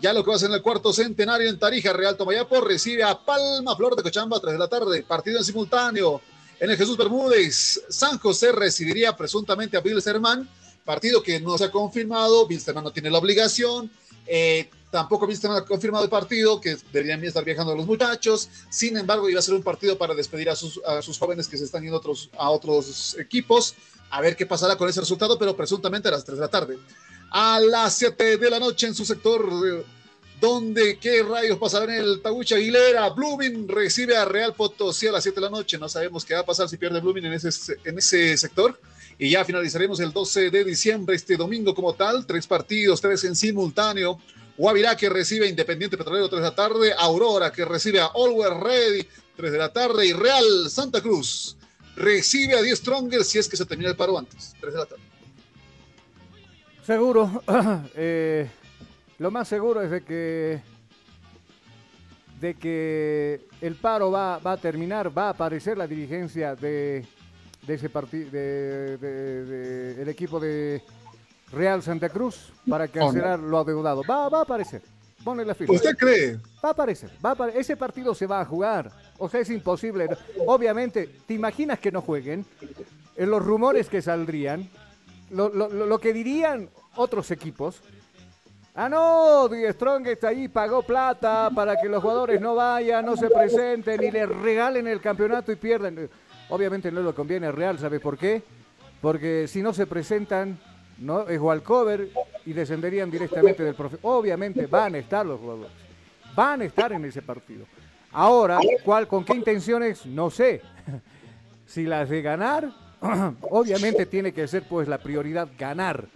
ya 0.00 0.12
lo 0.12 0.22
que 0.22 0.30
va 0.30 0.36
a 0.36 0.38
ser 0.38 0.50
en 0.50 0.56
el 0.56 0.62
cuarto 0.62 0.92
centenario 0.92 1.48
en 1.48 1.58
Tarija, 1.58 1.92
Real 1.92 2.16
Tomayapo 2.16 2.60
recibe 2.60 3.02
a 3.02 3.18
Palma 3.18 3.76
Flor 3.76 3.96
de 3.96 4.02
Cochabamba 4.02 4.36
a 4.36 4.40
3 4.40 4.52
de 4.52 4.58
la 4.58 4.68
tarde, 4.68 5.02
partido 5.02 5.38
en 5.38 5.44
simultáneo. 5.44 6.20
En 6.60 6.70
el 6.70 6.76
Jesús 6.76 6.96
Bermúdez, 6.96 7.82
San 7.88 8.18
José 8.18 8.52
recibiría 8.52 9.16
presuntamente 9.16 9.76
a 9.76 9.80
Bilsterman, 9.80 10.48
partido 10.84 11.22
que 11.22 11.40
no 11.40 11.58
se 11.58 11.64
ha 11.64 11.70
confirmado, 11.70 12.46
Bilsterman 12.46 12.84
no 12.84 12.92
tiene 12.92 13.10
la 13.10 13.18
obligación, 13.18 13.90
eh, 14.26 14.68
tampoco 14.90 15.26
Bilsterman 15.26 15.58
ha 15.58 15.64
confirmado 15.64 16.04
el 16.04 16.10
partido, 16.10 16.60
que 16.60 16.76
deberían 16.92 17.22
estar 17.24 17.44
viajando 17.44 17.74
los 17.74 17.86
muchachos, 17.86 18.48
sin 18.70 18.96
embargo 18.96 19.28
iba 19.28 19.38
a 19.38 19.42
ser 19.42 19.54
un 19.54 19.62
partido 19.62 19.98
para 19.98 20.14
despedir 20.14 20.50
a 20.50 20.56
sus, 20.56 20.80
jóvenes 21.18 21.48
que 21.48 21.56
se 21.56 21.64
están 21.64 21.82
yendo 21.82 21.96
otros, 21.96 22.30
a 22.38 22.50
otros 22.50 23.16
equipos, 23.18 23.74
a 24.10 24.20
ver 24.20 24.36
qué 24.36 24.46
pasará 24.46 24.76
con 24.76 24.88
ese 24.88 25.00
resultado, 25.00 25.38
pero 25.38 25.56
presuntamente 25.56 26.08
a 26.08 26.12
las 26.12 26.24
3 26.24 26.38
de 26.38 26.44
la 26.44 26.50
tarde. 26.50 26.78
A 27.30 27.60
las 27.60 27.94
7 27.94 28.36
de 28.38 28.50
la 28.50 28.58
noche 28.58 28.86
en 28.86 28.94
su 28.94 29.04
sector 29.04 29.46
eh, 29.66 29.84
donde 30.40 30.98
qué 30.98 31.22
rayos 31.22 31.58
pasará 31.58 31.84
en 31.84 32.02
el 32.02 32.20
Tabucha 32.22 32.56
Aguilera. 32.56 33.08
Blooming 33.10 33.68
recibe 33.68 34.16
a 34.16 34.24
Real 34.24 34.54
Potosí 34.54 35.06
a 35.06 35.12
las 35.12 35.22
7 35.22 35.40
de 35.40 35.46
la 35.46 35.50
noche. 35.50 35.78
No 35.78 35.88
sabemos 35.88 36.24
qué 36.24 36.34
va 36.34 36.40
a 36.40 36.46
pasar 36.46 36.68
si 36.68 36.76
pierde 36.76 37.00
Blooming 37.00 37.26
en 37.26 37.32
ese, 37.34 37.76
en 37.84 37.98
ese 37.98 38.36
sector. 38.36 38.78
Y 39.18 39.30
ya 39.30 39.44
finalizaremos 39.44 39.98
el 40.00 40.12
12 40.12 40.50
de 40.50 40.64
diciembre, 40.64 41.16
este 41.16 41.36
domingo 41.36 41.74
como 41.74 41.94
tal. 41.94 42.24
Tres 42.24 42.46
partidos, 42.46 43.00
tres 43.00 43.24
en 43.24 43.34
simultáneo. 43.34 44.20
Guavirá 44.56 44.96
que 44.96 45.08
recibe 45.08 45.46
a 45.46 45.48
Independiente 45.48 45.96
Petrolero 45.96 46.28
3 46.28 46.40
de 46.40 46.48
la 46.48 46.54
tarde. 46.54 46.94
Aurora 46.96 47.50
que 47.50 47.64
recibe 47.64 48.00
a 48.00 48.06
Always 48.06 48.60
Ready 48.60 49.08
3 49.36 49.52
de 49.52 49.58
la 49.58 49.72
tarde. 49.72 50.06
Y 50.06 50.12
Real 50.12 50.70
Santa 50.70 51.00
Cruz 51.00 51.56
recibe 51.96 52.54
a 52.54 52.62
10 52.62 52.78
Stronger 52.78 53.24
si 53.24 53.38
es 53.38 53.48
que 53.48 53.56
se 53.56 53.66
termina 53.66 53.90
el 53.90 53.96
paro 53.96 54.16
antes. 54.16 54.54
3 54.60 54.72
de 54.72 54.78
la 54.78 54.86
tarde. 54.86 55.07
Seguro. 56.88 57.42
eh, 57.96 58.48
lo 59.18 59.30
más 59.30 59.46
seguro 59.46 59.82
es 59.82 59.90
de 59.90 60.02
que 60.02 60.58
de 62.40 62.54
que 62.54 63.46
el 63.60 63.74
paro 63.74 64.10
va, 64.10 64.38
va 64.38 64.52
a 64.52 64.56
terminar, 64.56 65.16
va 65.16 65.26
a 65.26 65.30
aparecer 65.30 65.76
la 65.76 65.86
dirigencia 65.86 66.54
de, 66.54 67.04
de 67.66 67.74
ese 67.74 67.90
partido, 67.90 68.30
de, 68.30 68.96
de- 68.96 69.44
de- 69.44 70.02
el 70.02 70.08
equipo 70.08 70.40
de 70.40 70.80
Real 71.52 71.82
Santa 71.82 72.08
Cruz 72.08 72.50
para 72.66 72.88
cancelar 72.88 73.38
lo 73.38 73.58
adeudado. 73.58 74.02
Va, 74.08 74.30
va 74.30 74.38
a 74.38 74.42
aparecer. 74.44 74.80
Ponle 75.22 75.44
la 75.44 75.54
firma. 75.54 75.74
¿Usted 75.74 75.94
cree? 75.94 76.36
Va 76.64 76.70
a 76.70 76.72
aparecer. 76.72 77.10
Va 77.22 77.30
a 77.30 77.34
apare- 77.36 77.52
ese 77.54 77.76
partido 77.76 78.14
se 78.14 78.26
va 78.26 78.40
a 78.40 78.46
jugar. 78.46 78.90
O 79.18 79.28
sea, 79.28 79.40
es 79.40 79.50
imposible. 79.50 80.08
Obviamente, 80.46 81.06
¿te 81.26 81.34
imaginas 81.34 81.80
que 81.80 81.92
no 81.92 82.00
jueguen? 82.00 82.46
En 83.14 83.30
los 83.30 83.44
rumores 83.44 83.90
que 83.90 84.00
saldrían, 84.00 84.70
lo, 85.30 85.48
lo- 85.48 85.68
lo- 85.68 85.86
lo 85.86 85.98
que 85.98 86.12
dirían 86.12 86.68
otros 86.96 87.30
equipos. 87.30 87.80
Ah, 88.74 88.88
no, 88.88 89.48
Die 89.48 89.72
Strong 89.72 90.06
está 90.06 90.28
ahí, 90.28 90.46
pagó 90.48 90.82
plata 90.82 91.50
para 91.54 91.76
que 91.80 91.88
los 91.88 92.00
jugadores 92.00 92.40
no 92.40 92.54
vayan, 92.54 93.04
no 93.04 93.16
se 93.16 93.28
presenten 93.28 94.02
y 94.04 94.10
le 94.10 94.24
regalen 94.26 94.86
el 94.86 95.00
campeonato 95.00 95.50
y 95.50 95.56
pierdan. 95.56 96.08
Obviamente 96.50 96.92
no 96.92 97.02
le 97.02 97.12
conviene 97.12 97.48
a 97.48 97.52
Real, 97.52 97.78
¿sabe 97.78 97.98
por 97.98 98.16
qué? 98.16 98.40
Porque 99.00 99.46
si 99.48 99.62
no 99.62 99.72
se 99.72 99.86
presentan, 99.86 100.58
¿no? 100.98 101.28
Es 101.28 101.40
walcover 101.40 102.08
y 102.46 102.52
descenderían 102.52 103.10
directamente 103.10 103.64
del 103.64 103.74
profe. 103.74 103.98
Obviamente 104.02 104.66
van 104.66 104.94
a 104.94 104.98
estar 104.98 105.26
los 105.26 105.40
jugadores, 105.40 105.72
van 106.36 106.62
a 106.62 106.64
estar 106.64 106.92
en 106.92 107.04
ese 107.04 107.20
partido. 107.20 107.66
Ahora, 108.12 108.58
¿cuál, 108.84 109.08
¿con 109.08 109.24
qué 109.24 109.34
intenciones? 109.34 110.06
No 110.06 110.30
sé. 110.30 110.62
si 111.66 111.82
las 111.84 112.08
de 112.08 112.22
ganar, 112.22 112.70
obviamente 113.50 114.06
tiene 114.06 114.32
que 114.32 114.46
ser 114.48 114.64
pues 114.64 114.88
la 114.88 114.98
prioridad 114.98 115.48
ganar. 115.58 116.06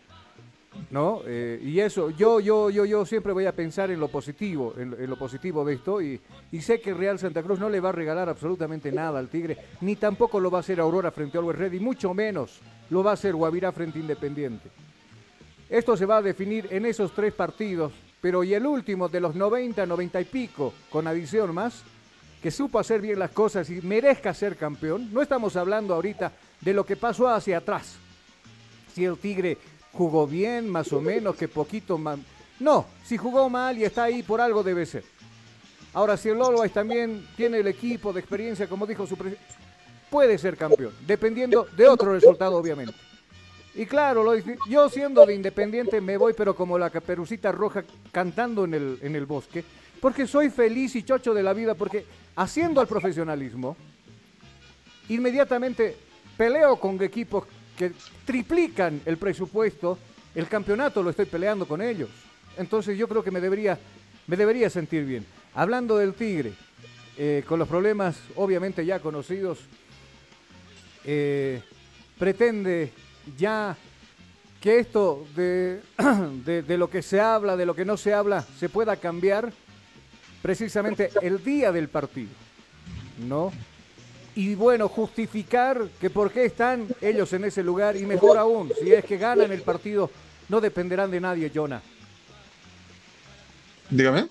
¿No? 0.91 1.21
Eh, 1.27 1.61
y 1.63 1.81
eso, 1.81 2.09
yo, 2.09 2.41
yo, 2.41 2.71
yo, 2.71 2.87
yo 2.87 3.05
siempre 3.05 3.35
voy 3.35 3.45
a 3.45 3.53
pensar 3.53 3.91
en 3.91 4.01
lo 4.01 4.09
positivo, 4.09 4.73
en, 4.79 5.09
lo 5.09 5.19
positivo 5.19 5.67
de 5.67 5.75
esto, 5.75 6.01
y, 6.01 6.19
sé 6.63 6.81
que 6.81 6.95
Real 6.95 7.19
Santa 7.19 7.43
Cruz 7.43 7.59
no 7.59 7.69
le 7.69 7.79
va 7.79 7.91
a 7.91 7.93
regalar 7.93 8.31
absolutamente 8.31 8.91
nada 8.91 9.19
al 9.19 9.29
Tigre, 9.29 9.59
ni 9.83 9.97
tampoco 9.97 10.41
lo 10.41 10.51
va 10.51 10.59
a 10.59 10.61
hacer 10.61 10.81
Aurora 10.81 11.11
frente 11.11 11.37
a 11.37 11.41
Always 11.41 11.59
Red, 11.59 11.73
y 11.75 11.81
mucho 11.81 12.15
menos 12.15 12.61
lo 12.89 13.05
va 13.05 13.11
a 13.11 13.15
hacer 13.15 13.35
Guavirá 13.35 13.71
frente 13.71 13.99
a 13.99 14.01
Independiente. 14.01 14.71
Esto 15.69 15.95
se 15.95 16.07
va 16.07 16.19
a 16.19 16.23
definir 16.23 16.69
en 16.71 16.87
esos 16.87 17.13
tres 17.13 17.35
partidos, 17.35 17.93
pero 18.23 18.43
y 18.43 18.55
el 18.55 18.65
último 18.65 19.11
de 19.11 19.21
los 19.21 19.35
90, 19.35 19.85
90 19.85 20.21
y 20.23 20.25
pico, 20.25 20.73
con 20.89 21.07
adición 21.07 21.55
más, 21.55 21.83
que 22.43 22.51
supo 22.51 22.79
hacer 22.79 23.01
bien 23.01 23.19
las 23.19 23.31
cosas 23.31 23.71
y 23.71 23.81
merezca 23.83 24.35
ser 24.35 24.57
campeón. 24.57 25.11
No 25.13 25.23
estamos 25.23 25.55
hablando 25.57 25.95
ahorita 25.95 26.33
de 26.63 26.73
lo 26.73 26.87
que 26.87 26.97
pasó 26.97 27.29
hacia 27.29 27.59
atrás. 27.59 27.97
Si 28.95 29.05
el 29.05 29.19
Tigre 29.19 29.59
jugó 29.93 30.27
bien, 30.27 30.69
más 30.69 30.93
o 30.93 31.01
menos, 31.01 31.37
que 31.37 31.49
poquito 31.49 31.99
más. 31.99 32.19
No, 32.61 32.87
si 33.05 33.17
jugó 33.17 33.51
mal 33.51 33.77
y 33.77 33.85
está 33.85 34.05
ahí 34.05 34.23
por 34.23 34.41
algo 34.41 34.63
debe 34.63 34.87
ser. 34.87 35.05
Ahora, 35.93 36.17
si 36.17 36.31
el 36.31 36.41
Always 36.41 36.73
también 36.73 37.27
tiene 37.37 37.59
el 37.59 37.67
equipo 37.67 38.13
de 38.13 38.21
experiencia, 38.21 38.67
como 38.67 38.87
dijo 38.87 39.07
su 39.07 39.17
presidente, 39.17 39.45
puede 40.09 40.39
ser 40.39 40.57
campeón, 40.57 40.95
dependiendo 41.07 41.67
de 41.77 41.89
otro 41.89 42.13
resultado, 42.13 42.57
obviamente. 42.57 42.95
Y 43.75 43.87
claro, 43.87 44.23
lo, 44.23 44.35
yo 44.69 44.89
siendo 44.89 45.25
de 45.27 45.35
Independiente 45.35 46.01
me 46.01 46.17
voy, 46.17 46.35
pero 46.35 46.55
como 46.55 46.79
la 46.79 46.91
caperucita 46.91 47.53
roja 47.53 47.85
cantando 48.11 48.65
en 48.65 48.75
el, 48.75 48.99
en 49.03 49.17
el 49.17 49.27
bosque, 49.27 49.65
porque 50.01 50.27
soy 50.27 50.51
feliz 50.51 50.95
y 50.97 51.03
chocho 51.03 51.33
de 51.33 51.43
la 51.43 51.53
vida, 51.53 51.75
porque 51.75 52.05
haciendo 52.37 52.81
al 52.81 52.87
profesionalismo, 52.87 53.77
inmediatamente 55.09 55.97
peleo 56.43 56.75
con 56.75 57.01
equipos 57.01 57.45
que 57.79 57.93
triplican 58.27 59.01
el 59.07 59.17
presupuesto, 59.17 59.97
el 60.35 60.49
campeonato 60.49 61.01
lo 61.01 61.11
estoy 61.11 61.27
peleando 61.27 61.69
con 61.69 61.81
ellos. 61.81 62.11
Entonces 62.57 62.99
yo 62.99 63.07
creo 63.07 63.23
que 63.23 63.31
me 63.31 63.41
debería, 63.41 63.79
me 64.27 64.37
debería 64.37 64.69
sentir 64.69 65.05
bien. 65.05 65.25
Hablando 65.55 65.97
del 65.97 66.15
Tigre, 66.15 66.53
eh, 67.17 67.45
con 67.47 67.61
los 67.61 67.69
problemas 67.69 68.17
obviamente 68.35 68.85
ya 68.85 68.99
conocidos, 68.99 69.61
eh, 71.05 71.63
pretende 72.19 72.91
ya 73.39 73.77
que 74.61 74.81
esto 74.81 75.25
de, 75.37 75.81
de, 76.45 76.63
de, 76.63 76.77
lo 76.77 76.91
que 76.91 77.03
se 77.03 77.21
habla, 77.21 77.57
de 77.57 77.67
lo 77.67 77.77
que 77.77 77.85
no 77.85 77.97
se 77.97 78.15
habla, 78.15 78.43
se 78.43 78.69
pueda 78.69 78.97
cambiar 78.97 79.53
precisamente 80.43 81.11
el 81.23 81.45
día 81.45 81.71
del 81.71 81.89
partido, 81.89 82.33
¿no? 83.29 83.53
Y 84.35 84.55
bueno, 84.55 84.89
justificar 84.89 85.89
que 86.01 86.09
por 86.09 86.31
qué 86.31 86.47
están 86.47 86.89
ellos 87.01 87.33
en 87.35 87.45
ese 87.45 87.63
lugar 87.63 87.97
y 87.97 88.07
mejor 88.07 88.39
aún, 88.39 88.73
si 88.81 88.93
es 88.93 89.05
que 89.05 89.19
ganan 89.19 89.53
el 89.53 89.63
partido, 89.63 90.11
no 90.49 90.61
dependerán 90.61 91.11
de 91.11 91.21
nadie, 91.21 91.51
Jonah. 91.55 91.83
Dígame. 93.91 94.29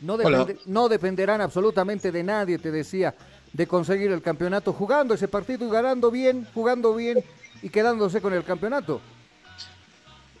No, 0.00 0.16
depende, 0.16 0.58
no 0.66 0.88
dependerán 0.88 1.40
absolutamente 1.40 2.12
de 2.12 2.22
nadie, 2.22 2.58
te 2.58 2.70
decía, 2.70 3.14
de 3.52 3.66
conseguir 3.66 4.12
el 4.12 4.22
campeonato 4.22 4.72
jugando 4.72 5.14
ese 5.14 5.26
partido 5.26 5.66
y 5.66 5.70
ganando 5.70 6.10
bien, 6.10 6.46
jugando 6.54 6.94
bien 6.94 7.24
y 7.62 7.70
quedándose 7.70 8.20
con 8.20 8.32
el 8.34 8.44
campeonato. 8.44 9.00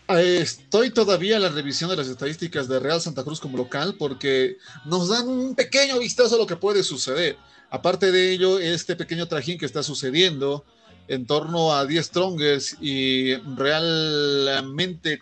Estoy 0.08 0.90
todavía 0.90 1.36
en 1.36 1.42
la 1.42 1.50
revisión 1.50 1.90
de 1.90 1.96
las 1.96 2.08
estadísticas 2.08 2.66
de 2.66 2.78
Real 2.78 2.98
Santa 2.98 3.24
Cruz 3.24 3.40
como 3.40 3.58
local 3.58 3.94
porque 3.98 4.56
nos 4.86 5.08
dan 5.08 5.28
un 5.28 5.54
pequeño 5.54 5.98
vistazo 5.98 6.36
a 6.36 6.38
lo 6.38 6.46
que 6.46 6.56
puede 6.56 6.82
suceder. 6.82 7.36
Aparte 7.68 8.10
de 8.10 8.32
ello, 8.32 8.58
este 8.58 8.96
pequeño 8.96 9.28
trajín 9.28 9.58
que 9.58 9.66
está 9.66 9.82
sucediendo 9.82 10.64
en 11.08 11.26
torno 11.26 11.74
a 11.74 11.84
10 11.84 12.06
Strongers 12.06 12.78
y 12.80 13.34
realmente 13.54 15.20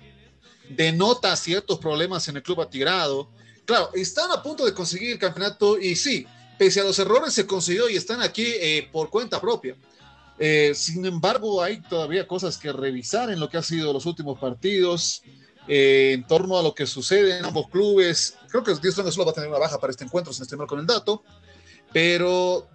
denota 0.69 1.35
ciertos 1.35 1.81
problemas 1.81 2.29
en 2.29 2.37
el 2.37 2.45
club 2.45 2.61
atigrado. 2.61 3.29
Claro, 3.65 3.91
están 3.93 4.31
a 4.31 4.41
punto 4.41 4.65
de 4.65 4.73
conseguir 4.73 5.11
el 5.11 5.19
campeonato 5.19 5.81
y 5.81 5.97
sí, 5.97 6.29
pese 6.61 6.81
a 6.81 6.85
los 6.85 6.97
errores 7.01 7.35
se 7.35 7.45
consiguió 7.45 7.91
y 7.91 7.97
están 7.97 8.23
aquí 8.23 8.47
eh, 8.47 8.89
por 8.93 9.11
cuenta 9.11 9.41
propia. 9.41 9.77
Eh, 10.39 10.73
sin 10.75 11.05
embargo, 11.07 11.63
hay 11.63 11.81
todavía 11.81 12.27
cosas 12.27 12.59
que 12.59 12.73
revisar 12.73 13.31
en 13.31 13.41
lo 13.41 13.49
que 13.49 13.57
ha 13.57 13.63
sido 13.63 13.93
los 13.93 14.07
últimos 14.07 14.39
partidos, 14.39 15.23
eh, 15.69 16.13
en 16.15 16.27
torno 16.27 16.59
a 16.59 16.63
lo 16.63 16.75
que 16.75 16.87
sucede 16.87 17.39
en 17.39 17.45
ambos 17.45 17.69
clubes. 17.69 18.37
Creo 18.49 18.63
que 18.63 18.75
Dios 18.75 18.95
solo 18.95 19.25
va 19.25 19.31
a 19.31 19.35
tener 19.35 19.49
una 19.49 19.59
baja 19.59 19.79
para 19.79 19.91
este 19.91 20.05
encuentro, 20.05 20.33
sin 20.33 20.43
estimar 20.43 20.67
con 20.67 20.79
el 20.79 20.87
dato, 20.87 21.23
pero 21.93 22.69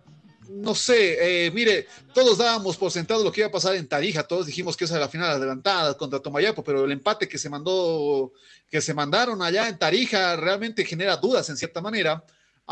no 0.49 0.75
sé, 0.75 1.45
eh, 1.45 1.51
mire, 1.51 1.87
todos 2.13 2.37
dábamos 2.37 2.75
por 2.75 2.91
sentado 2.91 3.23
lo 3.23 3.31
que 3.31 3.41
iba 3.41 3.47
a 3.47 3.51
pasar 3.51 3.75
en 3.75 3.87
Tarija, 3.87 4.23
todos 4.23 4.45
dijimos 4.45 4.75
que 4.75 4.83
esa 4.83 4.95
era 4.95 5.05
la 5.05 5.09
final 5.09 5.31
adelantada 5.31 5.93
contra 5.95 6.19
Tomayapo, 6.19 6.63
pero 6.63 6.83
el 6.83 6.91
empate 6.91 7.27
que 7.27 7.37
se 7.37 7.49
mandó, 7.49 8.33
que 8.69 8.81
se 8.81 8.93
mandaron 8.93 9.41
allá 9.41 9.69
en 9.69 9.77
Tarija 9.77 10.35
realmente 10.35 10.83
genera 10.83 11.15
dudas 11.15 11.49
en 11.49 11.57
cierta 11.57 11.79
manera 11.79 12.23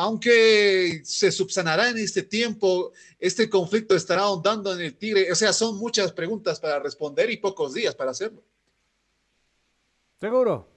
aunque 0.01 1.01
se 1.03 1.29
subsanará 1.29 1.89
en 1.89 1.97
este 1.97 2.23
tiempo, 2.23 2.93
este 3.19 3.49
conflicto 3.49 3.97
estará 3.97 4.21
ahondando 4.21 4.73
en 4.73 4.79
el 4.79 4.95
Tigre. 4.95 5.29
O 5.29 5.35
sea, 5.35 5.51
son 5.51 5.77
muchas 5.77 6.13
preguntas 6.13 6.57
para 6.57 6.79
responder 6.79 7.29
y 7.29 7.35
pocos 7.35 7.73
días 7.73 7.95
para 7.95 8.11
hacerlo. 8.11 8.41
Seguro, 10.21 10.69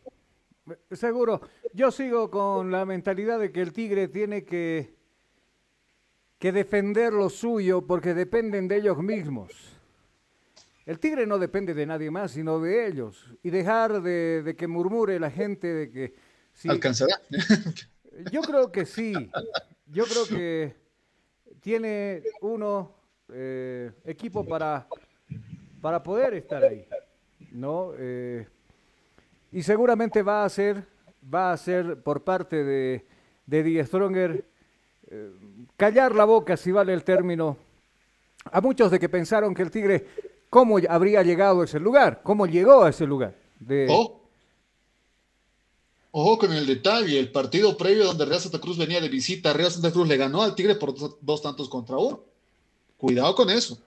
seguro. 0.90 1.40
Yo 1.72 1.92
sigo 1.92 2.32
con 2.32 2.72
la 2.72 2.84
mentalidad 2.84 3.38
de 3.38 3.52
que 3.52 3.60
el 3.60 3.72
Tigre 3.72 4.08
tiene 4.08 4.44
que, 4.44 4.92
que 6.40 6.50
defender 6.50 7.12
lo 7.12 7.30
suyo 7.30 7.86
porque 7.86 8.14
dependen 8.14 8.66
de 8.66 8.78
ellos 8.78 8.98
mismos. 8.98 9.52
El 10.84 10.98
Tigre 10.98 11.28
no 11.28 11.38
depende 11.38 11.74
de 11.74 11.86
nadie 11.86 12.10
más, 12.10 12.32
sino 12.32 12.58
de 12.58 12.88
ellos. 12.88 13.24
Y 13.44 13.50
dejar 13.50 14.02
de, 14.02 14.42
de 14.42 14.56
que 14.56 14.66
murmure 14.66 15.20
la 15.20 15.30
gente 15.30 15.72
de 15.72 15.90
que... 15.92 16.14
Si, 16.54 16.68
Alcanzará. 16.68 17.20
Yo 18.30 18.42
creo 18.42 18.70
que 18.70 18.86
sí. 18.86 19.12
Yo 19.86 20.04
creo 20.04 20.26
que 20.26 20.74
tiene 21.60 22.22
uno 22.40 22.92
eh, 23.32 23.92
equipo 24.04 24.44
para, 24.44 24.86
para 25.80 26.02
poder 26.02 26.34
estar 26.34 26.62
ahí, 26.64 26.86
¿no? 27.52 27.92
Eh, 27.96 28.46
y 29.52 29.62
seguramente 29.62 30.22
va 30.22 30.44
a 30.44 30.48
ser, 30.48 30.86
va 31.32 31.52
a 31.52 31.56
ser 31.56 32.02
por 32.02 32.24
parte 32.24 32.64
de, 32.64 33.06
de 33.46 33.62
Die 33.62 33.84
Stronger 33.84 34.44
eh, 35.10 35.30
callar 35.76 36.14
la 36.14 36.24
boca, 36.24 36.56
si 36.56 36.72
vale 36.72 36.94
el 36.94 37.04
término, 37.04 37.58
a 38.50 38.60
muchos 38.60 38.90
de 38.90 38.98
que 38.98 39.08
pensaron 39.08 39.54
que 39.54 39.62
el 39.62 39.70
Tigre, 39.70 40.06
¿cómo 40.48 40.78
habría 40.88 41.22
llegado 41.22 41.60
a 41.60 41.64
ese 41.64 41.78
lugar? 41.78 42.22
¿Cómo 42.22 42.46
llegó 42.46 42.82
a 42.82 42.90
ese 42.90 43.06
lugar? 43.06 43.34
De, 43.60 43.86
oh. 43.90 44.21
Ojo 46.14 46.38
con 46.38 46.52
el 46.52 46.66
detalle, 46.66 47.18
el 47.18 47.32
partido 47.32 47.74
previo 47.74 48.04
donde 48.04 48.26
Real 48.26 48.40
Santa 48.40 48.60
Cruz 48.60 48.76
venía 48.76 49.00
de 49.00 49.08
visita, 49.08 49.54
Real 49.54 49.70
Santa 49.70 49.90
Cruz 49.90 50.06
le 50.06 50.18
ganó 50.18 50.42
al 50.42 50.54
Tigre 50.54 50.74
por 50.74 50.94
dos, 50.94 51.16
dos 51.22 51.40
tantos 51.40 51.70
contra 51.70 51.96
uno. 51.96 52.20
Cuidado 52.98 53.34
con 53.34 53.48
eso. 53.48 53.78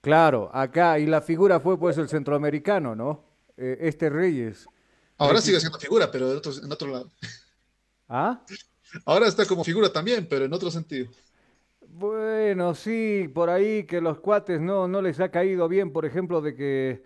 Claro, 0.00 0.50
acá, 0.52 1.00
y 1.00 1.06
la 1.06 1.20
figura 1.20 1.58
fue 1.58 1.76
pues 1.78 1.98
el 1.98 2.08
centroamericano, 2.08 2.94
¿no? 2.94 3.24
Eh, 3.56 3.78
este 3.80 4.08
Reyes. 4.08 4.66
Ahora 5.18 5.40
sigue 5.40 5.58
siendo 5.58 5.80
figura, 5.80 6.10
pero 6.10 6.30
en 6.30 6.38
otro, 6.38 6.52
en 6.52 6.72
otro 6.72 6.88
lado. 6.88 7.10
¿Ah? 8.08 8.40
Ahora 9.04 9.26
está 9.26 9.44
como 9.46 9.64
figura 9.64 9.92
también, 9.92 10.28
pero 10.30 10.44
en 10.44 10.52
otro 10.52 10.70
sentido. 10.70 11.10
Bueno, 11.88 12.74
sí, 12.76 13.28
por 13.34 13.50
ahí 13.50 13.84
que 13.84 14.00
los 14.00 14.20
cuates 14.20 14.60
no, 14.60 14.86
no 14.86 15.02
les 15.02 15.18
ha 15.18 15.30
caído 15.30 15.68
bien, 15.68 15.92
por 15.92 16.06
ejemplo, 16.06 16.40
de 16.40 16.54
que 16.54 17.02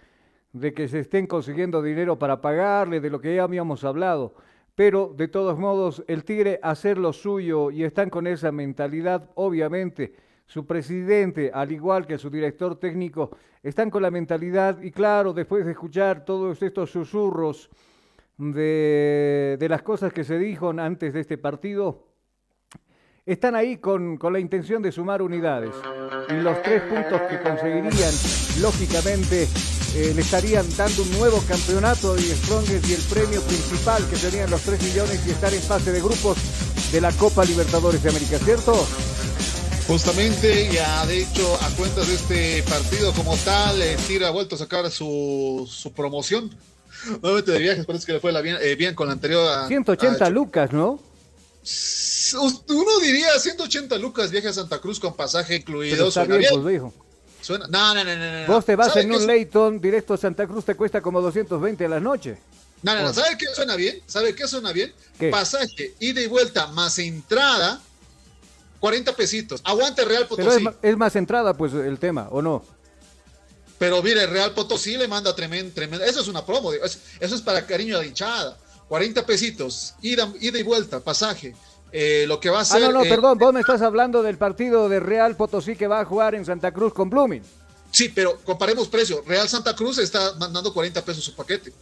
de 0.61 0.73
que 0.73 0.89
se 0.89 1.01
estén 1.01 1.27
consiguiendo 1.27 1.83
dinero 1.83 2.19
para 2.19 2.41
pagarle, 2.41 3.01
de 3.01 3.11
lo 3.11 3.21
que 3.21 3.35
ya 3.35 3.43
habíamos 3.43 3.85
hablado. 3.85 4.35
Pero 4.75 5.13
de 5.17 5.29
todos 5.29 5.59
modos, 5.59 6.03
el 6.07 6.25
Tigre 6.25 6.61
hacer 6.63 6.99
lo 6.99 7.13
suyo 7.13 7.71
y 7.71 7.85
están 7.85 8.11
con 8.11 8.27
esa 8.27 8.53
mentalidad, 8.53 9.31
obviamente. 9.35 10.15
Su 10.47 10.65
presidente, 10.65 11.51
al 11.53 11.73
igual 11.73 12.07
que 12.07 12.19
su 12.19 12.31
director 12.31 12.79
técnico, 12.79 13.31
están 13.63 13.91
con 13.91 14.03
la 14.03 14.11
mentalidad 14.11 14.81
y 14.81 14.93
claro, 14.93 15.33
después 15.33 15.65
de 15.65 15.73
escuchar 15.73 16.25
todos 16.25 16.63
estos 16.63 16.91
susurros 16.91 17.69
de, 18.39 19.57
de 19.59 19.69
las 19.69 19.83
cosas 19.83 20.13
que 20.13 20.25
se 20.25 20.39
dijo 20.39 20.71
antes 20.71 21.13
de 21.13 21.21
este 21.21 21.37
partido, 21.37 22.07
están 23.25 23.57
ahí 23.57 23.79
con, 23.79 24.19
con, 24.19 24.33
la 24.33 24.39
intención 24.39 24.81
de 24.83 24.93
sumar 24.93 25.21
unidades. 25.21 25.75
Y 26.31 26.35
los 26.35 26.63
tres 26.63 26.83
puntos 26.83 27.21
que 27.23 27.41
conseguirían, 27.41 28.13
lógicamente, 28.61 29.49
eh, 29.97 30.13
le 30.15 30.21
estarían 30.23 30.67
dando 30.77 31.03
un 31.03 31.11
nuevo 31.13 31.43
campeonato 31.49 32.15
de 32.15 32.23
Strongest 32.37 32.87
y 32.89 32.93
el 32.93 33.01
premio 33.03 33.41
principal, 33.43 34.07
que 34.09 34.17
serían 34.17 34.51
los 34.51 34.61
3 34.63 34.83
millones 34.83 35.21
y 35.27 35.31
estar 35.31 35.53
en 35.55 35.63
fase 35.63 35.91
de 35.93 36.01
grupos 36.01 36.37
de 36.93 37.01
la 37.01 37.13
Copa 37.13 37.45
Libertadores 37.45 38.03
de 38.03 38.11
América, 38.11 38.39
¿cierto? 38.39 38.87
Justamente, 39.87 40.69
ya 40.73 41.07
de 41.07 41.23
hecho, 41.23 41.59
a 41.63 41.69
cuentas 41.77 42.09
de 42.09 42.15
este 42.15 42.63
partido 42.65 43.13
como 43.13 43.37
tal, 43.39 43.81
eh, 43.81 43.97
Tigre 44.07 44.27
ha 44.27 44.31
vuelto 44.31 44.57
a 44.57 44.59
sacar 44.59 44.91
su, 44.91 45.69
su 45.71 45.93
promoción. 45.93 46.55
Nuevamente 47.23 47.53
de 47.53 47.59
viajes, 47.61 47.87
parece 47.87 48.05
que 48.07 48.13
le 48.15 48.21
fue 48.21 48.33
la 48.33 48.41
bien, 48.41 48.57
eh, 48.61 48.75
bien 48.75 48.95
con 48.95 49.07
la 49.07 49.13
anterior. 49.13 49.47
a- 49.49 49.69
180 49.69 50.27
a- 50.27 50.31
lucas, 50.31 50.73
¿no? 50.73 51.01
Uno 52.69 52.99
diría 53.03 53.39
180 53.39 53.97
lucas 53.99 54.31
viaje 54.31 54.49
a 54.49 54.53
Santa 54.53 54.79
Cruz 54.81 54.99
con 55.01 55.15
pasaje 55.15 55.49
Pero 55.51 55.61
incluido. 55.61 56.09
está 56.09 56.25
Suena 56.25 56.37
bien, 56.37 56.51
pues, 56.53 56.65
viejo. 56.65 56.93
Suena- 57.47 57.69
No, 57.69 57.95
no, 57.95 58.03
no, 58.03 58.17
no, 58.17 58.41
no. 58.41 58.47
Vos 58.49 58.65
te 58.65 58.75
vas 58.75 58.89
¿Sabe 58.89 59.03
en 59.03 59.13
un 59.13 59.25
Leighton 59.25 59.81
directo 59.81 60.15
a 60.15 60.17
Santa 60.17 60.49
Cruz, 60.49 60.65
te 60.65 60.75
cuesta 60.75 61.01
como 61.01 61.21
220 61.21 61.85
a 61.85 61.89
la 61.89 62.01
noche. 62.01 62.39
No, 62.83 62.93
no, 62.93 63.03
no. 63.03 63.11
Oh. 63.11 63.15
¿Sabe 63.15 63.39
qué 63.39 63.47
suena 63.55 63.77
bien? 63.77 64.03
¿Sabe 64.07 64.35
qué 64.35 64.49
suena 64.49 64.73
bien? 64.73 64.93
¿Qué? 65.17 65.31
Pasaje, 65.31 65.95
ida 66.01 66.21
y 66.21 66.27
vuelta 66.27 66.67
más 66.69 66.99
entrada, 66.99 67.81
40 68.81 69.15
pesitos. 69.15 69.61
Aguante 69.63 70.05
Real 70.05 70.27
Pero 70.29 70.51
es, 70.51 70.59
Potosí. 70.59 70.77
es 70.83 70.97
más 70.97 71.15
entrada, 71.15 71.57
pues, 71.57 71.73
el 71.73 72.01
tema, 72.01 72.27
¿o 72.33 72.43
no? 72.43 72.65
Pero 73.79 74.03
mire, 74.03 74.27
Real 74.27 74.53
Potosí 74.53 74.97
le 74.97 75.07
manda 75.07 75.35
tremendo, 75.37 75.73
tremendo. 75.73 76.05
Eso 76.05 76.21
es 76.21 76.27
una 76.27 76.45
promo, 76.45 76.73
eso 76.73 76.99
es 77.21 77.43
para 77.43 77.65
cariño 77.65 77.97
de 77.97 78.03
la 78.03 78.09
hinchada. 78.09 78.59
40 78.89 79.25
pesitos, 79.25 79.95
ida, 80.03 80.33
ida 80.41 80.59
y 80.59 80.63
vuelta, 80.65 80.99
pasaje. 80.99 81.55
Eh, 81.93 82.25
lo 82.27 82.41
que 82.41 82.51
va 82.51 82.59
a 82.59 82.63
Ah, 82.63 82.65
ser. 82.65 82.83
no, 82.83 82.93
no, 82.93 83.05
eh, 83.05 83.09
perdón, 83.09 83.39
vos 83.39 83.53
me 83.55 83.61
estás 83.61 83.81
hablando 83.81 84.23
del 84.23 84.37
partido 84.39 84.89
de 84.89 85.01
Real 85.01 85.37
Potosí 85.37 85.77
que 85.77 85.87
va 85.87 86.01
a 86.01 86.05
jugar 86.05 86.35
en 86.35 86.45
Santa 86.45 86.73
Cruz 86.73 86.93
con 86.93 87.09
Blooming. 87.09 87.43
Sí, 87.91 88.11
pero 88.15 88.37
comparemos 88.45 88.89
precio. 88.89 89.23
Real 89.27 89.49
Santa 89.49 89.75
Cruz 89.75 89.99
está 89.99 90.35
mandando 90.39 90.73
40 90.75 91.03
pesos 91.05 91.25
su 91.25 91.35
paquete. 91.35 91.73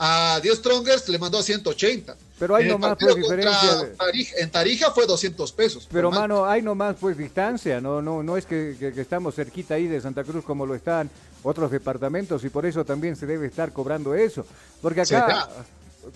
A 0.00 0.38
10 0.40 0.58
Strongers 0.58 1.08
le 1.08 1.18
mandó 1.18 1.38
a 1.38 1.42
180. 1.42 2.16
Pero 2.38 2.54
hay 2.54 2.68
nomás, 2.68 2.96
pues, 3.00 3.16
diferencia 3.16 3.92
Tarija- 3.98 4.34
en 4.38 4.50
Tarija 4.50 4.90
fue 4.92 5.06
200 5.06 5.50
pesos. 5.52 5.88
Pero, 5.90 6.12
mano, 6.12 6.46
hay 6.46 6.62
nomás, 6.62 6.94
pues, 7.00 7.18
distancia, 7.18 7.80
no 7.80 8.00
no 8.00 8.22
no 8.22 8.36
es 8.36 8.46
que, 8.46 8.76
que- 8.78 8.92
que 8.92 9.00
estamos 9.00 9.34
cerquita 9.34 9.74
ahí 9.74 9.88
de 9.88 10.00
Santa 10.00 10.22
Cruz 10.22 10.44
como 10.44 10.64
lo 10.66 10.76
están 10.76 11.10
otros 11.42 11.72
departamentos 11.72 12.44
y 12.44 12.48
por 12.48 12.64
eso 12.64 12.84
también 12.84 13.16
se 13.16 13.26
debe 13.26 13.48
estar 13.48 13.72
cobrando 13.72 14.14
eso. 14.14 14.46
Porque 14.80 15.00
acá. 15.00 15.48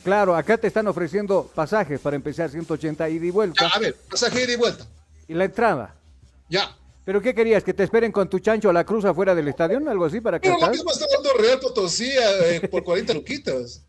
Claro, 0.03 0.35
acá 0.37 0.57
te 0.59 0.67
están 0.67 0.87
ofreciendo 0.89 1.51
pasajes 1.55 2.01
para 2.01 2.17
empezar 2.17 2.51
180 2.51 3.09
ida 3.09 3.27
y 3.27 3.31
vuelta. 3.31 3.67
A 3.69 3.79
ver, 3.79 3.95
pasaje 4.11 4.45
ida 4.45 4.53
y 4.53 4.57
vuelta. 4.57 4.87
Y 5.29 5.35
la 5.35 5.45
entrada. 5.45 5.95
Ya. 6.49 6.77
¿Pero 7.05 7.21
qué 7.21 7.35
querías? 7.35 7.65
¿Que 7.65 7.75
te 7.75 7.83
esperen 7.83 8.13
con 8.13 8.29
tu 8.29 8.39
chancho 8.39 8.71
a 8.71 8.73
la 8.73 8.85
cruz 8.85 9.05
afuera 9.05 9.35
del 9.35 9.49
estadio? 9.49 9.79
¿Algo 9.89 10.05
así 10.05 10.21
para 10.21 10.39
Pero 10.39 10.59
lo 10.61 10.69
mismo 10.69 10.91
está 10.93 11.07
dando 11.13 11.33
Real 11.35 11.59
Potosí 11.59 12.09
eh, 12.11 12.69
por 12.71 12.85
40 12.85 13.15
luquitas. 13.15 13.83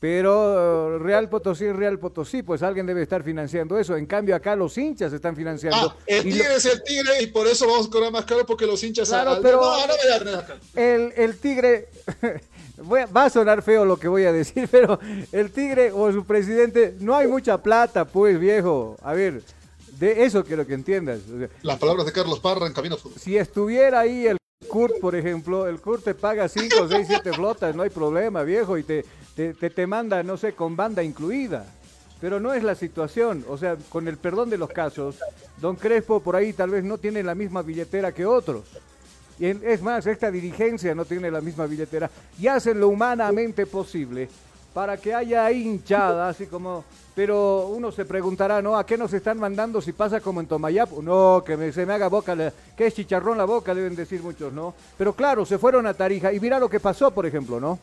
Pero 0.00 0.94
eh, 0.94 0.98
Real 1.00 1.28
Potosí 1.28 1.70
Real 1.72 1.98
Potosí, 1.98 2.42
pues 2.44 2.62
alguien 2.62 2.86
debe 2.86 3.02
estar 3.02 3.24
financiando 3.24 3.78
eso. 3.78 3.96
En 3.96 4.06
cambio, 4.06 4.36
acá 4.36 4.54
los 4.54 4.78
hinchas 4.78 5.12
están 5.12 5.34
financiando. 5.34 5.76
Ah, 5.76 5.96
el 6.06 6.18
lo- 6.18 6.22
tigre 6.22 6.54
es 6.54 6.64
el 6.66 6.82
tigre 6.84 7.20
y 7.22 7.26
por 7.26 7.46
eso 7.48 7.66
vamos 7.66 7.88
a 7.88 7.90
cobrar 7.90 8.12
más 8.12 8.24
caro 8.24 8.46
porque 8.46 8.64
los 8.64 8.82
hinchas. 8.82 9.08
Claro, 9.08 9.32
al- 9.32 9.42
pero- 9.42 9.60
No, 9.60 9.86
no 9.86 10.42
el, 10.76 11.12
el 11.16 11.36
Tigre, 11.38 11.88
voy 12.82 13.00
va 13.14 13.24
a 13.24 13.30
sonar 13.30 13.62
feo 13.62 13.84
lo 13.84 13.98
que 13.98 14.08
voy 14.08 14.24
a 14.24 14.32
decir, 14.32 14.68
pero 14.70 14.98
el 15.32 15.50
Tigre 15.50 15.92
o 15.92 16.12
su 16.12 16.24
presidente, 16.24 16.96
no 17.00 17.14
hay 17.14 17.26
mucha 17.26 17.58
plata, 17.62 18.04
pues 18.04 18.38
viejo. 18.38 18.96
A 19.02 19.12
ver, 19.12 19.42
de 19.98 20.24
eso 20.24 20.44
quiero 20.44 20.66
que 20.66 20.74
entiendas. 20.74 21.20
O 21.34 21.38
sea, 21.38 21.48
Las 21.62 21.78
palabras 21.78 22.06
de 22.06 22.12
Carlos 22.12 22.40
Parra 22.40 22.66
en 22.66 22.72
Camino 22.72 22.96
Fútbol. 22.96 23.18
si 23.18 23.36
estuviera 23.36 24.00
ahí 24.00 24.26
el 24.26 24.38
Kurt, 24.68 25.00
por 25.00 25.14
ejemplo, 25.14 25.66
el 25.66 25.80
Kurt 25.80 26.04
te 26.04 26.14
paga 26.14 26.48
5, 26.48 26.88
6, 26.88 27.06
7 27.08 27.32
flotas, 27.32 27.74
no 27.74 27.82
hay 27.82 27.90
problema, 27.90 28.42
viejo, 28.42 28.76
y 28.76 28.82
te, 28.82 29.04
te, 29.34 29.54
te, 29.54 29.70
te 29.70 29.86
manda, 29.86 30.22
no 30.22 30.36
sé, 30.36 30.52
con 30.52 30.76
banda 30.76 31.02
incluida. 31.02 31.64
Pero 32.20 32.40
no 32.40 32.52
es 32.52 32.64
la 32.64 32.74
situación, 32.74 33.44
o 33.48 33.56
sea, 33.56 33.76
con 33.88 34.08
el 34.08 34.16
perdón 34.16 34.50
de 34.50 34.58
los 34.58 34.70
casos, 34.70 35.16
don 35.58 35.76
Crespo 35.76 36.20
por 36.20 36.34
ahí 36.34 36.52
tal 36.52 36.70
vez 36.70 36.82
no 36.82 36.98
tiene 36.98 37.22
la 37.22 37.34
misma 37.34 37.62
billetera 37.62 38.12
que 38.12 38.26
otros. 38.26 38.64
Y 39.38 39.46
es 39.46 39.82
más, 39.82 40.06
esta 40.06 40.30
dirigencia 40.30 40.94
no 40.94 41.04
tiene 41.04 41.30
la 41.30 41.40
misma 41.40 41.66
billetera 41.66 42.10
y 42.40 42.46
hacen 42.48 42.80
lo 42.80 42.88
humanamente 42.88 43.66
posible 43.66 44.28
para 44.74 44.96
que 44.96 45.14
haya 45.14 45.50
hinchada, 45.50 46.28
así 46.28 46.46
como... 46.46 46.84
Pero 47.14 47.66
uno 47.68 47.90
se 47.90 48.04
preguntará, 48.04 48.62
¿no? 48.62 48.76
¿A 48.78 48.86
qué 48.86 48.96
nos 48.96 49.12
están 49.12 49.38
mandando 49.40 49.80
si 49.80 49.92
pasa 49.92 50.20
como 50.20 50.40
en 50.40 50.46
Tomayapo? 50.46 51.02
No, 51.02 51.42
que 51.44 51.56
me- 51.56 51.72
se 51.72 51.84
me 51.84 51.92
haga 51.94 52.06
boca, 52.08 52.36
que 52.76 52.86
es 52.86 52.94
chicharrón 52.94 53.36
la 53.36 53.44
boca, 53.44 53.74
deben 53.74 53.96
decir 53.96 54.22
muchos, 54.22 54.52
¿no? 54.52 54.72
Pero 54.96 55.12
claro, 55.14 55.44
se 55.44 55.58
fueron 55.58 55.84
a 55.88 55.94
Tarija 55.94 56.32
y 56.32 56.38
mira 56.38 56.60
lo 56.60 56.70
que 56.70 56.78
pasó, 56.78 57.10
por 57.10 57.26
ejemplo, 57.26 57.58
¿no? 57.58 57.80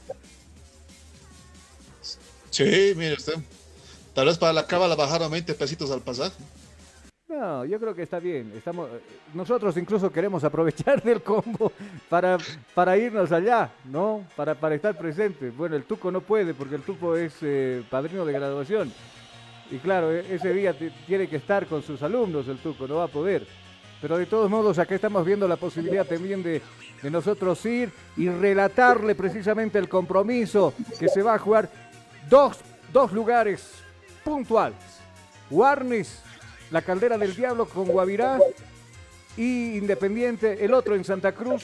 Sí, 2.50 2.94
mire 2.96 3.16
usted. 3.16 3.36
Tal 4.14 4.28
vez 4.28 4.38
para 4.38 4.54
la 4.54 4.66
cábala 4.66 4.96
bajaron 4.96 5.30
20 5.30 5.54
pesitos 5.56 5.92
al 5.92 6.00
pasaje. 6.02 6.36
No, 7.28 7.66
yo 7.66 7.80
creo 7.80 7.96
que 7.96 8.04
está 8.04 8.20
bien. 8.20 8.54
Estamos, 8.56 8.88
nosotros 9.34 9.76
incluso 9.78 10.12
queremos 10.12 10.44
aprovechar 10.44 11.02
del 11.02 11.24
combo 11.24 11.72
para, 12.08 12.38
para 12.76 12.96
irnos 12.98 13.32
allá, 13.32 13.72
¿no? 13.86 14.24
Para, 14.36 14.54
para 14.54 14.76
estar 14.76 14.96
presentes. 14.96 15.56
Bueno, 15.56 15.76
el 15.76 15.86
Tuco 15.86 16.12
no 16.12 16.22
puede 16.22 16.54
porque 16.54 16.76
el 16.76 16.84
Tuco 16.84 17.16
es 17.16 17.34
eh, 17.42 17.84
padrino 17.90 18.26
de 18.26 18.34
graduación. 18.34 18.94
Y 19.72 19.78
claro, 19.78 20.12
e- 20.12 20.36
ese 20.36 20.54
día 20.54 20.76
tiene 21.08 21.28
que 21.28 21.38
estar 21.38 21.66
con 21.66 21.82
sus 21.82 22.04
alumnos 22.04 22.48
el 22.48 22.60
Tuco, 22.60 22.88
no 22.88 22.98
va 22.98 23.06
a 23.06 23.08
poder. 23.08 23.48
Pero 24.02 24.20
de 24.20 24.28
todos 24.28 24.48
modos, 24.48 24.78
acá 24.78 24.94
estamos 24.94 25.26
viendo 25.26 25.48
la 25.48 25.56
posibilidad 25.56 26.06
también 26.06 26.44
de, 26.44 26.62
de 27.02 27.10
nosotros 27.10 27.66
ir 27.66 27.92
y 28.18 28.30
relatarle 28.30 29.16
precisamente 29.16 29.80
el 29.80 29.90
compromiso 29.90 30.76
que 31.00 31.08
se 31.10 31.24
va 31.24 31.34
a 31.34 31.40
jugar 31.40 31.72
dos, 32.30 32.60
dos 32.94 33.12
lugares 33.12 33.72
puntuales. 34.24 34.78
Warnis, 35.50 36.22
la 36.72 36.82
caldera 36.82 37.18
del 37.18 37.36
diablo 37.36 37.68
con 37.68 37.86
Guavirá 37.86 38.40
y 39.38 39.78
Independiente, 39.78 40.64
el 40.64 40.74
otro 40.74 40.96
en 40.96 41.04
Santa 41.04 41.34
Cruz 41.34 41.64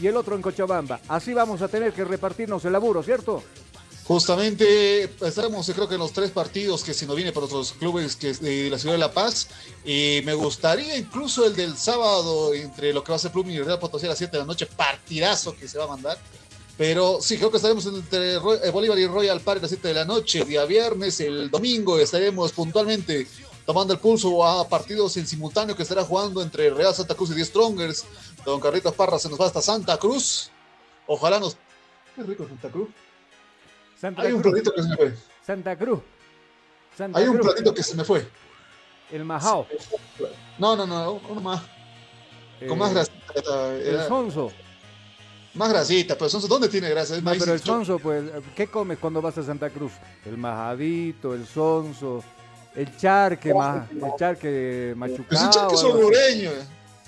y 0.00 0.06
el 0.06 0.16
otro 0.16 0.34
en 0.34 0.42
Cochabamba. 0.42 1.00
Así 1.08 1.32
vamos 1.32 1.62
a 1.62 1.68
tener 1.68 1.92
que 1.92 2.04
repartirnos 2.04 2.64
el 2.64 2.72
laburo, 2.72 3.02
¿cierto? 3.02 3.42
Justamente 4.04 5.04
estaremos, 5.04 5.70
creo 5.70 5.88
que 5.88 5.94
en 5.94 6.00
los 6.00 6.12
tres 6.12 6.30
partidos 6.30 6.84
que 6.84 6.92
si 6.92 7.06
no 7.06 7.14
viene 7.14 7.32
para 7.32 7.46
otros 7.46 7.72
clubes 7.72 8.18
de 8.20 8.68
la 8.68 8.78
ciudad 8.78 8.94
de 8.94 8.98
La 8.98 9.12
Paz. 9.12 9.48
Y 9.82 10.20
me 10.26 10.34
gustaría 10.34 10.98
incluso 10.98 11.46
el 11.46 11.56
del 11.56 11.74
sábado, 11.78 12.52
entre 12.52 12.92
lo 12.92 13.02
que 13.02 13.12
va 13.12 13.16
a 13.16 13.18
ser 13.18 13.32
y 13.34 13.62
Real 13.62 13.78
Potosí 13.78 14.04
a 14.04 14.10
las 14.10 14.18
7 14.18 14.32
de 14.32 14.42
la 14.42 14.46
noche, 14.46 14.66
partidazo 14.66 15.56
que 15.56 15.66
se 15.66 15.78
va 15.78 15.84
a 15.84 15.88
mandar. 15.88 16.18
Pero 16.76 17.18
sí, 17.22 17.38
creo 17.38 17.50
que 17.50 17.56
estaremos 17.56 17.86
entre 17.86 18.34
eh, 18.34 18.70
Bolívar 18.72 18.98
y 18.98 19.06
Royal 19.06 19.40
Park 19.40 19.60
a 19.60 19.62
las 19.62 19.70
7 19.70 19.88
de 19.88 19.94
la 19.94 20.04
noche, 20.04 20.44
día 20.44 20.64
viernes, 20.64 21.20
el 21.20 21.48
domingo 21.48 21.98
estaremos 21.98 22.52
puntualmente 22.52 23.28
tomando 23.66 23.92
el 23.94 24.00
pulso 24.00 24.44
a 24.44 24.68
partidos 24.68 25.16
en 25.16 25.26
simultáneo 25.26 25.76
que 25.76 25.82
estará 25.82 26.04
jugando 26.04 26.42
entre 26.42 26.70
Real 26.70 26.94
Santa 26.94 27.14
Cruz 27.14 27.30
y 27.30 27.34
10 27.34 27.48
Strongers. 27.48 28.04
Don 28.44 28.60
Carlitos 28.60 28.94
Parra 28.94 29.18
se 29.18 29.28
nos 29.28 29.40
va 29.40 29.46
hasta 29.46 29.62
Santa 29.62 29.96
Cruz. 29.96 30.50
Ojalá 31.06 31.38
nos... 31.40 31.56
Qué 32.14 32.22
rico 32.22 32.46
Santa 32.46 32.68
Cruz. 32.68 32.88
Santa 34.00 34.22
Hay 34.22 34.32
un 34.32 34.42
Cruz. 34.42 34.52
platito 34.52 34.72
que 34.74 34.82
se 34.82 34.88
me 34.88 34.96
fue. 34.96 35.14
Santa 35.46 35.76
Cruz. 35.76 36.00
Santa 36.96 37.18
Hay 37.18 37.26
un 37.26 37.34
Cruz. 37.36 37.46
platito 37.46 37.74
que 37.74 37.82
se 37.82 37.94
me 37.96 38.04
fue. 38.04 38.26
El 39.10 39.24
Majao. 39.24 39.66
No, 40.58 40.76
no, 40.76 40.86
no, 40.86 41.20
uno 41.28 41.40
más. 41.40 41.60
Con 42.60 42.70
Eh, 42.72 42.76
más 42.76 42.92
grasita. 42.94 43.74
El 43.74 43.86
era- 43.86 44.08
Sonso. 44.08 44.52
Más 45.54 45.68
grasita, 45.70 46.16
pero 46.16 46.28
Sonso, 46.28 46.48
¿dónde 46.48 46.68
tiene 46.68 46.88
grasa? 46.90 47.20
No, 47.20 47.30
pero 47.38 47.52
el. 47.52 47.60
Sonso, 47.60 47.98
pues, 47.98 48.24
¿qué 48.56 48.66
comes 48.68 48.98
cuando 48.98 49.22
vas 49.22 49.38
a 49.38 49.42
Santa 49.42 49.70
Cruz? 49.70 49.92
El 50.24 50.36
majadito, 50.36 51.32
el 51.34 51.46
Sonso, 51.46 52.24
el 52.76 52.96
charque, 52.96 53.52
ma- 53.54 53.86
el 53.92 54.12
charque 54.18 54.92
machucado. 54.96 55.26
Pues 55.28 55.42
el 55.42 55.50
charque 55.50 55.74
es 55.74 55.82
hondureño. 55.84 56.50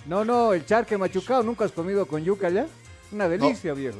No, 0.06 0.24
no, 0.24 0.52
el 0.52 0.64
charque 0.64 0.96
machucado, 0.96 1.42
¿nunca 1.42 1.64
has 1.64 1.72
comido 1.72 2.06
con 2.06 2.22
yuca 2.24 2.48
ya? 2.50 2.66
Una 3.12 3.28
delicia, 3.28 3.72
viejo. 3.74 3.98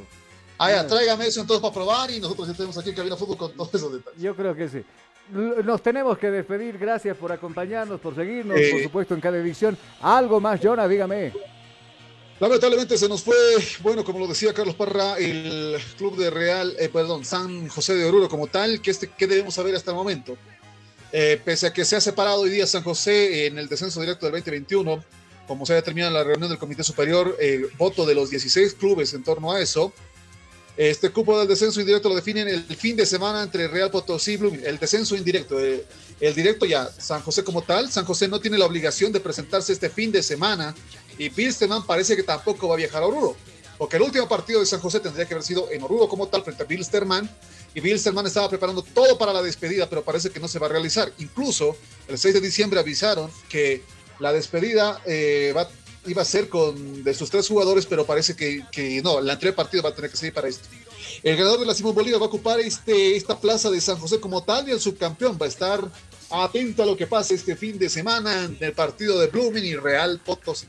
Ah, 0.58 0.70
ya, 0.70 0.86
tráigame 0.86 1.26
eso 1.26 1.40
entonces 1.40 1.60
para 1.60 1.74
probar 1.74 2.10
y 2.10 2.20
nosotros 2.20 2.48
ya 2.48 2.54
tenemos 2.54 2.78
aquí 2.78 2.90
en 2.90 2.94
Cabina 2.96 3.16
Fútbol 3.16 3.36
con 3.36 3.52
todos 3.52 3.74
esos 3.74 3.92
detalles. 3.92 4.20
Yo 4.20 4.34
creo 4.34 4.54
que 4.54 4.68
sí. 4.68 4.84
Nos 5.64 5.82
tenemos 5.82 6.16
que 6.18 6.30
despedir, 6.30 6.78
gracias 6.78 7.16
por 7.16 7.32
acompañarnos, 7.32 8.00
por 8.00 8.14
seguirnos, 8.14 8.56
Eh. 8.56 8.68
por 8.72 8.82
supuesto, 8.84 9.14
en 9.14 9.20
cada 9.20 9.36
edición. 9.38 9.76
Algo 10.00 10.40
más, 10.40 10.60
Jonah, 10.62 10.86
dígame. 10.86 11.32
Lamentablemente 12.38 12.98
se 12.98 13.08
nos 13.08 13.22
fue, 13.22 13.34
bueno, 13.80 14.04
como 14.04 14.18
lo 14.18 14.26
decía 14.26 14.52
Carlos 14.52 14.74
Parra, 14.74 15.16
el 15.18 15.78
club 15.96 16.16
de 16.16 16.28
Real, 16.30 16.74
eh, 16.78 16.90
perdón, 16.90 17.24
San 17.24 17.66
José 17.68 17.94
de 17.94 18.04
Oruro 18.04 18.28
como 18.28 18.46
tal, 18.46 18.80
que 18.82 18.90
este, 18.90 19.08
¿qué 19.08 19.26
debemos 19.26 19.54
saber 19.54 19.74
hasta 19.74 19.90
el 19.90 19.96
momento? 19.96 20.36
Eh, 21.18 21.40
pese 21.42 21.66
a 21.68 21.72
que 21.72 21.86
se 21.86 21.96
ha 21.96 22.00
separado 22.02 22.42
hoy 22.42 22.50
día 22.50 22.66
San 22.66 22.82
José 22.82 23.46
en 23.46 23.56
el 23.56 23.70
descenso 23.70 24.02
directo 24.02 24.26
del 24.26 24.34
2021, 24.34 25.02
como 25.46 25.64
se 25.64 25.72
ha 25.72 25.76
determinado 25.76 26.10
en 26.10 26.14
la 26.14 26.24
reunión 26.24 26.50
del 26.50 26.58
Comité 26.58 26.82
Superior, 26.84 27.34
eh, 27.40 27.62
voto 27.78 28.04
de 28.04 28.14
los 28.14 28.28
16 28.28 28.74
clubes 28.74 29.14
en 29.14 29.24
torno 29.24 29.50
a 29.50 29.58
eso, 29.58 29.94
este 30.76 31.08
cupo 31.08 31.38
del 31.38 31.48
descenso 31.48 31.80
indirecto 31.80 32.10
lo 32.10 32.16
definen 32.16 32.48
el 32.48 32.64
fin 32.64 32.96
de 32.96 33.06
semana 33.06 33.42
entre 33.42 33.66
Real 33.66 33.90
Potosí 33.90 34.32
y 34.32 34.36
Blooming. 34.36 34.60
El 34.62 34.78
descenso 34.78 35.16
indirecto, 35.16 35.58
eh, 35.58 35.86
el 36.20 36.34
directo 36.34 36.66
ya, 36.66 36.86
San 36.98 37.22
José 37.22 37.42
como 37.42 37.62
tal, 37.62 37.90
San 37.90 38.04
José 38.04 38.28
no 38.28 38.38
tiene 38.38 38.58
la 38.58 38.66
obligación 38.66 39.10
de 39.10 39.20
presentarse 39.20 39.72
este 39.72 39.88
fin 39.88 40.12
de 40.12 40.22
semana 40.22 40.74
y 41.16 41.30
Bilsterman 41.30 41.86
parece 41.86 42.14
que 42.14 42.24
tampoco 42.24 42.68
va 42.68 42.74
a 42.74 42.76
viajar 42.76 43.02
a 43.02 43.06
Oruro, 43.06 43.36
porque 43.78 43.96
el 43.96 44.02
último 44.02 44.28
partido 44.28 44.60
de 44.60 44.66
San 44.66 44.80
José 44.80 45.00
tendría 45.00 45.24
que 45.24 45.32
haber 45.32 45.44
sido 45.46 45.70
en 45.70 45.82
Oruro 45.82 46.08
como 46.08 46.28
tal 46.28 46.42
frente 46.42 46.62
a 46.62 46.66
Bilsterman 46.66 47.30
y 47.76 47.80
Bilsterman 47.82 48.24
estaba 48.24 48.48
preparando 48.48 48.82
todo 48.82 49.18
para 49.18 49.34
la 49.34 49.42
despedida, 49.42 49.86
pero 49.86 50.02
parece 50.02 50.30
que 50.30 50.40
no 50.40 50.48
se 50.48 50.58
va 50.58 50.64
a 50.64 50.70
realizar. 50.70 51.12
Incluso 51.18 51.76
el 52.08 52.16
6 52.16 52.32
de 52.32 52.40
diciembre 52.40 52.80
avisaron 52.80 53.30
que 53.50 53.82
la 54.18 54.32
despedida 54.32 55.02
eh, 55.04 55.54
iba 56.06 56.22
a 56.22 56.24
ser 56.24 56.48
con 56.48 57.04
de 57.04 57.12
sus 57.12 57.28
tres 57.28 57.46
jugadores, 57.46 57.84
pero 57.84 58.06
parece 58.06 58.34
que, 58.34 59.02
no, 59.04 59.20
la 59.20 59.36
de 59.36 59.52
partido 59.52 59.82
va 59.82 59.90
a 59.90 59.94
tener 59.94 60.10
que 60.10 60.16
seguir 60.16 60.32
para 60.32 60.48
esto. 60.48 60.66
El 61.22 61.36
ganador 61.36 61.60
de 61.60 61.66
la 61.66 61.74
Simón 61.74 61.94
Bolívar 61.94 62.18
va 62.18 62.24
a 62.24 62.28
ocupar 62.28 62.60
este, 62.60 63.14
esta 63.14 63.38
plaza 63.38 63.70
de 63.70 63.78
San 63.78 63.98
José 63.98 64.20
como 64.20 64.42
tal 64.42 64.66
y 64.66 64.72
el 64.72 64.80
subcampeón 64.80 65.36
va 65.38 65.44
a 65.44 65.50
estar 65.50 65.84
atento 66.30 66.82
a 66.82 66.86
lo 66.86 66.96
que 66.96 67.06
pase 67.06 67.34
este 67.34 67.56
fin 67.56 67.78
de 67.78 67.90
semana 67.90 68.44
en 68.44 68.56
el 68.58 68.72
partido 68.72 69.20
de 69.20 69.26
Blooming 69.26 69.66
y 69.66 69.76
Real 69.76 70.18
Potosí. 70.24 70.66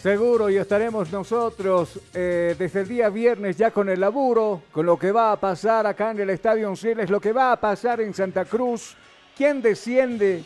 Seguro, 0.00 0.48
y 0.48 0.56
estaremos 0.56 1.10
nosotros 1.10 1.98
eh, 2.14 2.54
desde 2.56 2.82
el 2.82 2.88
día 2.88 3.08
viernes 3.08 3.56
ya 3.56 3.72
con 3.72 3.88
el 3.88 3.98
laburo, 3.98 4.62
con 4.70 4.86
lo 4.86 4.96
que 4.96 5.10
va 5.10 5.32
a 5.32 5.40
pasar 5.40 5.88
acá 5.88 6.12
en 6.12 6.20
el 6.20 6.30
Estadio 6.30 6.74
Siles, 6.76 7.10
lo 7.10 7.20
que 7.20 7.32
va 7.32 7.50
a 7.50 7.60
pasar 7.60 8.00
en 8.00 8.14
Santa 8.14 8.44
Cruz, 8.44 8.96
quién 9.36 9.60
desciende, 9.60 10.44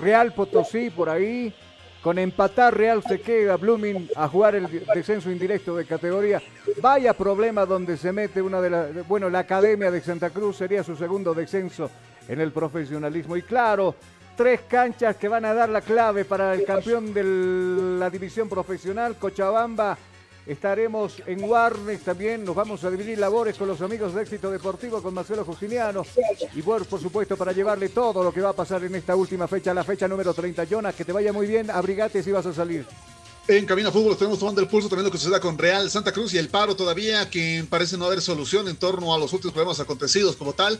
Real 0.00 0.32
Potosí 0.32 0.88
por 0.88 1.10
ahí, 1.10 1.54
con 2.02 2.18
empatar 2.18 2.74
Real 2.74 3.02
se 3.02 3.20
queda 3.20 3.56
Blooming 3.56 4.08
a 4.16 4.26
jugar 4.26 4.54
el 4.54 4.86
descenso 4.94 5.30
indirecto 5.30 5.76
de 5.76 5.84
categoría. 5.84 6.40
Vaya 6.80 7.12
problema 7.12 7.66
donde 7.66 7.98
se 7.98 8.10
mete 8.10 8.40
una 8.40 8.62
de 8.62 8.70
las, 8.70 9.06
bueno, 9.06 9.28
la 9.28 9.40
Academia 9.40 9.90
de 9.90 10.00
Santa 10.00 10.30
Cruz 10.30 10.56
sería 10.56 10.82
su 10.82 10.96
segundo 10.96 11.34
descenso 11.34 11.90
en 12.26 12.40
el 12.40 12.52
profesionalismo. 12.52 13.36
Y 13.36 13.42
claro, 13.42 13.94
tres 14.36 14.60
canchas 14.68 15.16
que 15.16 15.28
van 15.28 15.44
a 15.44 15.54
dar 15.54 15.68
la 15.68 15.80
clave 15.80 16.24
para 16.24 16.54
el 16.54 16.64
campeón 16.64 17.12
de 17.14 17.22
la 17.98 18.10
división 18.10 18.48
profesional, 18.48 19.16
Cochabamba. 19.16 19.96
Estaremos 20.46 21.22
en 21.26 21.42
Warnes 21.42 22.02
también, 22.02 22.44
nos 22.44 22.54
vamos 22.54 22.84
a 22.84 22.90
dividir 22.90 23.18
labores 23.18 23.56
con 23.56 23.66
los 23.66 23.80
amigos 23.80 24.14
de 24.14 24.22
Éxito 24.22 24.50
Deportivo, 24.50 25.00
con 25.00 25.14
Marcelo 25.14 25.42
Justiniano. 25.44 26.04
Y 26.54 26.60
bueno, 26.60 26.84
por 26.84 27.00
supuesto, 27.00 27.34
para 27.36 27.52
llevarle 27.52 27.88
todo 27.88 28.22
lo 28.22 28.30
que 28.30 28.42
va 28.42 28.50
a 28.50 28.54
pasar 28.54 28.84
en 28.84 28.94
esta 28.94 29.16
última 29.16 29.48
fecha, 29.48 29.72
la 29.72 29.84
fecha 29.84 30.06
número 30.06 30.34
30. 30.34 30.64
Jonas, 30.64 30.94
que 30.94 31.04
te 31.04 31.12
vaya 31.12 31.32
muy 31.32 31.46
bien, 31.46 31.70
abrigate 31.70 32.22
si 32.22 32.30
vas 32.30 32.44
a 32.44 32.52
salir. 32.52 32.84
En 33.48 33.64
Camino 33.64 33.90
Fútbol 33.90 34.12
estamos 34.12 34.38
tomando 34.38 34.60
el 34.60 34.68
pulso 34.68 34.88
también 34.88 35.04
lo 35.04 35.10
que 35.10 35.18
suceda 35.18 35.40
con 35.40 35.56
Real 35.56 35.90
Santa 35.90 36.12
Cruz 36.12 36.34
y 36.34 36.38
el 36.38 36.48
paro 36.48 36.76
todavía, 36.76 37.30
que 37.30 37.64
parece 37.68 37.96
no 37.96 38.06
haber 38.06 38.20
solución 38.20 38.68
en 38.68 38.76
torno 38.76 39.14
a 39.14 39.18
los 39.18 39.32
últimos 39.32 39.52
problemas 39.52 39.80
acontecidos 39.80 40.36
como 40.36 40.52
tal. 40.52 40.78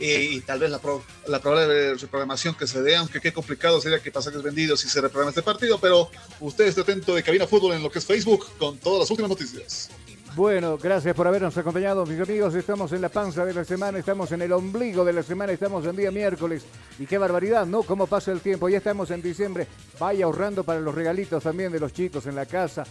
Y 0.00 0.40
tal 0.40 0.58
vez 0.58 0.70
la, 0.70 0.80
la 1.26 1.40
probable 1.40 1.94
reprogramación 1.94 2.54
que 2.54 2.66
se 2.66 2.80
dé, 2.80 2.96
aunque 2.96 3.20
qué 3.20 3.34
complicado 3.34 3.80
sería 3.82 4.00
que 4.00 4.10
pasajes 4.10 4.42
vendidos 4.42 4.80
si 4.80 4.88
se 4.88 5.00
reprograma 5.00 5.28
este 5.28 5.42
partido, 5.42 5.78
pero 5.78 6.10
usted 6.40 6.66
esté 6.66 6.80
atento 6.80 7.14
de 7.14 7.22
Cabina 7.22 7.46
Fútbol 7.46 7.74
en 7.74 7.82
lo 7.82 7.90
que 7.90 7.98
es 7.98 8.06
Facebook 8.06 8.46
con 8.58 8.78
todas 8.78 9.00
las 9.00 9.10
últimas 9.10 9.28
noticias. 9.28 9.90
Bueno, 10.36 10.78
gracias 10.78 11.14
por 11.14 11.26
habernos 11.26 11.56
acompañado, 11.58 12.06
mis 12.06 12.20
amigos. 12.20 12.54
Estamos 12.54 12.92
en 12.92 13.02
la 13.02 13.08
panza 13.08 13.44
de 13.44 13.52
la 13.52 13.64
semana, 13.64 13.98
estamos 13.98 14.30
en 14.30 14.40
el 14.42 14.52
ombligo 14.52 15.04
de 15.04 15.12
la 15.12 15.24
semana, 15.24 15.52
estamos 15.52 15.84
en 15.84 15.96
día 15.96 16.10
miércoles. 16.12 16.62
Y 16.98 17.06
qué 17.06 17.18
barbaridad, 17.18 17.66
¿no? 17.66 17.82
¿Cómo 17.82 18.06
pasa 18.06 18.30
el 18.30 18.40
tiempo? 18.40 18.68
Ya 18.68 18.78
estamos 18.78 19.10
en 19.10 19.20
diciembre. 19.20 19.66
Vaya 19.98 20.26
ahorrando 20.26 20.62
para 20.62 20.80
los 20.80 20.94
regalitos 20.94 21.42
también 21.42 21.72
de 21.72 21.80
los 21.80 21.92
chicos 21.92 22.26
en 22.26 22.36
la 22.36 22.46
casa. 22.46 22.84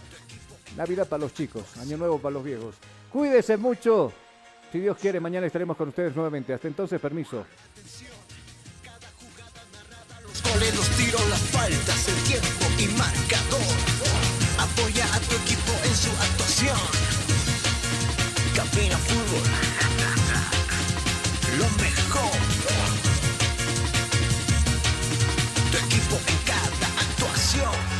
Navidad 0.76 1.08
para 1.08 1.22
los 1.22 1.34
chicos, 1.34 1.64
Año 1.80 1.96
Nuevo 1.96 2.18
para 2.18 2.34
los 2.34 2.44
viejos. 2.44 2.74
Cuídese 3.10 3.56
mucho. 3.56 4.12
Si 4.72 4.78
Dios 4.78 4.96
quiere, 4.98 5.18
mañana 5.18 5.46
estaremos 5.46 5.76
con 5.76 5.88
ustedes 5.88 6.14
nuevamente. 6.14 6.54
Hasta 6.54 6.68
entonces, 6.68 7.00
permiso. 7.00 7.44
Los 10.60 10.88
tiros, 10.90 11.28
las 11.30 11.40
faltas, 11.40 12.08
el 12.08 12.22
tiempo 12.24 12.66
y 12.78 12.86
marcador. 12.98 13.60
Apoya 14.58 15.06
a 15.06 15.18
tu 15.20 15.34
equipo 15.36 15.72
en 15.84 15.96
su 15.96 16.10
actuación. 16.10 16.76
Cabina 18.54 18.98
Fútbol. 18.98 19.42
Lo 21.58 21.64
mejor. 21.82 22.30
Tu 25.72 25.78
equipo 25.78 26.16
en 26.28 26.38
cada 26.44 26.86
actuación. 27.00 27.99